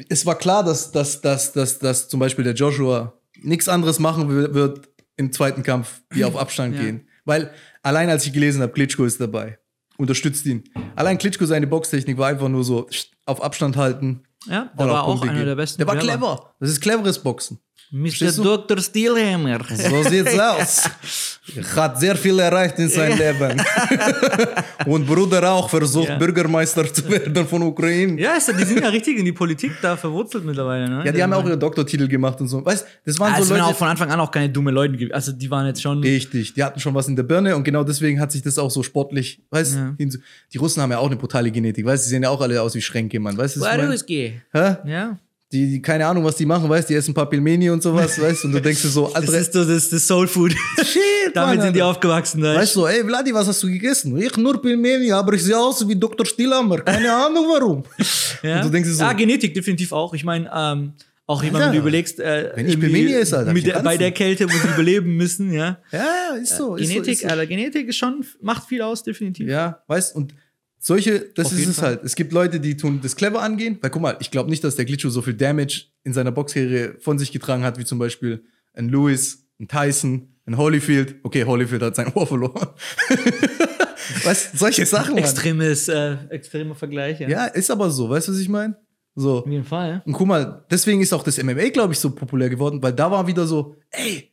es 0.09 0.25
war 0.25 0.35
klar, 0.35 0.63
dass, 0.63 0.91
dass, 0.91 1.21
dass, 1.21 1.53
dass, 1.53 1.77
dass 1.79 2.09
zum 2.09 2.19
Beispiel 2.19 2.43
der 2.43 2.53
Joshua 2.55 3.13
nichts 3.41 3.69
anderes 3.69 3.99
machen 3.99 4.29
wi- 4.29 4.53
wird 4.53 4.89
im 5.17 5.31
zweiten 5.31 5.61
Kampf, 5.61 6.01
wie 6.09 6.25
auf 6.25 6.35
Abstand 6.35 6.75
Ja. 6.75 6.81
gehen. 6.81 7.07
Weil 7.25 7.51
allein 7.83 8.09
als 8.09 8.25
ich 8.25 8.33
gelesen 8.33 8.61
habe, 8.61 8.71
Klitschko 8.73 9.03
ist 9.05 9.19
dabei. 9.21 9.59
Unterstützt 9.97 10.45
ihn. 10.45 10.63
Allein 10.95 11.17
Klitschko, 11.17 11.45
seine 11.45 11.67
Boxtechnik 11.67 12.17
war 12.17 12.27
einfach 12.27 12.49
nur 12.49 12.63
so 12.63 12.87
auf 13.25 13.43
Abstand 13.43 13.75
halten. 13.77 14.23
ja 14.45 14.71
der 14.77 14.87
war 14.87 15.03
auch 15.03 15.07
Punkte 15.07 15.29
einer 15.29 15.39
gehen. 15.39 15.47
der 15.47 15.55
besten. 15.55 15.79
Der 15.79 15.87
war 15.87 15.97
clever. 15.97 16.53
Das 16.59 16.69
ist 16.69 16.81
cleveres 16.81 17.19
Boxen. 17.19 17.59
Mr. 17.89 18.31
Du? 18.35 18.43
Dr. 18.43 18.79
Steelhammer. 18.79 19.59
So 19.69 20.03
sieht's 20.03 20.37
aus. 20.39 20.83
Hat 21.75 21.97
sehr 21.99 22.17
viel 22.17 22.37
erreicht 22.37 22.77
in 22.79 22.89
seinem 22.89 23.17
Leben. 23.17 23.61
Und 24.85 25.05
Bruder 25.07 25.49
auch 25.53 25.69
versucht, 25.69 26.09
Ja. 26.09 26.17
Bürgermeister 26.17 26.91
zu 26.93 27.09
werden 27.09 27.47
von 27.47 27.61
Ukraine. 27.63 28.19
Ja, 28.21 28.33
ist, 28.35 28.49
die 28.49 28.63
sind 28.65 28.81
ja 28.81 28.89
richtig 28.89 29.17
in 29.17 29.23
die 29.25 29.31
Politik 29.31 29.71
da 29.81 29.95
verwurzelt 29.95 30.43
mittlerweile. 30.43 30.89
Ne? 30.89 31.03
Ja, 31.05 31.11
die 31.13 31.23
haben 31.23 31.31
ja 31.31 31.37
auch 31.37 31.45
ihre 31.45 31.57
Doktortitel 31.57 32.07
gemacht 32.09 32.41
und 32.41 32.49
so. 32.49 32.65
Weißt 32.65 32.85
das 33.05 33.17
waren 33.19 33.33
also 33.33 33.47
so 33.47 33.53
Leute. 33.53 33.65
auch 33.67 33.75
von 33.77 33.87
Anfang 33.87 34.11
an 34.11 34.19
auch 34.19 34.31
keine 34.31 34.49
dumme 34.49 34.71
Leute 34.71 34.93
gewesen. 34.97 35.13
Also 35.13 35.31
die 35.31 35.49
waren 35.49 35.65
jetzt 35.67 35.81
schon. 35.81 35.99
Richtig, 35.99 36.53
die 36.55 36.63
hatten 36.63 36.79
schon 36.81 36.93
was 36.93 37.07
in 37.07 37.15
der 37.15 37.23
Birne 37.23 37.55
und 37.55 37.63
genau 37.63 37.85
deswegen 37.85 38.19
hat 38.19 38.33
sich 38.33 38.41
das 38.41 38.57
auch 38.57 38.69
so 38.71 38.83
sportlich, 38.83 39.41
weißt 39.49 39.75
Ja. 39.75 39.95
Die 40.53 40.57
Russen 40.57 40.81
haben 40.81 40.91
ja 40.91 40.97
auch 40.97 41.07
eine 41.07 41.15
brutale 41.15 41.51
Genetik, 41.51 41.85
weißt 41.85 42.05
die 42.05 42.09
sehen 42.09 42.23
ja 42.23 42.29
auch 42.29 42.41
alle 42.41 42.61
aus 42.61 42.75
wie 42.75 42.81
Schränke, 42.81 43.19
Mann, 43.19 43.37
weißt 43.37 43.55
du? 43.55 43.61
was 43.61 43.71
ich 43.71 43.77
mein? 43.77 43.89
Whisky. 43.91 44.41
Hä? 44.51 44.75
Ja. 44.85 45.17
Die, 45.49 45.65
die, 45.69 45.81
keine 45.81 46.05
Ahnung, 46.05 46.25
was 46.25 46.35
die 46.35 46.45
machen, 46.45 46.69
weißt 46.69 46.89
die 46.89 46.95
essen 46.95 47.11
ein 47.11 47.13
paar 47.13 47.29
Pilmeni 47.29 47.69
und 47.69 47.81
sowas, 47.81 48.19
weißt 48.19 48.43
und 48.45 48.51
du 48.51 48.61
denkst 48.61 48.81
dir 48.81 48.89
so, 48.89 49.05
Das 49.13 49.15
Alter, 49.15 49.39
ist 49.39 49.53
so 49.53 49.63
das, 49.63 49.89
das 49.89 50.05
Soul 50.05 50.27
Food. 50.27 50.51
shit, 50.51 50.99
Damit 51.33 51.55
Mann, 51.57 51.67
sind 51.67 51.75
die 51.77 51.81
aufgewachsen. 51.81 52.41
Da. 52.41 52.55
Weißt 52.55 52.75
du, 52.75 52.85
ey 52.85 53.01
Vladi, 53.05 53.33
was 53.33 53.47
hast 53.47 53.63
du 53.63 53.67
gegessen? 53.67 54.17
Ich 54.17 54.35
nur 54.35 54.61
Pilmeni, 54.61 55.09
aber 55.09 55.33
ich 55.33 55.43
sehe 55.43 55.57
aus 55.57 55.87
wie 55.87 55.95
Dr. 55.95 56.25
Stillhammer. 56.25 56.79
Keine 56.81 57.13
Ahnung 57.25 57.45
warum. 57.47 57.83
ja. 58.43 58.57
Und 58.57 58.65
du 58.65 58.71
denkst 58.71 58.89
dir 58.89 58.95
so, 58.95 59.03
ja, 59.03 59.13
Genetik 59.13 59.53
definitiv 59.53 59.93
auch. 59.93 60.13
Ich 60.13 60.25
meine, 60.25 60.51
ähm, 60.53 60.91
auch 61.29 61.41
wenn 61.41 61.55
Alter, 61.55 61.71
du 61.71 61.77
überlegst, 61.77 62.19
äh, 62.19 62.51
wenn 62.55 62.67
ich 62.67 62.79
Pilmeni 62.79 63.13
esse, 63.13 63.37
Alter, 63.37 63.53
mit 63.53 63.65
ich 63.65 63.73
bei 63.73 63.97
der. 63.97 64.11
Kälte, 64.11 64.45
wo 64.45 64.53
sie 64.53 64.67
überleben 64.73 65.15
müssen, 65.15 65.53
ja. 65.53 65.77
ja, 65.91 66.35
ist 66.41 66.57
so. 66.57 66.75
Ist 66.75 66.89
Genetik, 66.89 67.05
so, 67.05 67.11
ist 67.11 67.21
so. 67.21 67.27
Alter, 67.27 67.45
Genetik 67.47 67.87
ist 67.87 67.97
schon, 67.97 68.25
macht 68.41 68.67
viel 68.67 68.81
aus, 68.81 69.03
definitiv. 69.03 69.47
Ja, 69.47 69.81
weißt 69.87 70.15
und 70.15 70.33
solche, 70.79 71.19
das 71.35 71.47
Auf 71.47 71.53
ist 71.53 71.67
es 71.67 71.79
Fall. 71.79 71.89
halt. 71.89 72.03
Es 72.03 72.15
gibt 72.15 72.31
Leute, 72.31 72.59
die 72.59 72.77
tun 72.77 72.99
das 73.01 73.15
clever 73.15 73.41
angehen, 73.41 73.77
weil 73.81 73.89
guck 73.89 74.01
mal, 74.01 74.17
ich 74.19 74.31
glaube 74.31 74.49
nicht, 74.49 74.63
dass 74.63 74.75
der 74.75 74.85
Glitcho 74.85 75.09
so 75.09 75.21
viel 75.21 75.33
Damage 75.33 75.85
in 76.03 76.13
seiner 76.13 76.31
Boxkarriere 76.31 76.95
von 76.99 77.17
sich 77.19 77.31
getragen 77.31 77.63
hat, 77.63 77.77
wie 77.79 77.85
zum 77.85 77.99
Beispiel 77.99 78.43
ein 78.73 78.89
Lewis, 78.89 79.45
ein 79.59 79.67
Tyson, 79.67 80.29
ein 80.45 80.57
Holyfield. 80.57 81.15
Okay, 81.23 81.43
Holyfield 81.45 81.81
hat 81.81 81.95
sein 81.95 82.11
Ohr 82.15 82.27
verloren. 82.27 82.67
weißt 84.23 84.57
solche 84.57 84.85
Sachen. 84.85 85.15
Mann. 85.15 85.23
Extremes, 85.23 85.87
äh, 85.87 86.17
extremer 86.29 86.75
Vergleich, 86.75 87.19
ja. 87.19 87.27
Ja, 87.27 87.45
ist 87.45 87.71
aber 87.71 87.89
so, 87.89 88.09
weißt 88.09 88.27
du, 88.27 88.31
was 88.31 88.39
ich 88.39 88.49
meine? 88.49 88.77
So. 89.15 89.39
Auf 89.39 89.47
jeden 89.47 89.63
Fall. 89.63 90.03
Und 90.05 90.13
guck 90.13 90.27
mal, 90.27 90.65
deswegen 90.69 91.01
ist 91.01 91.11
auch 91.11 91.23
das 91.23 91.41
MMA, 91.41 91.69
glaube 91.69 91.93
ich, 91.93 91.99
so 91.99 92.11
populär 92.11 92.49
geworden, 92.49 92.81
weil 92.83 92.93
da 92.93 93.09
war 93.09 93.25
wieder 93.25 93.47
so, 93.47 93.75
ey, 93.89 94.31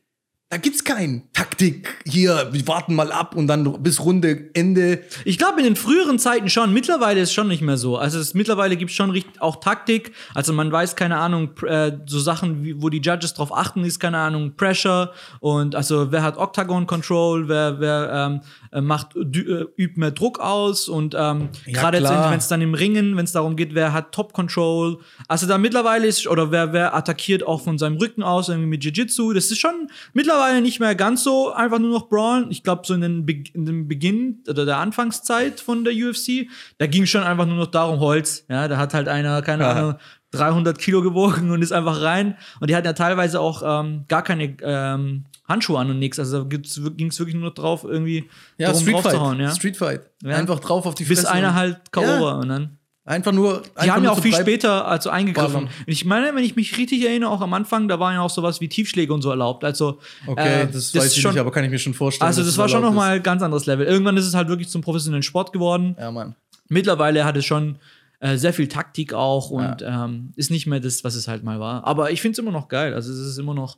da 0.49 0.57
gibt's 0.57 0.83
kein 0.83 1.23
Taktik 1.33 1.97
hier, 2.05 2.49
wir 2.51 2.67
warten 2.67 2.93
mal 2.93 3.11
ab 3.11 3.35
und 3.35 3.47
dann 3.47 3.81
bis 3.81 3.99
Runde 3.99 4.51
Ende. 4.53 5.01
Ich 5.25 5.39
glaube, 5.39 5.57
in 5.57 5.65
den 5.65 5.75
früheren 5.75 6.19
Zeiten 6.19 6.49
schon. 6.51 6.71
Mittlerweile 6.71 7.19
ist 7.19 7.29
es 7.29 7.33
schon 7.33 7.47
nicht 7.47 7.63
mehr 7.63 7.77
so. 7.77 7.97
Also 7.97 8.19
es, 8.19 8.35
mittlerweile 8.35 8.77
gibt 8.77 8.91
es 8.91 8.95
schon 8.95 9.23
auch 9.39 9.55
Taktik. 9.55 10.13
Also 10.35 10.53
man 10.53 10.71
weiß, 10.71 10.95
keine 10.95 11.17
Ahnung, 11.17 11.49
äh, 11.65 11.93
so 12.05 12.19
Sachen, 12.19 12.63
wie, 12.63 12.79
wo 12.79 12.89
die 12.89 12.99
Judges 12.99 13.33
drauf 13.33 13.51
achten, 13.55 13.83
ist, 13.83 13.99
keine 13.99 14.19
Ahnung, 14.19 14.55
Pressure 14.55 15.11
und 15.39 15.73
also 15.73 16.11
wer 16.11 16.21
hat 16.21 16.37
Octagon 16.37 16.85
Control, 16.85 17.49
wer, 17.49 17.79
wer 17.79 18.11
ähm, 18.13 18.41
äh, 18.71 18.81
macht, 18.81 19.15
äh, 19.15 19.65
übt 19.77 19.99
mehr 19.99 20.11
Druck 20.11 20.39
aus 20.39 20.87
und 20.87 21.15
ähm, 21.17 21.49
Ja, 21.65 21.81
gerade 21.81 22.03
wenn 22.03 22.37
es 22.37 22.47
dann 22.47 22.61
im 22.61 22.75
Ringen, 22.75 23.17
wenn 23.17 23.25
es 23.25 23.31
darum 23.31 23.55
geht, 23.55 23.73
wer 23.73 23.93
hat 23.93 24.11
Top 24.11 24.33
Control. 24.33 24.99
Also 25.27 25.47
da 25.47 25.57
mittlerweile 25.57 26.05
ist, 26.05 26.27
oder 26.27 26.51
wer, 26.51 26.71
wer 26.71 26.95
attackiert 26.95 27.45
auch 27.47 27.61
von 27.61 27.79
seinem 27.79 27.97
Rücken 27.97 28.21
aus, 28.21 28.49
irgendwie 28.49 28.69
mit 28.69 28.83
Jiu-Jitsu. 28.83 29.33
Das 29.33 29.45
ist 29.45 29.57
schon 29.57 29.89
mittlerweile 30.13 30.34
nicht 30.61 30.79
mehr 30.79 30.95
ganz 30.95 31.23
so 31.23 31.51
einfach 31.51 31.79
nur 31.79 31.91
noch 31.91 32.07
Brawlen. 32.09 32.49
Ich 32.51 32.63
glaube, 32.63 32.83
so 32.85 32.93
in 32.93 33.01
den, 33.01 33.25
Be 33.25 33.43
in 33.53 33.65
den 33.65 33.87
Beginn 33.87 34.43
oder 34.49 34.65
der 34.65 34.77
Anfangszeit 34.77 35.59
von 35.59 35.83
der 35.83 35.93
UFC, 35.93 36.47
da 36.77 36.87
ging 36.87 37.03
es 37.03 37.09
schon 37.09 37.23
einfach 37.23 37.45
nur 37.45 37.55
noch 37.57 37.67
darum, 37.67 37.99
Holz. 37.99 38.45
Ja, 38.49 38.67
da 38.67 38.77
hat 38.77 38.93
halt 38.93 39.07
einer, 39.07 39.41
keine 39.41 39.63
Ja. 39.63 39.71
Ahnung, 39.71 39.95
300 40.31 40.77
Kilo 40.77 41.01
gewogen 41.01 41.51
und 41.51 41.61
ist 41.61 41.71
einfach 41.71 42.01
rein. 42.01 42.35
Und 42.59 42.69
die 42.69 42.75
hatten 42.75 42.85
ja 42.85 42.93
teilweise 42.93 43.39
auch 43.39 43.63
ähm, 43.65 44.05
gar 44.07 44.21
keine 44.23 44.55
ähm, 44.61 45.25
Handschuhe 45.47 45.79
an 45.79 45.89
und 45.89 45.99
nichts. 45.99 46.19
Also 46.19 46.43
da 46.43 46.49
ging 46.49 47.07
es 47.09 47.19
wirklich 47.19 47.35
nur 47.35 47.45
noch 47.49 47.53
drauf, 47.53 47.83
irgendwie 47.83 48.29
Ja, 48.57 48.73
Street 48.73 48.99
Fight. 48.99 49.39
Ja? 49.39 49.51
Street 49.51 49.77
Fight. 49.77 50.09
Ja. 50.23 50.35
Einfach 50.35 50.59
drauf 50.59 50.85
auf 50.85 50.95
die 50.95 51.05
Bis 51.05 51.19
Fresse. 51.21 51.31
einer 51.31 51.53
halt 51.53 51.91
K.O. 51.91 52.03
War 52.21 52.39
und 52.39 52.49
dann. 52.49 52.77
Einfach 53.07 53.31
nur. 53.31 53.61
Die 53.61 53.77
einfach 53.77 53.95
haben 53.95 54.03
ja 54.03 54.09
nur 54.09 54.11
auch 54.13 54.15
so 54.15 54.23
viel 54.23 54.33
später 54.33 54.87
also 54.87 55.11
eingegriffen. 55.11 55.53
Ballern. 55.53 55.69
Und 55.85 55.93
ich 55.93 56.05
meine, 56.05 56.35
wenn 56.35 56.43
ich 56.43 56.55
mich 56.55 56.75
richtig 56.75 57.05
erinnere, 57.05 57.29
auch 57.29 57.41
am 57.41 57.53
Anfang, 57.53 57.87
da 57.87 57.99
waren 57.99 58.15
ja 58.15 58.21
auch 58.21 58.31
sowas 58.31 58.61
wie 58.61 58.67
Tiefschläge 58.67 59.13
und 59.13 59.21
so 59.21 59.29
erlaubt. 59.29 59.63
Also, 59.63 59.99
Okay, 60.25 60.63
äh, 60.63 60.67
das, 60.67 60.95
weiß 60.95 61.05
ist 61.05 61.15
ich 61.15 61.21
schon, 61.21 61.33
nicht, 61.33 61.39
aber 61.39 61.51
kann 61.51 61.63
ich 61.63 61.69
mir 61.69 61.77
schon 61.77 61.93
vorstellen. 61.93 62.27
Also, 62.27 62.41
das 62.41 62.49
es 62.49 62.57
war 62.57 62.67
schon 62.67 62.79
erlaubt 62.79 62.95
nochmal 62.95 63.17
ein 63.17 63.23
ganz 63.23 63.43
anderes 63.43 63.67
Level. 63.67 63.85
Irgendwann 63.85 64.17
ist 64.17 64.25
es 64.25 64.33
halt 64.33 64.47
wirklich 64.47 64.69
zum 64.69 64.81
professionellen 64.81 65.21
Sport 65.21 65.53
geworden. 65.53 65.95
Ja, 65.99 66.11
Mann. 66.11 66.35
Mittlerweile 66.67 67.25
hat 67.25 67.37
es 67.37 67.45
schon 67.45 67.77
äh, 68.21 68.37
sehr 68.37 68.53
viel 68.53 68.67
Taktik 68.67 69.13
auch 69.13 69.51
und 69.51 69.83
ähm, 69.85 70.33
ist 70.35 70.49
nicht 70.49 70.65
mehr 70.65 70.79
das, 70.79 71.03
was 71.03 71.13
es 71.13 71.27
halt 71.27 71.43
mal 71.43 71.59
war. 71.59 71.85
Aber 71.85 72.09
ich 72.09 72.21
finde 72.21 72.33
es 72.33 72.39
immer 72.39 72.51
noch 72.51 72.69
geil. 72.69 72.95
Also, 72.95 73.11
es 73.11 73.19
ist 73.19 73.37
immer 73.37 73.53
noch 73.53 73.77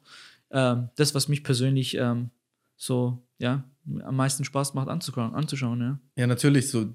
ähm, 0.51 0.87
das, 0.95 1.13
was 1.13 1.27
mich 1.27 1.43
persönlich 1.43 1.97
ähm, 1.97 2.29
so, 2.77 3.21
ja, 3.39 3.65
am 4.05 4.15
meisten 4.15 4.45
Spaß 4.45 4.73
macht 4.73 4.87
anzuschauen. 4.87 5.35
anzuschauen 5.35 5.81
ja. 5.81 5.99
Ja, 6.15 6.27
natürlich. 6.27 6.69
So, 6.69 6.85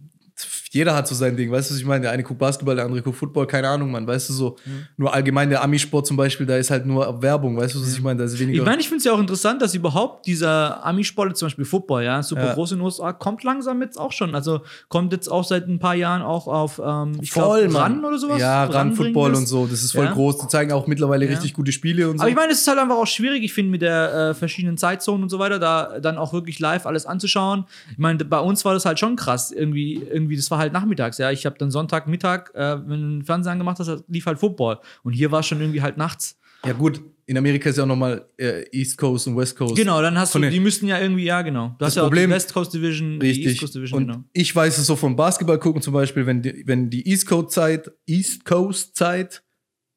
jeder 0.70 0.94
hat 0.94 1.06
so 1.06 1.14
sein 1.14 1.36
Ding. 1.36 1.50
Weißt 1.50 1.68
du, 1.70 1.74
was 1.74 1.80
ich 1.80 1.86
meine? 1.86 2.02
Der 2.02 2.12
eine 2.12 2.22
guckt 2.22 2.38
Basketball, 2.38 2.74
der 2.74 2.86
andere 2.86 3.02
guckt 3.02 3.16
Football. 3.18 3.46
Keine 3.46 3.68
Ahnung, 3.68 3.90
Mann. 3.90 4.06
Weißt 4.06 4.30
du, 4.30 4.32
so. 4.32 4.56
Mhm. 4.64 4.86
Nur 4.96 5.12
allgemein 5.12 5.50
der 5.50 5.62
Ami-Sport 5.62 6.06
zum 6.06 6.16
Beispiel, 6.16 6.46
da 6.46 6.56
ist 6.56 6.70
halt 6.70 6.86
nur 6.86 7.20
Werbung. 7.22 7.56
Weißt 7.56 7.74
du, 7.74 7.82
was 7.82 7.92
ich 7.92 8.00
meine? 8.02 8.18
Da 8.18 8.24
ist 8.24 8.38
weniger. 8.38 8.60
Ich 8.60 8.64
meine, 8.64 8.80
ich 8.80 8.88
finde 8.88 8.98
es 8.98 9.04
ja 9.04 9.12
auch 9.12 9.18
interessant, 9.20 9.60
dass 9.60 9.74
überhaupt 9.74 10.26
dieser 10.26 10.84
Ami-Sport, 10.86 11.36
zum 11.36 11.46
Beispiel 11.46 11.66
Football, 11.66 12.04
ja, 12.04 12.22
super 12.22 12.46
Ja. 12.46 12.54
groß 12.54 12.72
in 12.72 12.78
den 12.78 12.84
USA, 12.84 13.12
kommt 13.12 13.44
langsam 13.44 13.82
jetzt 13.82 13.98
auch 13.98 14.12
schon. 14.12 14.34
Also 14.34 14.62
kommt 14.88 15.12
jetzt 15.12 15.28
auch 15.28 15.44
seit 15.44 15.68
ein 15.68 15.78
paar 15.78 15.94
Jahren 15.94 16.22
auch 16.22 16.46
auf, 16.46 16.80
ähm, 16.82 17.18
ich 17.20 17.30
voll, 17.32 17.68
glaub. 17.68 17.82
Ran 17.82 18.04
oder 18.04 18.18
sowas. 18.18 18.40
Ja, 18.40 18.64
Ran 18.64 18.94
Football 18.94 19.34
und 19.34 19.46
so. 19.46 19.66
Das 19.66 19.82
ist 19.82 19.92
voll 19.92 20.06
Ja. 20.06 20.12
groß. 20.12 20.38
Die 20.38 20.48
zeigen 20.48 20.72
auch 20.72 20.86
mittlerweile 20.86 21.26
Ja. 21.26 21.32
richtig 21.32 21.52
gute 21.52 21.70
Spiele 21.72 22.08
und 22.08 22.16
so. 22.16 22.22
Aber 22.22 22.30
ich 22.30 22.36
meine, 22.36 22.50
es 22.52 22.62
ist 22.62 22.68
halt 22.68 22.78
einfach 22.78 22.96
auch 22.96 23.06
schwierig, 23.06 23.44
ich 23.44 23.52
finde, 23.52 23.70
mit 23.70 23.82
der 23.82 24.30
äh, 24.30 24.34
verschiedenen 24.34 24.78
Zeitzonen 24.78 25.22
und 25.24 25.28
so 25.28 25.38
weiter, 25.38 25.58
da 25.58 26.00
dann 26.00 26.16
auch 26.16 26.32
wirklich 26.32 26.58
live 26.58 26.86
alles 26.86 27.04
anzuschauen. 27.04 27.64
Ich 27.90 27.98
meine, 27.98 28.24
bei 28.24 28.40
uns 28.40 28.64
war 28.64 28.72
das 28.72 28.86
halt 28.86 28.98
schon 28.98 29.16
krass. 29.16 29.52
Irgendwie, 29.52 29.94
irgendwie, 30.10 30.31
das 30.36 30.50
war 30.50 30.58
halt 30.58 30.72
nachmittags, 30.72 31.18
ja. 31.18 31.30
Ich 31.30 31.46
habe 31.46 31.56
dann 31.58 31.70
Sonntagmittag, 31.70 32.50
äh, 32.54 32.76
wenn 32.86 33.00
du 33.00 33.08
den 33.18 33.24
Fernseher 33.24 33.52
angemacht 33.52 33.78
hast, 33.78 34.04
lief 34.08 34.26
halt 34.26 34.38
Football. 34.38 34.78
Und 35.02 35.12
hier 35.12 35.30
war 35.32 35.40
es 35.40 35.46
schon 35.46 35.60
irgendwie 35.60 35.82
halt 35.82 35.96
nachts. 35.96 36.38
ja, 36.64 36.72
gut. 36.72 37.00
In 37.24 37.38
Amerika 37.38 37.70
ist 37.70 37.76
ja 37.76 37.84
auch 37.84 37.88
nochmal 37.88 38.26
äh, 38.36 38.64
East 38.72 38.98
Coast 38.98 39.28
und 39.28 39.36
West 39.36 39.56
Coast. 39.56 39.76
Genau, 39.76 40.02
dann 40.02 40.18
hast 40.18 40.34
du, 40.34 40.40
die 40.40 40.58
müssten 40.58 40.88
ja 40.88 40.98
irgendwie, 40.98 41.24
ja, 41.24 41.40
genau. 41.42 41.68
Du 41.68 41.74
Das 41.78 41.86
hast 41.90 41.94
ja 41.96 42.02
auch 42.02 42.06
Problem- 42.08 42.30
die 42.30 42.34
West 42.34 42.52
Coast 42.52 42.74
Division, 42.74 43.20
die 43.20 43.26
East 43.28 43.38
Richtig. 43.38 43.60
Coast 43.60 43.74
Division, 43.76 44.00
und 44.02 44.06
genau. 44.08 44.24
ich 44.32 44.54
weiß 44.54 44.76
es 44.76 44.86
so 44.86 44.96
vom 44.96 45.14
Basketball 45.14 45.58
gucken 45.60 45.80
zum 45.80 45.94
Beispiel, 45.94 46.26
wenn 46.26 46.42
die, 46.42 46.64
wenn 46.66 46.90
die 46.90 47.08
East 47.08 47.26
Coast 47.28 47.52
Zeit, 47.52 47.90
East 48.06 48.44
Coast 48.44 48.96
Zeit 48.96 49.42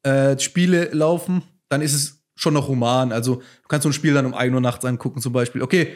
äh, 0.04 0.38
Spiele 0.38 0.88
laufen, 0.92 1.42
dann 1.68 1.82
ist 1.82 1.94
es 1.94 2.22
schon 2.36 2.54
noch 2.54 2.68
human. 2.68 3.10
Also 3.12 3.34
du 3.36 3.68
kannst 3.68 3.82
so 3.82 3.88
ein 3.88 3.92
Spiel 3.92 4.14
dann 4.14 4.24
um 4.24 4.32
1 4.32 4.54
Uhr 4.54 4.60
nachts 4.60 4.84
angucken 4.84 5.20
zum 5.20 5.32
Beispiel. 5.32 5.62
Okay, 5.62 5.88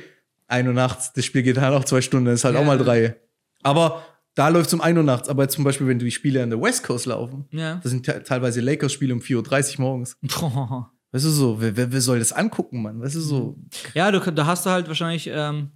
1 0.48 0.66
Uhr 0.66 0.74
nachts, 0.74 1.12
das 1.12 1.24
Spiel 1.24 1.42
geht 1.44 1.59
halt 1.59 1.72
auch 1.74 1.85
zwei 1.85 2.00
Stunden, 2.00 2.26
das 2.26 2.40
ist 2.40 2.44
halt 2.44 2.57
Ja. 2.57 2.61
auch 2.61 2.66
mal 2.66 2.76
drei. 2.76 3.14
Aber 3.62 4.03
da 4.40 4.48
läuft 4.48 4.68
es 4.68 4.72
um 4.74 4.81
1 4.81 4.96
Uhr 4.96 5.05
nachts. 5.05 5.29
Aber 5.29 5.46
zum 5.50 5.64
Beispiel, 5.64 5.87
wenn 5.87 5.98
die 5.98 6.11
Spiele 6.11 6.42
an 6.42 6.48
der 6.48 6.59
West 6.62 6.83
Coast 6.83 7.05
laufen, 7.05 7.44
Ja. 7.50 7.74
das 7.83 7.90
sind 7.92 8.07
te 8.07 8.22
teilweise 8.24 8.62
Lakers-Spiele 8.62 9.12
um 9.12 9.20
4.30 9.20 9.74
Uhr 9.79 9.81
morgens. 9.85 10.16
Boah. 10.40 10.90
Weißt 11.12 11.26
du 11.26 11.29
so, 11.29 11.61
wer, 11.61 11.76
wer, 11.76 11.92
wer 11.92 12.00
soll 12.00 12.18
das 12.20 12.33
angucken, 12.33 12.81
Mann? 12.81 13.00
Weißt 13.03 13.16
du 13.16 13.20
so, 13.20 13.59
Ja, 13.94 14.11
du, 14.11 14.18
da 14.33 14.46
hast 14.46 14.64
du 14.64 14.70
halt 14.70 14.88
wahrscheinlich, 14.88 15.29
ähm, 15.31 15.70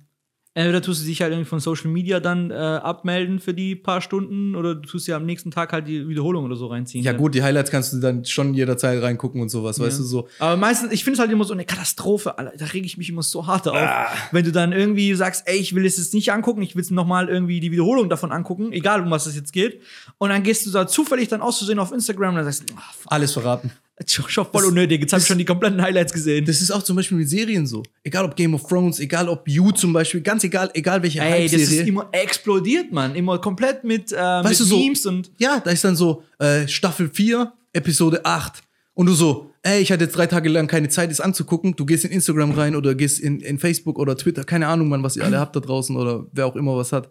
entweder 0.54 0.80
tust 0.80 1.02
du 1.02 1.06
dich 1.06 1.20
halt 1.20 1.32
irgendwie 1.32 1.48
von 1.48 1.60
Social 1.60 1.90
Media 1.90 2.20
dann 2.20 2.50
äh, 2.50 2.54
abmelden 2.54 3.40
für 3.40 3.52
die 3.52 3.74
paar 3.74 4.00
Stunden 4.00 4.54
oder 4.54 4.76
du 4.76 4.82
tust 4.82 5.06
dir 5.06 5.16
am 5.16 5.26
nächsten 5.26 5.50
Tag 5.50 5.72
halt 5.72 5.88
die 5.88 6.08
Wiederholung 6.08 6.44
oder 6.44 6.56
so 6.56 6.68
reinziehen. 6.68 7.04
ja 7.04 7.12
gut, 7.12 7.34
die 7.34 7.42
Highlights 7.42 7.70
kannst 7.70 7.92
du 7.92 7.98
dann 7.98 8.24
schon 8.24 8.54
jederzeit 8.54 9.02
reingucken 9.02 9.42
und 9.42 9.48
sowas, 9.48 9.80
weißt 9.80 9.98
du 9.98 10.04
so. 10.04 10.28
Aber 10.38 10.56
meistens, 10.56 10.92
ich 10.92 11.02
finde 11.02 11.14
es 11.14 11.20
halt 11.20 11.32
immer 11.32 11.44
so 11.44 11.52
eine 11.52 11.64
Katastrophe, 11.64 12.38
Alter. 12.38 12.52
Da 12.56 12.66
rege 12.66 12.86
ich 12.86 12.96
mich 12.96 13.08
immer 13.08 13.22
so 13.22 13.46
hart 13.46 13.66
auf. 13.68 13.76
Ah. 13.76 14.06
Wenn 14.30 14.44
du 14.44 14.52
dann 14.52 14.72
irgendwie 14.72 15.14
sagst, 15.14 15.42
ey, 15.46 15.56
ich 15.56 15.74
will 15.74 15.84
es 15.84 15.96
jetzt 15.98 16.14
nicht 16.14 16.32
angucken, 16.32 16.62
ich 16.62 16.76
will 16.76 16.82
es 16.82 16.90
nochmal 16.90 17.28
irgendwie 17.28 17.60
die 17.60 17.72
Wiederholung 17.72 18.08
davon 18.08 18.30
angucken, 18.30 18.72
egal 18.72 19.02
um 19.02 19.10
was 19.10 19.26
es 19.26 19.34
jetzt 19.34 19.52
geht. 19.52 19.80
Und 20.18 20.30
dann 20.30 20.42
gehst 20.42 20.66
du 20.66 20.70
da 20.70 20.86
zufällig 20.86 21.28
dann 21.28 21.42
auszusehen 21.42 21.78
auf 21.78 21.92
Instagram 21.92 22.30
und 22.30 22.36
dann 22.36 22.44
sagst 22.44 22.70
du, 22.70 22.74
fuck, 22.74 23.12
Alles 23.12 23.32
verraten. 23.32 23.72
Schon, 24.06 24.28
schon 24.28 24.46
voll 24.46 24.64
unnötig, 24.64 25.00
jetzt 25.00 25.12
habe 25.12 25.20
ich 25.20 25.26
schon 25.26 25.38
die 25.38 25.44
kompletten 25.44 25.80
Highlights 25.80 26.12
gesehen. 26.12 26.44
Das 26.44 26.60
ist 26.60 26.70
auch 26.70 26.82
zum 26.82 26.96
Beispiel 26.96 27.18
mit 27.18 27.28
Serien 27.28 27.66
so. 27.66 27.82
Egal 28.02 28.24
ob 28.24 28.34
Game 28.34 28.54
of 28.54 28.66
Thrones, 28.66 28.98
egal 28.98 29.28
ob 29.28 29.48
You 29.48 29.70
zum 29.72 29.92
Beispiel, 29.92 30.20
ganz 30.20 30.42
egal, 30.44 30.70
egal 30.74 31.02
welche 31.02 31.20
Ey, 31.20 31.44
das 31.48 31.60
ist 31.60 31.86
immer 31.86 32.08
explodiert, 32.12 32.92
Mann. 32.92 33.14
Immer 33.14 33.38
komplett 33.38 33.84
mit, 33.84 34.12
äh, 34.12 34.42
mit 34.42 34.58
du, 34.58 34.64
so- 34.64 34.76
Memes 34.78 35.06
und. 35.06 35.30
Ja, 35.38 35.60
da 35.60 35.70
ist 35.70 35.84
dann 35.84 35.96
so 35.96 36.24
äh, 36.38 36.66
Staffel 36.66 37.08
4, 37.12 37.52
Episode 37.72 38.24
8. 38.24 38.62
Und 38.96 39.06
du 39.06 39.12
so, 39.12 39.50
ey, 39.62 39.80
ich 39.80 39.90
hatte 39.90 40.04
jetzt 40.04 40.16
drei 40.16 40.26
Tage 40.26 40.48
lang 40.48 40.66
keine 40.68 40.88
Zeit, 40.88 41.10
das 41.10 41.20
anzugucken. 41.20 41.74
Du 41.74 41.84
gehst 41.84 42.04
in 42.04 42.12
Instagram 42.12 42.52
rein 42.52 42.76
oder 42.76 42.94
gehst 42.94 43.18
in, 43.20 43.40
in 43.40 43.58
Facebook 43.58 43.98
oder 43.98 44.16
Twitter, 44.16 44.44
keine 44.44 44.68
Ahnung, 44.68 44.88
Mann, 44.88 45.02
was 45.02 45.16
ihr 45.16 45.24
alle 45.24 45.38
habt 45.40 45.56
da 45.56 45.60
draußen 45.60 45.96
oder 45.96 46.26
wer 46.32 46.46
auch 46.46 46.54
immer 46.56 46.76
was 46.76 46.92
hat. 46.92 47.10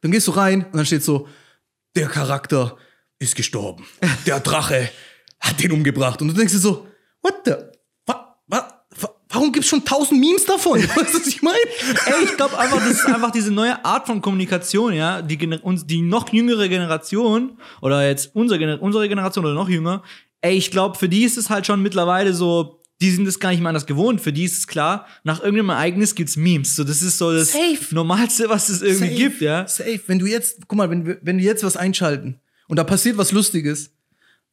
Dann 0.00 0.10
gehst 0.10 0.26
du 0.26 0.32
rein 0.32 0.64
und 0.64 0.76
dann 0.76 0.86
steht 0.86 1.02
so, 1.02 1.28
der 1.94 2.06
Charakter 2.08 2.76
ist 3.18 3.34
gestorben. 3.36 3.84
Der 4.26 4.40
Drache 4.40 4.88
hat 5.48 5.62
den 5.62 5.72
umgebracht. 5.72 6.20
Und 6.22 6.28
du 6.28 6.34
denkst 6.34 6.52
dir 6.52 6.58
so, 6.58 6.86
what 7.22 7.34
the, 7.44 7.52
wa, 8.06 8.36
wa, 8.46 8.68
wa, 9.00 9.08
warum 9.30 9.52
gibt's 9.52 9.68
schon 9.68 9.84
tausend 9.84 10.20
Memes 10.20 10.44
davon? 10.44 10.80
Weißt 10.96 11.14
du, 11.14 11.18
was 11.18 11.26
ich 11.26 11.42
meine? 11.42 11.56
Ey, 12.06 12.24
ich 12.24 12.36
glaube 12.36 12.58
einfach, 12.58 12.78
das 12.78 12.90
ist 12.90 13.06
einfach 13.06 13.30
diese 13.30 13.50
neue 13.52 13.84
Art 13.84 14.06
von 14.06 14.20
Kommunikation, 14.20 14.92
ja. 14.92 15.22
Die, 15.22 15.36
uns, 15.62 15.86
die 15.86 16.02
noch 16.02 16.32
jüngere 16.32 16.68
Generation, 16.68 17.58
oder 17.80 18.06
jetzt 18.06 18.34
unsere, 18.34 18.78
unsere 18.78 19.08
Generation 19.08 19.44
oder 19.44 19.54
noch 19.54 19.68
jünger, 19.68 20.02
ey, 20.42 20.56
ich 20.56 20.70
glaube, 20.70 20.98
für 20.98 21.08
die 21.08 21.24
ist 21.24 21.36
es 21.38 21.50
halt 21.50 21.66
schon 21.66 21.82
mittlerweile 21.82 22.32
so, 22.34 22.80
die 23.02 23.10
sind 23.10 23.26
es 23.28 23.40
gar 23.40 23.50
nicht 23.50 23.60
mehr 23.60 23.68
anders 23.68 23.84
gewohnt. 23.84 24.22
Für 24.22 24.32
die 24.32 24.44
ist 24.44 24.56
es 24.58 24.66
klar, 24.66 25.06
nach 25.22 25.40
irgendeinem 25.40 25.68
Ereignis 25.70 26.14
gibt's 26.14 26.36
Memes. 26.36 26.76
So, 26.76 26.82
das 26.84 27.02
ist 27.02 27.18
so 27.18 27.30
das 27.30 27.52
Safe. 27.52 27.94
Normalste, 27.94 28.48
was 28.48 28.70
es 28.70 28.80
irgendwie 28.80 29.08
Safe, 29.08 29.16
gibt, 29.18 29.40
ja. 29.42 29.68
Safe. 29.68 30.00
Wenn 30.06 30.18
du 30.18 30.24
jetzt, 30.26 30.66
guck 30.66 30.78
mal, 30.78 30.88
wenn, 30.88 31.04
wir- 31.04 31.18
wenn 31.20 31.36
wir 31.36 31.44
jetzt 31.44 31.62
was 31.62 31.76
einschalten 31.76 32.40
und 32.68 32.76
da 32.78 32.84
passiert 32.84 33.18
was 33.18 33.32
Lustiges, 33.32 33.90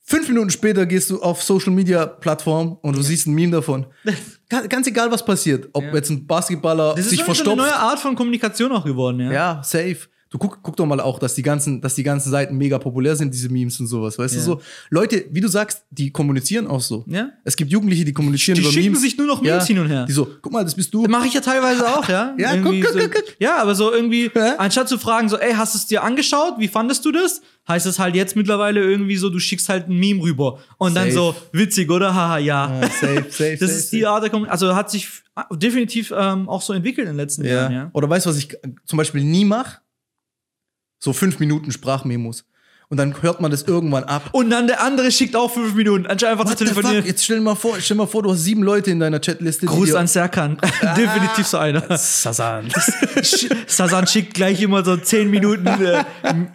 fünf 0.04 0.28
Minuten 0.28 0.50
später 0.50 0.86
gehst 0.86 1.10
du 1.10 1.22
auf 1.22 1.42
Social 1.44 1.72
Media 1.74 2.06
Plattform 2.06 2.78
und 2.82 2.96
du 2.96 3.02
siehst 3.02 3.28
ein 3.28 3.34
Meme 3.34 3.52
davon. 3.54 3.86
Ga- 4.50 4.68
Ganz 4.68 4.86
egal, 4.88 5.12
was 5.12 5.24
passiert. 5.26 5.70
Ob 5.74 5.84
Ja. 5.84 5.94
jetzt 5.96 6.10
ein 6.10 6.28
Basketballer 6.28 6.92
Das 6.96 7.06
ist 7.06 7.10
sich 7.12 7.20
wirklich 7.20 7.38
so 7.39 7.44
eine 7.52 7.62
verstopft. 7.62 7.80
neue 7.82 7.89
Art 7.89 8.00
von 8.00 8.16
Kommunikation 8.16 8.72
auch 8.72 8.86
geworden, 8.86 9.20
ja. 9.22 9.32
Ja, 9.32 9.62
safe. 9.63 9.98
Du 10.34 10.39
guck, 10.39 10.63
guck 10.63 10.76
doch 10.76 10.88
mal 10.88 11.00
auch, 11.00 11.19
dass 11.19 11.36
die 11.36 11.43
ganzen, 11.43 11.80
dass 11.80 11.93
die 11.93 12.02
ganzen 12.02 12.32
Seiten 12.32 12.58
mega 12.58 12.80
populär 12.80 13.15
sind, 13.15 13.32
diese 13.36 13.50
Memes 13.50 13.80
und 13.80 13.86
sowas, 13.86 14.17
weißt 14.17 14.34
Ja. 14.34 14.39
du 14.39 14.46
so. 14.46 14.62
Leute, 14.89 15.26
wie 15.30 15.41
du 15.41 15.48
sagst, 15.48 15.84
die 15.91 16.10
kommunizieren 16.12 16.65
auch 16.65 16.82
so. 16.82 17.06
Ja. 17.08 17.30
Es 17.43 17.56
gibt 17.56 17.69
Jugendliche, 17.72 18.04
die 18.04 18.13
kommunizieren 18.13 18.56
Die 18.56 18.63
über 18.63 18.72
schicken 18.72 18.86
Memes. 18.88 19.02
sich 19.02 19.15
nur 19.15 19.28
noch 19.28 19.43
Memes 19.43 19.67
hin 19.67 19.78
und 19.78 19.89
her. 19.89 20.06
Die 20.08 20.12
so, 20.12 20.28
guck 20.41 20.52
mal, 20.52 20.63
das 20.63 20.74
bist 20.74 20.91
du. 20.91 21.04
Mache 21.04 21.28
ich 21.28 21.36
ja 21.36 21.41
teilweise 21.41 21.86
auch, 21.88 22.10
ja. 22.10 22.34
Ja, 22.39 22.56
Irgendwie 22.56 22.82
guck, 22.82 22.93
guck, 22.93 23.02
guck, 23.04 23.12
guck. 23.13 23.36
Ja, 23.39 23.62
aber 23.62 23.76
so 23.76 23.91
irgendwie, 23.93 24.32
Ja. 24.34 24.56
anstatt 24.58 24.89
zu 24.89 24.98
fragen, 24.98 25.30
so, 25.30 25.38
ey, 25.38 25.54
hast 25.54 25.76
du 25.76 25.78
es 25.78 25.86
dir 25.86 26.04
angeschaut? 26.04 26.56
Wie 26.58 26.67
fandest 26.67 27.06
du 27.06 27.12
das? 27.12 27.41
Heißt 27.67 27.86
es 27.86 28.00
halt 28.00 28.15
jetzt 28.15 28.36
mittlerweile 28.36 28.82
irgendwie 28.82 29.15
so, 29.17 29.30
du 29.30 29.38
schickst 29.38 29.69
halt 29.69 29.88
ein 29.88 29.98
Meme 30.00 30.24
rüber. 30.24 30.58
Und 30.80 30.96
dann 30.96 31.12
Safe. 31.12 31.13
so, 31.13 31.36
witzig, 31.52 31.91
oder? 31.91 32.15
Haha, 32.15 32.39
ja. 32.39 32.82
Ja, 32.82 32.88
safe, 32.89 33.26
safe, 33.30 33.52
das 33.60 33.69
safe, 33.69 33.72
ist 33.80 33.91
die. 33.93 34.06
Art 34.08 34.24
der 34.24 34.32
Kommunikation. 34.32 34.69
Also 34.69 34.76
hat 34.76 34.89
sich 34.89 35.04
f- 35.04 35.22
definitiv 35.52 36.12
ähm, 36.17 36.50
auch 36.50 36.62
so 36.63 36.74
entwickelt 36.74 37.06
in 37.08 37.13
den 37.13 37.17
letzten 37.17 37.46
Ja. 37.46 37.52
Jahren, 37.54 37.72
ja. 37.74 37.89
Oder 37.93 38.10
weißt 38.10 38.26
du, 38.26 38.32
was 38.32 38.38
ich 38.38 38.50
zum 38.86 38.98
Beispiel 38.98 39.24
nie 39.24 39.46
mache? 39.46 39.78
So 41.04 41.12
fünf 41.12 41.39
Minuten 41.39 41.72
Sprachmemos. 41.72 42.46
und 42.89 42.98
dann 42.98 43.22
hört 43.24 43.42
man 43.42 43.50
das 43.50 43.63
irgendwann 43.63 44.04
ab. 44.04 44.30
Und 44.34 44.50
dann 44.52 44.68
der 44.68 44.82
andere 44.84 45.12
schickt 45.12 45.36
auch 45.36 45.52
fünf 45.52 45.74
Minuten, 45.74 46.06
anstatt 46.06 46.32
einfach 46.34 46.46
What 46.46 46.58
zu 46.60 46.66
the 46.66 46.66
fuck? 46.72 46.76
telefonieren. 46.84 47.06
Jetzt 47.08 47.24
stell 47.26 47.38
dir 47.38 47.44
mal 47.44 47.56
vor, 47.56 47.76
stell 47.80 47.96
dir 47.98 48.04
mal 48.04 48.08
vor, 48.08 48.22
du 48.24 48.32
hast 48.32 48.44
sieben 48.44 48.62
Leute 48.63 48.92
in 48.92 49.00
deiner 49.00 49.20
Chatliste. 49.20 49.66
Gruß 49.66 49.96
an 49.96 50.06
Serkan. 50.08 50.58
Definitiv 50.96 51.48
so 51.48 51.58
einer. 51.58 51.82
Sasan. 51.98 52.70
Sch- 52.70 53.50
Sasan 53.68 54.06
schickt 54.08 54.34
gleich 54.36 54.62
immer 54.62 54.86
so 54.86 54.96
10 54.96 55.30
Minuten 55.32 55.66
äh, 55.68 56.04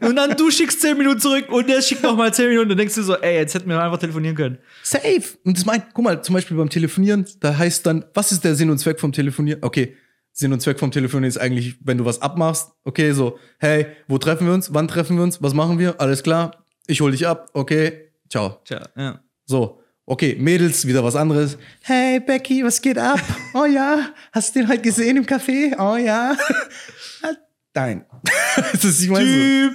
und 0.07 0.17
dann 0.17 0.37
du 0.37 0.51
schickst 0.51 0.81
10 0.81 0.97
Minuten 0.97 1.19
zurück 1.21 1.47
und 1.51 1.69
der 1.69 1.83
schickt 1.83 2.03
nochmal 2.05 2.33
10 2.33 2.49
Minuten. 2.49 2.69
Dann 2.71 2.79
denkst 2.79 2.95
du 2.95 3.03
so, 3.03 3.17
ey, 3.17 3.35
jetzt 3.37 3.55
hätten 3.55 3.69
wir 3.69 3.83
einfach 3.83 3.99
telefonieren 3.99 4.37
können. 4.37 4.59
Safe. 4.83 5.23
Und 5.45 5.59
das 5.59 5.67
meint, 5.67 5.87
guck 5.93 6.05
mal, 6.05 6.23
zum 6.23 6.35
Beispiel 6.35 6.57
beim 6.57 6.71
Telefonieren, 6.71 7.27
da 7.41 7.57
heißt 7.59 7.85
dann, 7.85 8.05
was 8.15 8.33
ist 8.33 8.45
der 8.45 8.55
Sinn 8.55 8.71
und 8.71 8.79
Zweck 8.79 9.01
vom 9.01 9.13
Telefonieren? 9.13 9.63
Okay, 9.63 9.95
Sinn 10.39 10.53
und 10.53 10.61
Zweck 10.61 10.79
vom 10.79 10.93
Telefonieren 10.93 11.29
ist 11.29 11.37
eigentlich, 11.37 11.75
wenn 11.83 11.99
du 11.99 12.05
was 12.05 12.23
abmachst, 12.23 12.71
okay, 12.85 13.11
so, 13.11 13.41
hey, 13.59 13.87
wo 14.07 14.19
treffen 14.19 14.47
wir 14.47 14.55
uns? 14.55 14.73
Wann 14.73 14.87
treffen 14.87 15.17
wir 15.17 15.25
uns? 15.25 15.43
Was 15.43 15.53
machen 15.53 15.81
wir? 15.81 16.01
Alles 16.01 16.23
klar, 16.23 16.65
ich 16.87 17.01
hol 17.01 17.11
dich 17.11 17.27
ab, 17.27 17.51
okay, 17.55 18.13
ciao. 18.31 18.61
Tja, 18.65 18.89
ja. 18.97 19.21
So, 19.47 19.83
okay, 20.07 20.37
Mädels, 20.39 20.87
wieder 20.87 21.03
was 21.03 21.17
anderes. 21.17 21.59
Hey, 21.83 22.21
Becky, 22.21 22.63
was 22.63 22.81
geht 22.81 22.99
ab? 22.99 23.19
Oh 23.53 23.65
ja, 23.65 24.11
hast 24.31 24.55
du 24.55 24.61
den 24.61 24.69
heute 24.69 24.83
gesehen 24.83 25.17
im 25.17 25.27
Café? 25.27 25.75
Oh 25.77 25.97
ja. 25.97 26.37
Nein. 27.75 28.05
das 28.73 28.85
ist, 28.85 29.03
ich 29.03 29.09
meine, 29.09 29.75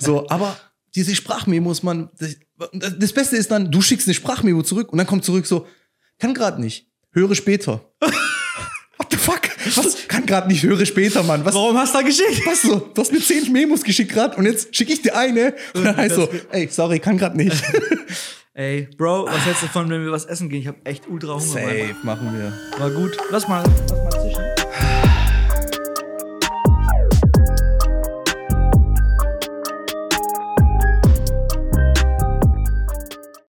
so, 0.00 0.28
aber 0.30 0.56
diese 0.96 1.14
Sprachmemos, 1.14 1.84
man, 1.84 2.10
das, 2.18 2.34
das 2.98 3.12
Beste 3.12 3.36
ist 3.36 3.52
dann, 3.52 3.70
du 3.70 3.82
schickst 3.82 4.08
eine 4.08 4.14
Sprachmemo 4.14 4.64
zurück 4.64 4.90
und 4.90 4.98
dann 4.98 5.06
kommt 5.06 5.24
zurück 5.24 5.46
so, 5.46 5.64
kann 6.18 6.34
grad 6.34 6.58
nicht, 6.58 6.90
höre 7.12 7.36
später. 7.36 7.84
What 9.08 9.12
the 9.12 9.16
fuck? 9.16 9.48
Was? 9.76 10.06
Kann 10.06 10.26
grad 10.26 10.48
nicht, 10.48 10.62
höre 10.62 10.84
später, 10.84 11.22
Mann. 11.22 11.42
Was, 11.42 11.54
Warum 11.54 11.78
hast 11.78 11.94
du 11.94 11.98
da 11.98 12.04
geschickt? 12.04 12.42
was 12.44 12.60
so? 12.60 12.90
Du 12.92 13.00
hast 13.00 13.10
mir 13.10 13.20
zehn 13.20 13.50
Memos 13.50 13.82
geschickt 13.82 14.12
grad 14.12 14.36
und 14.36 14.44
jetzt 14.44 14.76
schicke 14.76 14.92
ich 14.92 15.00
dir 15.00 15.16
eine 15.16 15.54
und 15.72 15.84
dann 15.84 15.96
heißt 15.96 16.14
so, 16.14 16.28
ey, 16.52 16.68
sorry, 16.70 16.98
kann 16.98 17.16
grad 17.16 17.34
nicht. 17.34 17.56
Ey, 18.52 18.88
Bro, 18.98 19.26
was 19.26 19.44
hältst 19.46 19.62
du 19.62 19.66
davon, 19.66 19.88
wenn 19.88 20.02
wir 20.02 20.10
was 20.10 20.24
essen 20.24 20.48
gehen? 20.48 20.60
Ich 20.62 20.66
hab 20.66 20.76
echt 20.86 21.08
ultra 21.08 21.34
Hunger. 21.34 21.42
Safe 21.42 21.94
machen 22.02 22.36
wir. 22.36 22.52
War 22.80 22.90
gut. 22.90 23.16
Lass 23.30 23.46
mal. 23.46 23.62
Lass 23.88 24.34
mal 24.34 24.47